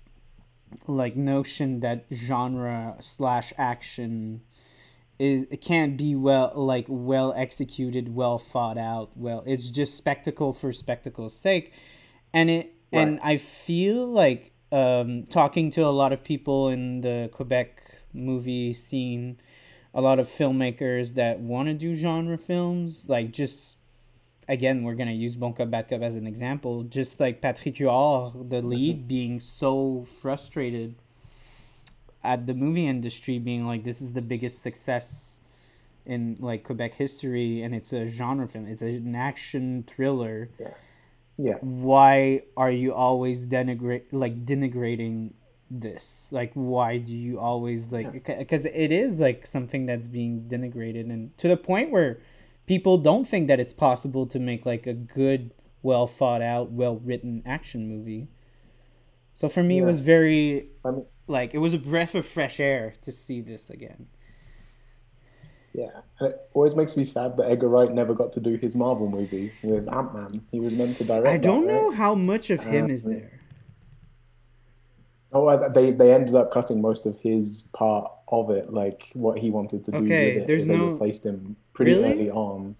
like 0.88 1.16
notion 1.16 1.82
that 1.82 2.06
genre 2.14 2.96
slash 3.00 3.54
action 3.58 4.42
is 5.20 5.46
it 5.52 5.62
can't 5.62 5.98
be 5.98 6.16
well 6.16 6.52
like 6.56 6.86
well 6.88 7.34
executed 7.36 8.16
well 8.16 8.38
thought 8.38 8.78
out 8.78 9.12
well 9.16 9.44
it's 9.46 9.70
just 9.70 9.96
spectacle 9.96 10.54
for 10.54 10.72
spectacle's 10.72 11.36
sake 11.36 11.74
and 12.34 12.50
it 12.50 12.74
right. 12.92 13.02
and 13.02 13.20
i 13.22 13.38
feel 13.38 14.08
like 14.08 14.52
um, 14.74 15.26
talking 15.26 15.70
to 15.72 15.82
a 15.82 15.92
lot 15.92 16.14
of 16.14 16.24
people 16.24 16.70
in 16.70 17.02
the 17.02 17.30
quebec 17.34 17.98
movie 18.14 18.72
scene 18.72 19.38
a 19.94 20.00
lot 20.00 20.18
of 20.18 20.28
filmmakers 20.28 21.16
that 21.16 21.42
want 21.42 21.68
to 21.68 21.74
do 21.74 21.94
genre 21.94 22.38
films 22.38 23.10
like 23.10 23.32
just 23.32 23.76
again, 24.52 24.84
we're 24.84 24.96
gonna 24.96 25.12
use 25.12 25.36
Bon 25.36 25.54
Cop 25.54 25.72
Bad 25.72 25.90
Cop 25.90 26.02
as 26.02 26.16
an 26.16 26.28
example. 26.28 26.84
Just 26.84 27.20
like 27.20 27.42
Patrick 27.42 27.76
Huard, 27.78 28.50
the 28.50 28.62
lead, 28.62 28.98
mm-hmm. 28.98 29.08
being 29.08 29.40
so 29.40 30.04
frustrated 30.04 30.96
at 32.24 32.46
the 32.46 32.54
movie 32.54 32.86
industry, 32.86 33.40
being 33.40 33.66
like, 33.66 33.84
"This 33.84 34.02
is 34.02 34.14
the 34.14 34.22
biggest 34.22 34.62
success 34.62 35.40
in 36.06 36.36
like 36.40 36.64
Quebec 36.66 36.94
history, 36.96 37.62
and 37.62 37.74
it's 37.74 37.94
a 37.94 38.06
genre 38.08 38.48
film. 38.48 38.68
It's 38.68 38.82
an 38.84 39.16
action 39.16 39.84
thriller." 39.88 40.50
Yeah. 40.60 40.74
Yeah. 41.38 41.56
Why 41.62 42.44
are 42.56 42.70
you 42.70 42.94
always 42.94 43.48
denigrate 43.48 44.04
like 44.12 44.46
denigrating 44.46 45.32
this? 45.72 46.28
Like, 46.30 46.52
why 46.54 46.98
do 46.98 47.16
you 47.16 47.40
always 47.40 47.92
like? 47.92 48.12
Because 48.26 48.66
yeah. 48.66 48.72
it 48.76 48.92
is 48.92 49.20
like 49.20 49.48
something 49.48 49.86
that's 49.86 50.10
being 50.10 50.46
denigrated, 50.48 51.10
and 51.10 51.36
to 51.38 51.48
the 51.48 51.58
point 51.58 51.90
where 51.90 52.20
people 52.72 52.98
don't 52.98 53.28
think 53.28 53.50
that 53.50 53.60
it's 53.60 53.74
possible 53.74 54.26
to 54.26 54.40
make 54.40 54.66
like 54.66 54.88
a 54.88 54.94
good, 54.94 55.54
well 55.82 56.08
thought 56.08 56.42
out, 56.42 56.72
well 56.72 56.96
written 56.96 57.44
action 57.46 57.82
movie. 57.94 58.30
So 59.34 59.50
for 59.50 59.62
me, 59.62 59.76
yeah. 59.76 59.84
it 59.84 59.86
was 59.88 60.00
very 60.00 60.70
like 61.28 61.54
it 61.54 61.58
was 61.58 61.74
a 61.74 61.78
breath 61.78 62.16
of 62.16 62.26
fresh 62.26 62.62
air 62.62 62.94
to 63.02 63.12
see 63.12 63.42
this 63.42 63.70
again. 63.70 64.08
Yeah, 65.74 65.90
and 66.20 66.30
it 66.30 66.40
always 66.54 66.74
makes 66.76 66.96
me 66.96 67.04
sad 67.04 67.36
that 67.38 67.50
Edgar 67.52 67.68
Wright 67.68 67.92
never 67.92 68.14
got 68.14 68.32
to 68.34 68.40
do 68.40 68.56
his 68.56 68.74
Marvel 68.74 69.10
movie 69.10 69.52
with 69.64 69.90
Ant 69.90 70.14
Man. 70.14 70.42
He 70.54 70.60
was 70.62 70.74
meant 70.74 70.96
to 71.00 71.04
direct. 71.04 71.28
I 71.28 71.38
don't 71.38 71.68
that, 71.68 71.74
know 71.74 71.90
right? 71.90 71.98
how 71.98 72.16
much 72.16 72.50
of 72.50 72.64
him 72.64 72.90
is 72.90 73.06
Um, 73.06 73.12
there. 73.14 73.40
Oh, 75.34 75.70
they 75.78 75.92
they 75.92 76.14
ended 76.14 76.36
up 76.36 76.52
cutting 76.54 76.80
most 76.82 77.06
of 77.06 77.18
his 77.20 77.70
part 77.74 78.10
of 78.30 78.50
it, 78.50 78.72
like 78.72 79.10
what 79.14 79.40
he 79.40 79.50
wanted 79.50 79.84
to 79.86 79.92
do 79.92 79.98
Okay, 79.98 80.26
with 80.36 80.44
it. 80.44 80.48
there's 80.48 80.68
they 80.68 80.78
no- 80.78 80.92
replaced 80.94 81.26
him 81.26 81.58
pretty 81.74 81.94
Really? 81.94 82.22
early 82.22 82.30
on. 82.30 82.76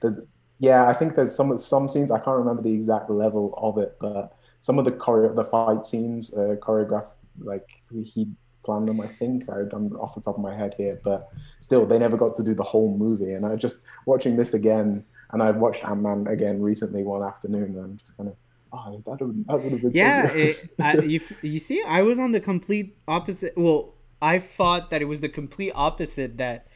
There's 0.00 0.18
yeah, 0.58 0.88
I 0.88 0.94
think 0.94 1.14
there's 1.14 1.34
some 1.34 1.56
some 1.58 1.88
scenes 1.88 2.10
I 2.10 2.18
can't 2.18 2.38
remember 2.38 2.62
the 2.62 2.72
exact 2.72 3.10
level 3.10 3.54
of 3.58 3.78
it, 3.78 3.96
but 4.00 4.36
some 4.60 4.78
of 4.78 4.84
the 4.84 4.92
choreo 4.92 5.34
the 5.34 5.44
fight 5.44 5.84
scenes 5.86 6.32
uh, 6.34 6.56
choreographed 6.60 7.12
like 7.38 7.68
he 7.90 8.28
planned 8.64 8.88
them. 8.88 9.00
I 9.00 9.06
think 9.08 9.48
I, 9.50 9.60
I'm 9.72 9.92
off 9.96 10.14
the 10.14 10.20
top 10.20 10.36
of 10.36 10.42
my 10.42 10.54
head 10.56 10.74
here, 10.76 10.98
but 11.04 11.28
still 11.60 11.86
they 11.86 11.98
never 11.98 12.16
got 12.16 12.34
to 12.36 12.42
do 12.44 12.54
the 12.54 12.62
whole 12.64 12.96
movie. 12.96 13.32
And 13.32 13.44
I 13.46 13.56
just 13.56 13.84
watching 14.06 14.36
this 14.36 14.54
again, 14.54 15.04
and 15.30 15.42
I 15.42 15.50
watched 15.50 15.84
Ant 15.84 16.00
Man 16.02 16.26
again 16.26 16.60
recently 16.62 17.02
one 17.04 17.22
afternoon, 17.22 17.74
and 17.76 17.78
I'm 17.84 17.96
just 17.98 18.16
kind 18.16 18.28
of. 18.30 18.36
Oh, 18.72 19.02
that 19.06 19.20
would, 19.24 19.46
that 19.46 19.62
would 19.62 19.72
have 19.72 19.82
been 19.82 19.94
so 19.94 20.10
Yeah, 20.10 20.26
good. 20.32 20.32
it, 20.32 20.68
I, 20.80 20.96
you, 20.98 21.20
you 21.42 21.60
see, 21.60 21.82
I 21.86 22.02
was 22.02 22.18
on 22.18 22.32
the 22.32 22.40
complete 22.40 22.96
opposite. 23.06 23.54
Well, 23.56 23.94
I 24.20 24.38
thought 24.38 24.90
that 24.90 25.00
it 25.02 25.06
was 25.06 25.20
the 25.20 25.28
complete 25.28 25.72
opposite 25.74 26.38
that 26.38 26.66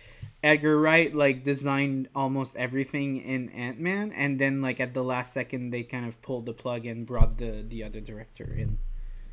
Edgar 0.43 0.79
Wright 0.81 1.15
like 1.15 1.45
designed 1.45 2.09
almost 2.15 2.57
everything 2.57 3.19
in 3.19 3.51
Ant 3.51 3.79
Man, 3.79 4.13
and 4.13 4.39
then 4.39 4.61
like 4.63 4.81
at 4.81 4.95
the 4.95 5.05
last 5.05 5.33
second 5.35 5.71
they 5.71 5.83
kind 5.83 6.07
of 6.07 6.21
pulled 6.23 6.47
the 6.47 6.55
plug 6.55 6.87
and 6.87 7.07
brought 7.07 7.39
the 7.39 7.65
the 7.67 7.85
other 7.85 8.01
director 8.01 8.45
in. 8.45 8.79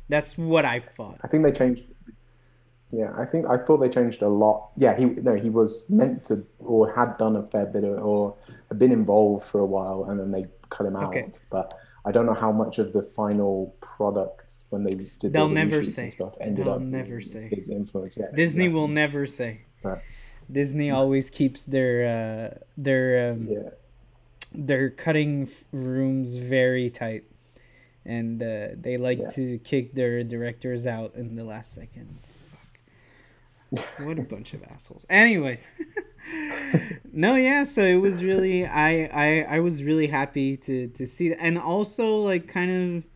That's 0.08 0.36
what 0.36 0.64
I 0.64 0.80
thought. 0.80 1.18
I 1.22 1.28
think 1.28 1.44
they 1.44 1.52
changed. 1.52 1.82
Yeah, 2.90 3.12
I 3.16 3.24
think 3.26 3.46
I 3.46 3.58
thought 3.58 3.78
they 3.78 3.88
changed 3.90 4.22
a 4.22 4.28
lot. 4.28 4.70
Yeah, 4.76 4.96
he 4.96 5.06
no, 5.06 5.34
he 5.34 5.50
was 5.50 5.90
meant 5.90 6.24
to 6.26 6.44
or 6.58 6.92
had 6.94 7.16
done 7.18 7.36
a 7.36 7.42
fair 7.42 7.66
bit 7.66 7.84
of, 7.84 7.98
or 7.98 8.34
had 8.68 8.78
been 8.78 8.92
involved 8.92 9.46
for 9.46 9.60
a 9.60 9.66
while, 9.66 10.04
and 10.08 10.18
then 10.20 10.30
they 10.30 10.46
cut 10.70 10.86
him 10.86 10.96
out. 10.96 11.04
Okay. 11.14 11.30
But 11.50 11.78
I 12.04 12.12
don't 12.12 12.24
know 12.26 12.34
how 12.34 12.52
much 12.52 12.78
of 12.78 12.92
the 12.92 13.02
final 13.02 13.74
product 13.80 14.54
when 14.70 14.84
they 14.84 14.94
did 15.20 15.32
They'll 15.32 15.48
the 15.48 15.54
never 15.54 15.82
say. 15.82 16.08
stuff 16.10 16.34
ended 16.40 16.64
They'll 16.66 16.74
up 16.74 16.80
never 16.80 17.20
say. 17.20 17.48
his 17.52 17.68
influence. 17.68 18.16
Yeah, 18.16 18.26
Disney 18.34 18.64
exactly. 18.64 18.68
will 18.80 18.88
never 18.88 19.26
say. 19.26 19.62
Right. 19.82 20.02
Disney 20.50 20.90
always 20.90 21.30
keeps 21.30 21.64
their 21.66 22.06
uh, 22.06 22.58
their 22.76 23.32
um, 23.32 23.48
Yeah, 23.50 23.70
their 24.52 24.90
cutting 24.90 25.48
rooms 25.72 26.36
very 26.36 26.88
tight, 26.90 27.24
and 28.04 28.42
uh, 28.42 28.68
they 28.80 28.96
like 28.96 29.18
Yeah. 29.20 29.28
to 29.30 29.58
kick 29.58 29.94
their 29.94 30.24
directors 30.24 30.86
out 30.86 31.14
in 31.14 31.36
the 31.36 31.44
last 31.44 31.74
second. 31.74 32.18
Fuck. 33.70 34.06
What 34.06 34.18
a 34.18 34.22
bunch 34.34 34.54
of 34.54 34.62
assholes. 34.64 35.04
Anyways, 35.10 35.66
no, 37.12 37.34
yeah. 37.34 37.64
So 37.64 37.82
it 37.84 37.96
was 37.96 38.24
really, 38.24 38.66
I, 38.66 39.04
I, 39.12 39.56
I 39.56 39.60
was 39.60 39.82
really 39.82 40.06
happy 40.06 40.56
to 40.58 40.88
to 40.88 41.06
see 41.06 41.28
that, 41.30 41.38
and 41.40 41.58
also 41.58 42.16
like 42.16 42.48
kind 42.48 42.96
of. 42.96 43.08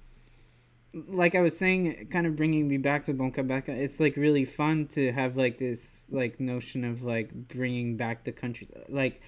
Like 0.94 1.34
I 1.34 1.40
was 1.40 1.56
saying, 1.56 2.08
kind 2.10 2.26
of 2.26 2.36
bringing 2.36 2.68
me 2.68 2.76
back 2.76 3.04
to 3.06 3.14
Bon 3.14 3.32
Quebec. 3.32 3.68
It's 3.68 3.98
like 3.98 4.16
really 4.16 4.44
fun 4.44 4.86
to 4.88 5.12
have 5.12 5.36
like 5.36 5.58
this 5.58 6.06
like 6.10 6.38
notion 6.38 6.84
of 6.84 7.02
like 7.02 7.32
bringing 7.32 7.96
back 7.96 8.24
the 8.24 8.32
country, 8.32 8.68
like 8.88 9.22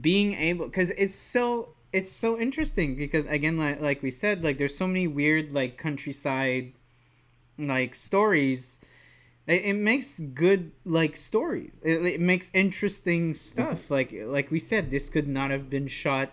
being 0.00 0.34
able 0.34 0.66
because 0.66 0.90
it's 0.90 1.14
so 1.14 1.74
it's 1.92 2.10
so 2.10 2.38
interesting 2.38 2.96
because 2.96 3.26
again 3.26 3.56
like, 3.56 3.80
like 3.80 4.02
we 4.02 4.10
said 4.10 4.44
like 4.44 4.58
there's 4.58 4.76
so 4.76 4.86
many 4.86 5.08
weird 5.08 5.52
like 5.52 5.76
countryside 5.76 6.72
like 7.58 7.94
stories 7.94 8.78
it, 9.46 9.64
it 9.64 9.74
makes 9.74 10.20
good 10.20 10.70
like 10.84 11.16
stories 11.16 11.72
it, 11.82 12.04
it 12.04 12.20
makes 12.20 12.50
interesting 12.54 13.34
stuff 13.34 13.90
like 13.90 14.14
like 14.26 14.50
we 14.50 14.58
said 14.58 14.90
this 14.90 15.10
could 15.10 15.26
not 15.26 15.50
have 15.50 15.68
been 15.68 15.88
shot 15.88 16.30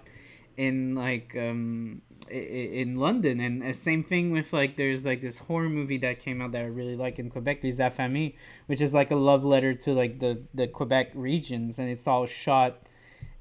in 0.56 0.94
like 0.94 1.36
um 1.36 2.02
in 2.30 2.96
london 2.96 3.40
and 3.40 3.62
the 3.62 3.74
same 3.74 4.04
thing 4.04 4.32
with 4.32 4.52
like 4.54 4.76
there's 4.76 5.04
like 5.06 5.22
this 5.22 5.40
horror 5.40 5.70
movie 5.70 5.98
that 5.98 6.20
came 6.20 6.42
out 6.42 6.52
that 6.52 6.62
i 6.62 6.66
really 6.66 6.96
like 6.96 7.20
in 7.20 7.30
quebec 7.30 7.64
Les 7.64 7.78
Affamés, 7.80 8.36
which 8.68 8.82
is 8.82 8.94
like 8.94 9.12
a 9.12 9.16
love 9.16 9.44
letter 9.44 9.74
to 9.74 9.94
like 9.94 10.20
the 10.20 10.42
the 10.54 10.68
quebec 10.68 11.12
regions 11.16 11.80
and 11.80 11.90
it's 11.90 12.08
all 12.08 12.26
shot 12.26 12.88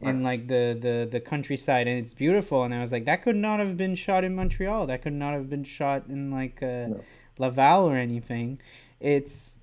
in 0.01 0.23
like 0.23 0.47
the, 0.47 0.77
the 0.81 1.09
the 1.11 1.21
countryside 1.21 1.89
and 1.89 1.99
it's 1.99 2.13
beautiful 2.13 2.63
and 2.65 2.75
i 2.75 2.81
was 2.81 2.93
like 2.93 3.07
that 3.07 3.23
could 3.23 3.37
not 3.37 3.59
have 3.61 3.77
been 3.79 3.95
shot 3.95 4.25
in 4.25 4.35
montreal. 4.35 4.87
That 4.87 5.01
could 5.03 5.15
not 5.15 5.33
have 5.33 5.49
been 5.49 5.65
shot 5.65 6.05
in 6.09 6.31
like 6.31 6.63
uh, 6.63 6.89
No. 6.89 7.05
laval 7.39 7.89
or 7.89 7.97
anything. 7.97 8.59
It's 9.01 9.59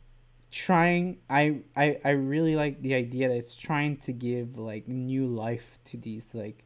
trying 0.51 1.17
I, 1.30 1.61
I 1.76 1.99
i 2.05 2.09
really 2.11 2.55
like 2.55 2.82
the 2.82 2.93
idea 2.93 3.28
that 3.30 3.38
it's 3.38 3.55
trying 3.55 3.97
to 3.97 4.11
give 4.11 4.57
like 4.57 4.88
new 4.88 5.26
life 5.28 5.80
to 5.86 5.97
these 5.97 6.34
like 6.36 6.62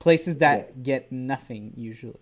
places 0.00 0.38
that 0.38 0.82
get 0.82 1.12
nothing 1.12 1.72
usually 1.76 2.18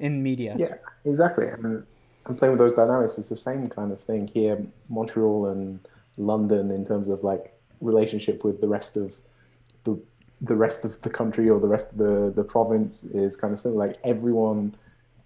in 0.00 0.22
media 0.22 0.54
yeah, 0.58 0.74
exactly. 1.04 1.46
And 1.46 1.86
and 2.26 2.38
playing 2.38 2.52
with 2.52 2.58
those 2.58 2.76
dynamics 2.76 3.18
is 3.18 3.28
the 3.28 3.36
same 3.36 3.68
kind 3.68 3.92
of 3.92 4.00
thing 4.00 4.28
here. 4.28 4.64
Montreal 4.88 5.46
and 5.46 5.80
London 6.16 6.70
in 6.70 6.84
terms 6.84 7.08
of 7.08 7.24
like 7.24 7.54
relationship 7.80 8.44
with 8.44 8.60
the 8.60 8.68
rest 8.68 8.96
of 8.96 9.16
the 9.84 9.98
the 10.40 10.56
rest 10.56 10.84
of 10.84 11.00
the 11.02 11.10
country 11.10 11.48
or 11.48 11.60
the 11.60 11.68
rest 11.68 11.92
of 11.92 11.98
the 11.98 12.32
the 12.34 12.44
province 12.44 13.04
is 13.04 13.36
kind 13.36 13.52
of 13.52 13.60
similar. 13.60 13.86
Like 13.86 13.98
everyone 14.04 14.74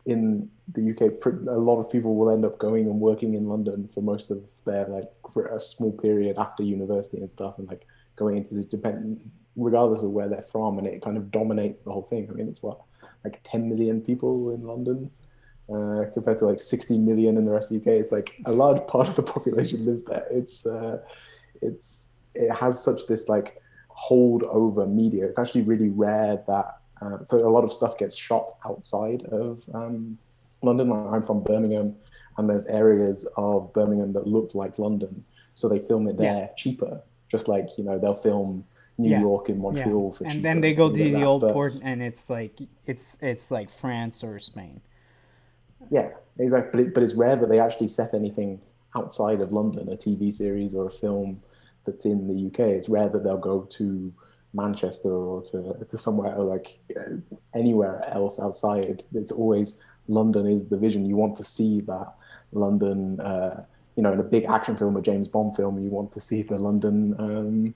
in 0.05 0.49
the 0.73 0.91
UK, 0.91 1.01
a 1.49 1.59
lot 1.59 1.81
of 1.81 1.91
people 1.91 2.15
will 2.17 2.31
end 2.31 2.45
up 2.45 2.59
going 2.59 2.87
and 2.87 3.01
working 3.01 3.35
in 3.35 3.49
London 3.49 3.89
for 3.93 4.03
most 4.03 4.31
of 4.31 4.41
their 4.65 4.87
like 4.89 5.11
for 5.33 5.47
a 5.47 5.61
small 5.61 5.93
period 5.93 6.39
after 6.39 6.63
university 6.63 7.19
and 7.19 7.31
stuff, 7.31 7.59
and 7.59 7.69
like 7.69 7.87
going 8.17 8.37
into 8.37 8.55
this 8.55 8.65
dependent, 8.65 9.21
regardless 9.57 10.03
of 10.03 10.11
where 10.11 10.29
they're 10.29 10.43
from, 10.43 10.79
and 10.79 10.87
it 10.87 11.03
kind 11.03 11.17
of 11.17 11.31
dominates 11.31 11.83
the 11.83 11.91
whole 11.91 12.03
thing. 12.03 12.29
I 12.31 12.35
mean, 12.35 12.49
it's 12.49 12.63
what 12.63 12.81
like 13.25 13.41
10 13.45 13.69
million 13.69 14.01
people 14.01 14.51
in 14.51 14.63
London. 14.67 15.11
Uh, 15.69 16.05
compared 16.15 16.39
to 16.39 16.47
like 16.47 16.61
60 16.61 16.97
million 16.99 17.37
in 17.37 17.45
the 17.45 17.51
rest 17.51 17.73
of 17.73 17.83
the 17.83 17.91
UK, 17.91 17.99
it's 17.99 18.13
like 18.13 18.41
a 18.47 18.53
large 18.53 18.87
part 18.89 19.09
of 19.09 19.17
the 19.17 19.23
population 19.23 19.85
lives 19.85 20.05
there. 20.05 20.25
It's 20.31 20.65
uh, 20.65 20.99
it's 21.61 22.13
it 22.35 22.51
has 22.53 22.83
such 22.83 23.07
this 23.09 23.29
like 23.29 23.61
hold 23.89 24.45
over 24.45 24.87
media. 24.87 25.27
It's 25.27 25.39
actually 25.39 25.63
really 25.63 25.89
rare 25.89 26.41
that 26.47 26.79
uh, 27.03 27.23
so 27.25 27.39
a 27.47 27.51
lot 27.51 27.65
of 27.65 27.73
stuff 27.73 27.99
gets 27.99 28.15
shot 28.17 28.57
outside 28.65 29.23
of 29.33 29.65
um, 29.75 30.17
London. 30.63 30.89
Like, 30.89 31.13
I'm 31.15 31.23
from 31.23 31.43
Birmingham, 31.43 31.97
and 32.39 32.49
there's 32.49 32.67
areas 32.67 33.29
of 33.37 33.73
Birmingham 33.73 34.13
that 34.13 34.27
look 34.27 34.55
like 34.55 34.79
London, 34.79 35.25
so 35.55 35.69
they 35.69 35.79
film 35.81 36.07
it 36.09 36.17
there 36.17 36.43
Yeah. 36.43 36.49
cheaper. 36.57 37.03
Just 37.29 37.49
like 37.49 37.77
you 37.77 37.83
know, 37.85 37.99
they'll 37.99 38.15
film 38.15 38.65
New 38.99 39.11
Yeah. 39.11 39.21
York 39.21 39.49
and 39.51 39.59
yeah 39.59 39.63
Montreal 39.63 40.13
for 40.13 40.25
and 40.27 40.43
then 40.45 40.61
they 40.61 40.73
go 40.75 40.89
to 40.89 40.95
the 41.05 41.13
that. 41.13 41.23
old 41.23 41.43
But- 41.43 41.53
port 41.53 41.75
and 41.83 42.03
it's 42.03 42.31
like 42.31 42.55
it's 42.87 43.19
it's 43.21 43.51
like 43.51 43.69
france 43.71 44.25
or 44.25 44.39
spain 44.39 44.81
Yeah, 45.91 46.09
exactly. 46.39 46.71
But, 46.73 46.81
it, 46.89 46.95
but 46.95 47.03
it's 47.05 47.15
rare 47.15 47.37
that 47.37 47.49
they 47.49 47.61
actually 47.61 47.89
set 47.89 48.13
anything 48.15 48.61
outside 48.95 49.41
of 49.41 49.53
London, 49.53 49.89
a 49.93 49.97
TV 49.97 50.33
series 50.33 50.75
or 50.75 50.87
a 50.87 50.91
film 50.91 51.41
that's 51.85 52.05
in 52.07 52.27
the 52.31 52.39
UK. 52.49 52.61
It's 52.79 52.89
rare 52.89 53.09
that 53.11 53.23
they'll 53.23 53.47
go 53.53 53.59
to 53.79 54.13
Manchester 54.53 55.13
or 55.13 55.43
to, 55.51 55.59
to 55.91 55.97
somewhere 55.99 56.35
or 56.35 56.45
like 56.45 56.79
uh, 56.99 57.17
anywhere 57.55 58.03
else 58.09 58.41
outside. 58.41 59.05
It's 59.13 59.31
always 59.31 59.79
London 60.09 60.47
is 60.47 60.69
the 60.69 60.79
vision. 60.79 61.05
You 61.07 61.17
want 61.17 61.37
to 61.37 61.45
see 61.45 61.81
that 61.83 62.09
London, 62.53 63.21
uh, 63.21 63.63
you 63.97 64.03
know, 64.03 64.13
in 64.13 64.19
a 64.19 64.25
big 64.37 64.45
action 64.45 64.77
film, 64.77 64.97
a 64.97 65.03
James 65.03 65.29
Bond 65.29 65.55
film, 65.55 65.79
you 65.85 65.91
want 65.91 66.11
to 66.13 66.21
see 66.21 66.43
the 66.43 66.59
London. 66.59 67.15
Um, 67.19 67.75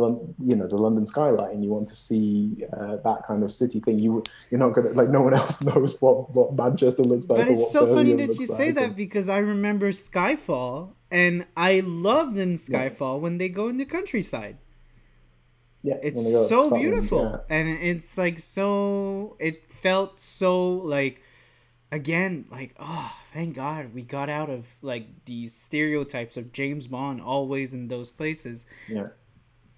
the, 0.00 0.34
you 0.38 0.56
know 0.56 0.66
the 0.66 0.76
London 0.76 1.06
skyline. 1.06 1.62
You 1.62 1.70
want 1.70 1.88
to 1.88 1.96
see 1.96 2.64
uh, 2.72 2.96
that 3.04 3.26
kind 3.26 3.42
of 3.42 3.52
city 3.52 3.80
thing. 3.80 3.98
You 3.98 4.22
you're 4.50 4.58
not 4.58 4.70
gonna 4.70 4.90
like 4.90 5.08
no 5.08 5.22
one 5.22 5.34
else 5.34 5.62
knows 5.68 5.96
what 6.00 6.34
what 6.34 6.54
Manchester 6.54 7.02
looks 7.02 7.28
like. 7.28 7.46
but 7.46 7.48
it's 7.48 7.70
so 7.70 7.92
funny 7.94 8.12
that 8.14 8.34
you 8.38 8.46
say 8.46 8.66
like, 8.66 8.74
that 8.76 8.96
because 8.96 9.28
i 9.28 9.38
remember 9.38 9.90
skyfall 9.92 10.92
and 11.10 11.46
i 11.56 11.80
loved 11.80 12.36
in 12.36 12.58
skyfall 12.58 13.20
when 13.20 13.38
they 13.38 13.48
go 13.48 13.68
in 13.68 13.76
the 13.76 13.84
countryside 13.84 14.56
yeah, 15.84 15.98
it's 16.00 16.22
so 16.22 16.68
Scotland, 16.68 16.80
beautiful 16.80 17.22
yeah. 17.50 17.56
and 17.56 17.68
it's 17.68 18.16
like 18.16 18.38
so 18.38 19.36
it 19.40 19.68
felt 19.70 20.20
so 20.20 20.74
like 20.74 21.22
again 21.90 22.46
like 22.50 22.74
oh 22.78 23.12
thank 23.32 23.56
god 23.56 23.92
we 23.92 24.02
got 24.02 24.28
out 24.28 24.48
of 24.48 24.76
like 24.80 25.24
these 25.24 25.52
stereotypes 25.52 26.36
of 26.36 26.52
james 26.52 26.86
bond 26.86 27.20
always 27.20 27.74
in 27.74 27.88
those 27.88 28.10
places 28.10 28.64
Yeah. 28.88 29.08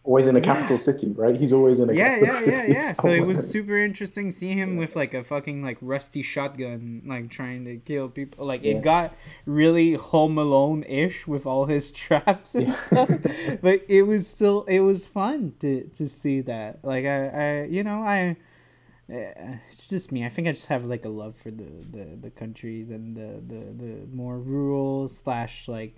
Always 0.05 0.27
in 0.27 0.37
a 0.37 0.39
Yeah. 0.39 0.45
capital 0.45 0.79
city, 0.79 1.09
right? 1.17 1.35
He's 1.35 1.53
always 1.53 1.81
in 1.81 1.89
a 1.89 1.95
yeah 1.95 2.19
capital 2.19 2.27
yeah 2.27 2.33
city. 2.61 2.73
yeah 2.73 2.79
yeah 2.79 2.93
so 3.05 3.09
it 3.11 3.25
was 3.27 3.49
super 3.51 3.75
interesting 3.77 4.31
seeing 4.31 4.59
him 4.59 4.77
with 4.77 4.95
like 4.97 5.15
a 5.15 5.23
fucking 5.23 5.63
like 5.63 5.79
rusty 5.81 6.21
shotgun 6.23 7.01
like 7.07 7.31
trying 7.31 7.65
to 7.65 7.79
kill 7.79 8.11
people 8.11 8.45
like 8.45 8.63
it 8.65 8.83
got 8.83 9.15
really 9.47 9.95
home 9.95 10.37
alone-ish 10.37 11.27
with 11.27 11.47
all 11.47 11.65
his 11.65 11.91
traps 12.03 12.55
and 12.55 12.69
Yeah. 12.69 12.73
stuff 12.75 13.09
but 13.63 13.81
it 13.89 14.03
was 14.03 14.27
still 14.29 14.65
it 14.65 14.81
was 14.81 15.07
fun 15.07 15.55
to 15.61 15.85
to 15.99 16.07
see 16.09 16.43
that 16.43 16.85
like 16.85 17.07
i 17.07 17.19
i 17.29 17.65
you 17.65 17.83
know 17.83 18.03
i 18.03 18.37
uh, 19.13 19.57
it's 19.71 19.87
just 19.87 20.13
me. 20.13 20.25
I 20.25 20.31
think 20.31 20.49
I 20.49 20.53
just 20.53 20.69
have 20.69 20.85
like 20.87 21.05
a 21.05 21.11
love 21.11 21.37
for 21.37 21.51
the 21.51 21.69
the, 21.91 22.17
the 22.23 22.31
countries 22.31 22.89
and 22.89 23.15
the, 23.15 23.31
the 23.53 23.61
the 23.85 24.07
more 24.11 24.39
rural 24.39 25.09
slash 25.09 25.69
like 25.69 25.97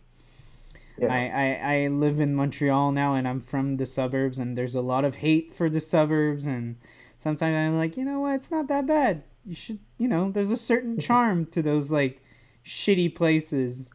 Yeah. 0.99 1.13
I, 1.13 1.19
I, 1.19 1.75
I 1.75 1.89
live 1.89 2.21
in 2.21 2.35
Montreal 2.35 2.93
now 2.93 3.15
and 3.15 3.29
I'm 3.29 3.41
from 3.41 3.77
the 3.77 3.87
suburbs 3.87 4.39
and 4.39 4.57
there's 4.57 4.75
a 4.75 4.81
lot 4.81 5.05
of 5.05 5.17
hate 5.17 5.53
for 5.53 5.69
the 5.69 5.81
suburbs 5.81 6.47
and 6.47 6.77
sometimes 7.19 7.55
I'm 7.55 7.77
like, 7.77 7.97
you 7.97 8.05
know 8.05 8.21
what, 8.21 8.35
it's 8.35 8.51
not 8.51 8.69
that 8.69 8.87
bad. 8.87 9.23
You 9.45 9.55
should 9.55 9.79
you 9.99 10.09
know, 10.09 10.31
there's 10.31 10.51
a 10.51 10.57
certain 10.57 10.99
charm 11.09 11.47
to 11.47 11.63
those 11.63 11.91
like 11.91 12.23
shitty 12.65 13.15
places. 13.15 13.91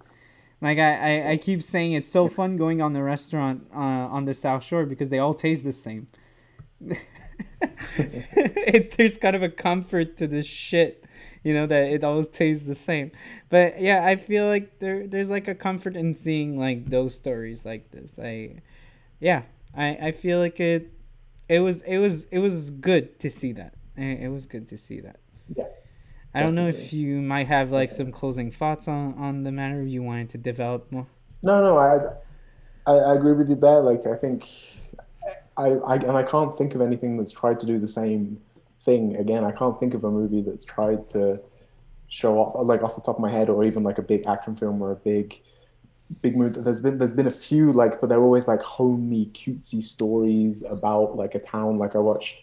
Like 0.61 0.77
I, 0.77 1.21
I, 1.21 1.31
I 1.31 1.37
keep 1.37 1.63
saying 1.63 1.93
it's 1.93 2.07
so 2.07 2.27
fun 2.27 2.55
going 2.55 2.81
on 2.81 2.93
the 2.93 3.01
restaurant 3.03 3.67
uh, 3.73 3.79
on 3.79 4.25
the 4.25 4.33
South 4.33 4.63
Shore 4.63 4.85
because 4.85 5.09
they 5.09 5.19
all 5.19 5.33
taste 5.33 5.63
the 5.63 5.71
same. 5.71 6.07
it, 7.97 8.95
there's 8.97 9.17
kind 9.17 9.35
of 9.35 9.43
a 9.43 9.49
comfort 9.49 10.17
to 10.17 10.27
this 10.27 10.45
shit, 10.45 11.05
you 11.43 11.53
know, 11.53 11.65
that 11.65 11.91
it 11.91 12.03
always 12.03 12.27
tastes 12.27 12.67
the 12.67 12.75
same. 12.75 13.11
But 13.49 13.81
yeah, 13.81 14.05
I 14.05 14.15
feel 14.15 14.47
like 14.47 14.79
there 14.79 15.07
there's 15.07 15.29
like 15.29 15.47
a 15.47 15.55
comfort 15.55 15.95
in 15.95 16.13
seeing 16.13 16.57
like 16.57 16.89
those 16.89 17.15
stories 17.15 17.65
like 17.65 17.91
this. 17.91 18.19
I 18.21 18.57
yeah, 19.19 19.43
I, 19.75 19.97
I 20.01 20.11
feel 20.11 20.39
like 20.39 20.59
it 20.59 20.91
it 21.49 21.59
was 21.59 21.81
it 21.81 21.97
was 21.97 22.25
it 22.25 22.39
was 22.39 22.69
good 22.69 23.19
to 23.19 23.29
see 23.29 23.53
that. 23.53 23.73
It, 23.97 24.31
was 24.31 24.45
good 24.45 24.67
to 24.69 24.77
see 24.77 25.01
that. 25.01 25.19
Yeah. 25.55 25.65
I 26.33 26.41
don't 26.41 26.55
know 26.55 26.67
if 26.67 26.91
you 26.93 27.21
might 27.21 27.47
have 27.47 27.71
like 27.71 27.91
some 27.91 28.11
closing 28.11 28.49
thoughts 28.49 28.87
on 28.87 29.15
on 29.15 29.43
the 29.43 29.51
matter 29.51 29.83
you 29.83 30.01
wanted 30.01 30.29
to 30.31 30.37
develop 30.37 30.91
more. 30.91 31.07
No, 31.43 31.61
no, 31.61 31.77
I 31.77 32.89
I, 32.89 32.95
I 32.97 33.15
agree 33.15 33.33
with 33.33 33.49
you 33.49 33.55
there. 33.55 33.81
Like 33.81 34.07
I 34.07 34.15
think 34.15 34.47
I, 35.57 35.69
I 35.69 35.95
and 35.95 36.17
I 36.17 36.23
can't 36.23 36.57
think 36.57 36.73
of 36.73 36.81
anything 36.81 37.17
that's 37.17 37.31
tried 37.31 37.59
to 37.59 37.65
do 37.65 37.79
the 37.79 37.87
same 37.87 38.39
thing 38.83 39.15
again. 39.15 39.43
I 39.43 39.51
can't 39.51 39.79
think 39.79 39.93
of 39.93 40.03
a 40.03 40.11
movie 40.11 40.41
that's 40.41 40.65
tried 40.65 41.09
to 41.09 41.39
show 42.07 42.39
off 42.39 42.65
like 42.65 42.83
off 42.83 42.95
the 42.95 43.01
top 43.01 43.15
of 43.15 43.21
my 43.21 43.31
head, 43.31 43.49
or 43.49 43.63
even 43.63 43.83
like 43.83 43.97
a 43.97 44.01
big 44.01 44.27
action 44.27 44.55
film 44.55 44.81
or 44.81 44.91
a 44.91 44.95
big 44.95 45.41
big 46.21 46.35
movie. 46.35 46.59
There's 46.61 46.81
been 46.81 46.97
there's 46.97 47.13
been 47.13 47.27
a 47.27 47.31
few 47.31 47.71
like, 47.71 48.01
but 48.01 48.09
they're 48.09 48.21
always 48.21 48.47
like 48.47 48.61
homey, 48.61 49.31
cutesy 49.33 49.81
stories 49.81 50.63
about 50.63 51.15
like 51.15 51.35
a 51.35 51.39
town. 51.39 51.77
Like 51.77 51.95
I 51.95 51.99
watched. 51.99 52.37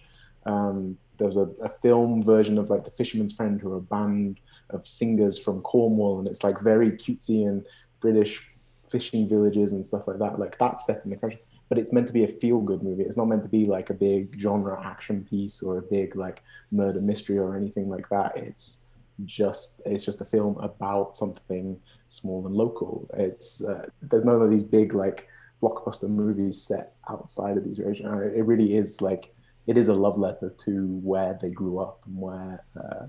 Um, 0.47 0.97
there 1.19 1.27
was 1.27 1.37
a, 1.37 1.51
a 1.63 1.69
film 1.69 2.23
version 2.23 2.59
of 2.59 2.71
like 2.71 2.85
The 2.85 2.93
Fisherman's 2.93 3.35
Friend, 3.35 3.61
who 3.61 3.73
are 3.73 3.79
a 3.79 3.81
band 3.81 4.39
of 4.71 4.87
singers 4.87 5.37
from 5.37 5.61
Cornwall, 5.63 6.21
and 6.21 6.29
it's 6.29 6.45
like 6.45 6.61
very 6.61 6.93
cutesy 6.93 7.47
and 7.47 7.67
British 8.01 8.49
fishing 8.89 9.29
villages 9.29 9.73
and 9.73 9.85
stuff 9.85 10.07
like 10.07 10.19
that. 10.21 10.39
Like 10.39 10.57
that's 10.59 10.87
set 10.87 11.05
in 11.05 11.11
the 11.11 11.17
country 11.17 11.41
but 11.69 11.79
it's 11.79 11.93
meant 11.93 12.07
to 12.07 12.13
be 12.13 12.25
a 12.25 12.29
feel 12.29 12.61
good 12.61 12.83
movie. 12.83 13.03
It's 13.03 13.17
not 13.17 13.29
meant 13.29 13.43
to 13.43 13.49
be 13.49 13.67
like 13.67 13.91
a 13.91 13.95
big 13.95 14.37
genre 14.39 14.81
action 14.83 15.27
piece 15.29 15.63
or 15.63 15.79
a 15.79 15.83
big 15.83 16.17
like 16.17 16.43
murder 16.71 17.01
mystery 17.01 17.39
or 17.39 17.57
anything 17.57 17.89
like 17.89 18.09
that. 18.09 18.37
It's 18.37 18.87
just 19.25 19.83
it's 19.85 20.05
just 20.05 20.21
a 20.21 20.25
film 20.25 20.57
about 20.59 21.15
something 21.15 21.79
small 22.07 22.47
and 22.47 22.55
local. 22.55 23.09
It's 23.15 23.63
uh, 23.63 23.87
there's 24.03 24.25
none 24.25 24.41
of 24.41 24.51
these 24.51 24.63
big 24.63 24.95
like 24.95 25.29
blockbuster 25.63 26.09
movies 26.09 26.61
set 26.61 26.95
outside 27.09 27.57
of 27.57 27.65
these 27.65 27.79
regions. 27.79 28.33
It 28.35 28.45
really 28.45 28.77
is 28.77 29.01
like 29.01 29.35
it 29.67 29.77
is 29.77 29.89
a 29.89 29.95
love 29.95 30.19
letter 30.19 30.51
to 30.51 30.87
where 31.03 31.39
they 31.41 31.51
grew 31.51 31.79
up 31.79 32.01
and 32.07 32.17
where 32.17 32.65
uh, 32.81 33.07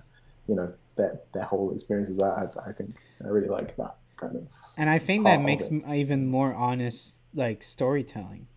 you 0.47 0.55
know 0.55 0.73
their 0.97 1.19
their 1.33 1.43
whole 1.43 1.71
experiences. 1.73 2.19
I 2.19 2.47
I 2.65 2.71
think 2.73 2.95
I 3.23 3.27
really 3.27 3.49
like 3.49 3.77
that 3.77 3.95
kind 4.19 4.35
of. 4.35 4.47
And 4.77 4.89
I 4.89 4.99
think 4.99 5.25
that 5.25 5.41
makes 5.41 5.69
even 5.71 6.27
more 6.27 6.53
honest 6.53 7.21
like 7.33 7.63
storytelling. 7.63 8.47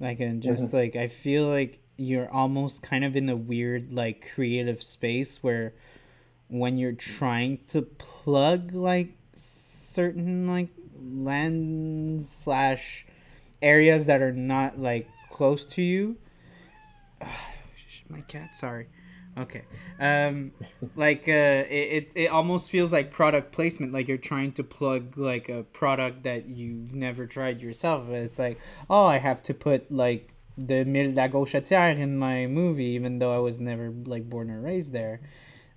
Like 0.00 0.20
and 0.20 0.42
just 0.42 0.64
mm-hmm. 0.64 0.76
like 0.76 0.96
I 0.96 1.08
feel 1.08 1.46
like 1.48 1.80
you're 1.96 2.30
almost 2.30 2.82
kind 2.82 3.04
of 3.04 3.16
in 3.16 3.28
a 3.28 3.36
weird 3.36 3.92
like 3.92 4.32
creative 4.34 4.82
space 4.82 5.42
where 5.42 5.74
when 6.48 6.76
you're 6.76 6.92
trying 6.92 7.58
to 7.68 7.82
plug 7.82 8.74
like 8.74 9.16
certain 9.34 10.46
like 10.46 10.68
land 11.00 12.22
slash 12.22 13.06
areas 13.62 14.06
that 14.06 14.20
are 14.22 14.32
not 14.32 14.78
like 14.78 15.08
close 15.30 15.64
to 15.64 15.82
you. 15.82 16.16
my 18.08 18.20
cat, 18.22 18.54
sorry. 18.56 18.88
Okay. 19.36 19.62
Um, 19.98 20.52
like 20.94 21.28
uh, 21.28 21.64
it, 21.68 22.12
it 22.14 22.30
almost 22.30 22.70
feels 22.70 22.92
like 22.92 23.10
product 23.10 23.52
placement. 23.52 23.92
Like 23.92 24.06
you're 24.06 24.16
trying 24.16 24.52
to 24.52 24.64
plug 24.64 25.18
like 25.18 25.48
a 25.48 25.64
product 25.64 26.22
that 26.22 26.46
you 26.46 26.88
never 26.92 27.26
tried 27.26 27.62
yourself. 27.62 28.08
It's 28.10 28.38
like, 28.38 28.60
oh, 28.88 29.06
I 29.06 29.18
have 29.18 29.42
to 29.44 29.54
put 29.54 29.90
like 29.90 30.30
the 30.56 30.84
Mille 30.84 31.12
la 31.12 31.28
Gauchetière 31.28 31.98
in 31.98 32.16
my 32.16 32.46
movie, 32.46 32.90
even 32.90 33.18
though 33.18 33.34
I 33.34 33.38
was 33.38 33.58
never 33.58 33.92
like 34.06 34.28
born 34.28 34.50
or 34.50 34.60
raised 34.60 34.92
there. 34.92 35.20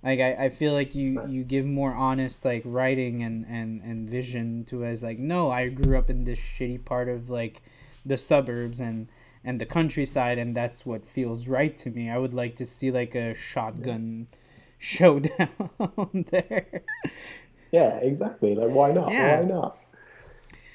Like 0.02 0.20
I, 0.20 0.44
I 0.44 0.48
feel 0.50 0.72
like 0.72 0.94
you, 0.94 1.26
you 1.26 1.42
give 1.42 1.66
more 1.66 1.92
honest 1.92 2.44
like 2.44 2.62
writing 2.64 3.24
and, 3.24 3.44
and, 3.48 3.82
and 3.82 4.08
vision 4.08 4.64
to 4.66 4.84
as 4.84 5.02
like 5.02 5.18
no 5.18 5.50
I 5.50 5.68
grew 5.68 5.98
up 5.98 6.08
in 6.08 6.22
this 6.22 6.38
shitty 6.38 6.84
part 6.84 7.08
of 7.08 7.30
like 7.30 7.62
the 8.06 8.16
suburbs 8.16 8.78
and 8.78 9.08
and 9.44 9.60
the 9.60 9.66
countryside 9.66 10.38
and 10.38 10.56
that's 10.56 10.84
what 10.84 11.04
feels 11.04 11.48
right 11.48 11.78
to 11.78 11.90
me 11.90 12.10
i 12.10 12.18
would 12.18 12.34
like 12.34 12.56
to 12.56 12.66
see 12.66 12.90
like 12.90 13.14
a 13.14 13.34
shotgun 13.34 14.26
yeah. 14.30 14.38
showdown 14.78 16.24
there 16.30 16.82
yeah 17.72 17.96
exactly 17.96 18.54
like 18.54 18.70
why 18.70 18.90
not 18.90 19.12
yeah. 19.12 19.40
why 19.40 19.46
not 19.46 19.78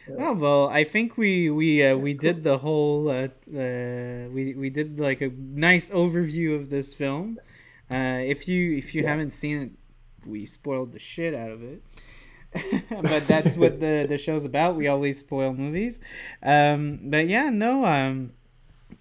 yeah. 0.08 0.16
Oh 0.20 0.34
well, 0.34 0.68
I 0.68 0.84
think 0.84 1.18
we 1.18 1.50
we 1.50 1.84
uh, 1.84 1.96
we 1.96 2.14
did 2.14 2.44
the 2.44 2.58
whole 2.58 3.10
uh, 3.10 3.30
uh, 3.56 4.28
we 4.30 4.54
we 4.54 4.70
did 4.70 5.00
like 5.00 5.22
a 5.22 5.30
nice 5.30 5.90
overview 5.92 6.56
of 6.56 6.70
this 6.70 6.94
film. 6.94 7.40
Uh, 7.90 8.20
if 8.24 8.48
you 8.48 8.76
if 8.78 8.94
you 8.94 9.08
haven't 9.08 9.32
seen 9.32 9.58
it, 9.62 9.72
we 10.28 10.46
spoiled 10.46 10.92
the 10.92 11.00
shit 11.00 11.34
out 11.34 11.52
of 11.52 11.64
it. 11.64 11.84
but 12.90 13.28
that's 13.28 13.56
what 13.56 13.80
the 13.80 14.06
the 14.08 14.18
show's 14.18 14.46
about. 14.46 14.76
We 14.76 14.88
always 14.88 15.20
spoil 15.20 15.54
movies. 15.54 16.00
Um, 16.42 17.00
but 17.04 17.28
yeah, 17.28 17.50
no. 17.50 17.86
Um, 17.86 18.34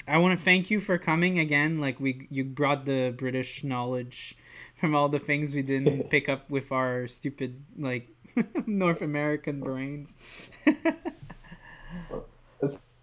I 0.06 0.18
want 0.18 0.38
to 0.38 0.44
thank 0.44 0.70
you 0.70 0.80
for 0.80 0.98
coming 0.98 1.38
again. 1.38 1.80
Like 1.80 2.00
we, 2.00 2.26
you 2.30 2.44
brought 2.44 2.84
the 2.84 3.14
British 3.16 3.64
knowledge 3.64 4.36
from 4.74 4.94
all 4.94 5.08
the 5.08 5.18
things 5.18 5.54
we 5.54 5.62
didn't 5.62 6.10
pick 6.10 6.28
up 6.28 6.48
with 6.50 6.72
our 6.72 7.06
stupid 7.06 7.62
like 7.78 8.08
North 8.66 9.02
American 9.02 9.60
brains. 9.60 10.16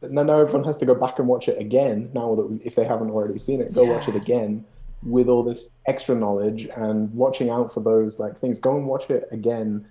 now, 0.01 0.23
now 0.23 0.39
everyone 0.39 0.65
has 0.65 0.77
to 0.77 0.85
go 0.85 0.95
back 0.95 1.19
and 1.19 1.27
watch 1.27 1.47
it 1.47 1.59
again. 1.59 2.09
Now 2.13 2.35
that 2.35 2.59
if 2.63 2.75
they 2.75 2.83
haven't 2.83 3.11
already 3.11 3.37
seen 3.37 3.61
it, 3.61 3.73
go 3.73 3.83
yeah. 3.83 3.91
watch 3.91 4.07
it 4.07 4.15
again 4.15 4.65
with 5.03 5.29
all 5.29 5.43
this 5.43 5.71
extra 5.85 6.15
knowledge 6.15 6.67
and 6.75 7.13
watching 7.13 7.49
out 7.49 7.73
for 7.73 7.79
those 7.79 8.19
like 8.19 8.37
things. 8.37 8.59
Go 8.59 8.75
and 8.75 8.85
watch 8.85 9.09
it 9.09 9.27
again. 9.31 9.87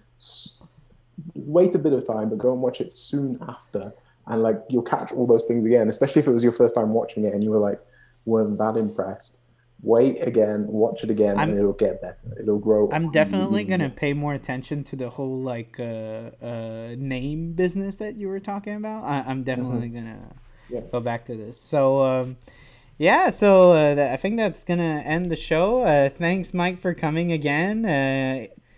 Wait 1.35 1.75
a 1.75 1.79
bit 1.79 1.95
of 1.95 2.07
time, 2.07 2.29
but 2.29 2.39
go 2.39 2.53
and 2.53 2.61
watch 2.61 2.81
it 2.81 2.95
soon 2.95 3.39
after 3.49 3.93
and 4.29 4.43
like 4.43 4.61
you'll 4.68 4.83
catch 4.83 5.12
all 5.12 5.26
those 5.26 5.45
things 5.47 5.64
again, 5.64 5.89
especially 5.89 6.20
if 6.20 6.29
it 6.29 6.33
was 6.33 6.43
your 6.43 6.53
first 6.53 6.74
time 6.74 6.93
watching 6.93 7.24
it 7.24 7.35
and 7.35 7.43
you 7.43 7.51
were 7.51 7.59
like 7.59 7.81
weren't 8.24 8.59
that 8.59 8.76
impressed. 8.76 9.41
Wait 9.83 10.20
again, 10.26 10.66
watch 10.66 11.05
it 11.05 11.11
again, 11.11 11.39
I'm, 11.39 11.51
and 11.51 11.59
it'll 11.59 11.72
get 11.72 12.03
better. 12.03 12.35
It'll 12.41 12.59
grow. 12.59 12.91
I'm 12.91 13.12
definitely 13.12 13.64
gonna 13.64 13.91
pay 13.91 14.12
more 14.12 14.35
attention 14.35 14.83
to 14.85 14.97
the 14.97 15.09
whole 15.09 15.41
like 15.41 15.79
uh, 15.79 16.31
uh, 16.43 16.95
name 16.99 17.53
business 17.53 17.97
that 17.97 18.16
you 18.16 18.29
were 18.29 18.41
talking 18.41 18.74
about. 18.74 19.05
I, 19.05 19.31
am 19.31 19.45
definitely 19.45 19.89
mm-hmm. 19.89 20.07
gonna 20.07 20.35
yeah. 20.68 20.81
go 20.93 21.01
back 21.01 21.24
to 21.26 21.37
this. 21.37 21.61
So. 21.61 22.03
Um, 22.03 22.37
yeah, 23.01 23.31
so 23.31 23.70
uh, 23.74 24.11
I 24.12 24.16
think 24.16 24.39
that's 24.39 24.64
gonna 24.64 25.03
end 25.05 25.31
the 25.31 25.37
show. 25.37 25.83
Uh, 25.83 26.09
thanks, 26.09 26.53
Mike, 26.53 26.81
for 26.81 26.95
coming 26.95 27.31
again. 27.31 27.85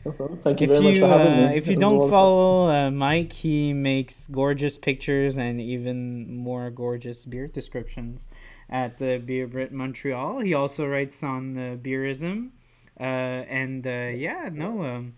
Uh, 0.06 0.12
Thank 0.42 0.60
you 0.62 0.64
if 0.64 0.70
very 0.70 0.94
you, 0.94 1.00
much 1.00 1.10
for 1.10 1.18
having 1.18 1.36
me. 1.36 1.44
Uh, 1.44 1.50
if 1.50 1.66
you 1.66 1.76
don't 1.76 2.08
follow 2.08 2.68
uh, 2.68 2.90
Mike, 2.90 3.32
he 3.32 3.72
makes 3.74 4.26
gorgeous 4.28 4.78
pictures 4.78 5.36
and 5.36 5.60
even 5.60 6.34
more 6.34 6.70
gorgeous 6.70 7.24
beer 7.26 7.46
descriptions 7.46 8.26
at 8.70 8.96
the 8.98 9.18
Beer 9.18 9.46
Brit 9.46 9.72
Montreal. 9.72 10.40
He 10.40 10.54
also 10.54 10.86
writes 10.86 11.22
on 11.22 11.56
uh, 11.56 11.76
Beerism. 11.76 12.50
Uh, 12.98 13.44
and 13.48 13.86
uh, 13.86 14.10
yeah, 14.14 14.48
no, 14.52 14.82
um, 14.84 15.14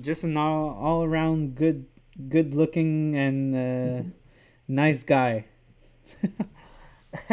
just 0.00 0.24
an 0.24 0.36
all, 0.36 0.70
all 0.70 1.04
around 1.04 1.54
good, 1.54 1.86
good 2.28 2.54
looking 2.54 3.16
and 3.16 3.56
uh, 3.56 4.02
nice 4.68 5.02
guy. 5.02 5.46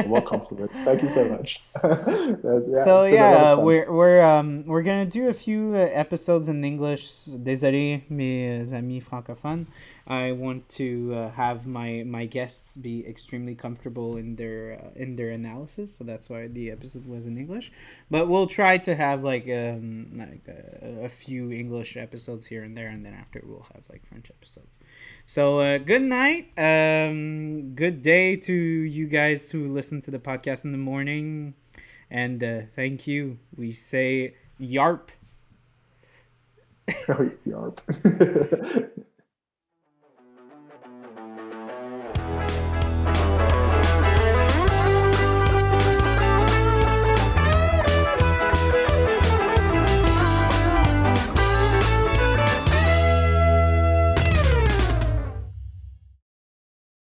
what 0.06 0.26
compliments! 0.26 0.74
Thank 0.84 1.04
you 1.04 1.10
so 1.10 1.26
much. 1.30 1.60
yeah, 1.84 2.84
so 2.84 3.06
yeah, 3.06 3.54
we're 3.56 3.92
we're 3.92 4.22
um 4.22 4.64
we're 4.66 4.84
gonna 4.84 5.06
do 5.06 5.30
a 5.30 5.34
few 5.34 5.74
uh, 5.74 5.90
episodes 5.92 6.48
in 6.50 6.64
English. 6.64 7.26
Désolé, 7.26 8.04
mes 8.10 8.74
amis 8.74 9.04
francophones. 9.04 9.68
I 10.06 10.32
want 10.32 10.68
to 10.70 11.14
uh, 11.14 11.30
have 11.32 11.68
my 11.68 12.04
my 12.06 12.26
guests 12.26 12.76
be 12.76 13.06
extremely 13.08 13.56
comfortable 13.56 14.18
in 14.18 14.36
their 14.36 14.82
uh, 14.84 15.02
in 15.02 15.16
their 15.16 15.30
analysis, 15.30 15.96
so 15.96 16.04
that's 16.04 16.30
why 16.30 16.48
the 16.48 16.72
episode 16.72 17.06
was 17.06 17.26
in 17.26 17.38
English. 17.38 17.72
But 18.10 18.28
we'll 18.28 18.48
try 18.48 18.80
to 18.80 18.96
have 18.96 19.24
like 19.24 19.48
um 19.50 20.18
like 20.18 20.46
a, 20.48 21.06
a 21.06 21.10
few 21.10 21.52
English 21.52 21.96
episodes 21.96 22.48
here 22.48 22.64
and 22.64 22.76
there, 22.76 22.88
and 22.88 23.06
then 23.06 23.14
after 23.14 23.42
we'll 23.46 23.68
have 23.74 23.84
like 23.90 24.06
French 24.08 24.32
episodes. 24.32 24.78
So 25.26 25.60
uh, 25.60 25.78
good 25.78 26.02
night, 26.02 26.50
um, 26.58 27.76
good 27.76 28.02
day 28.02 28.36
to 28.38 28.54
you 28.54 29.08
guys 29.08 29.52
who 29.52 29.68
listen 29.68 30.02
to 30.02 30.12
the 30.12 30.20
podcast 30.20 30.66
in 30.66 30.72
the 30.72 30.78
morning, 30.78 31.54
and 32.10 32.44
uh, 32.44 32.62
thank 32.76 33.08
you. 33.08 33.38
We 33.56 33.72
say 33.72 34.36
yarp. 34.60 35.10
yarp. 36.88 37.80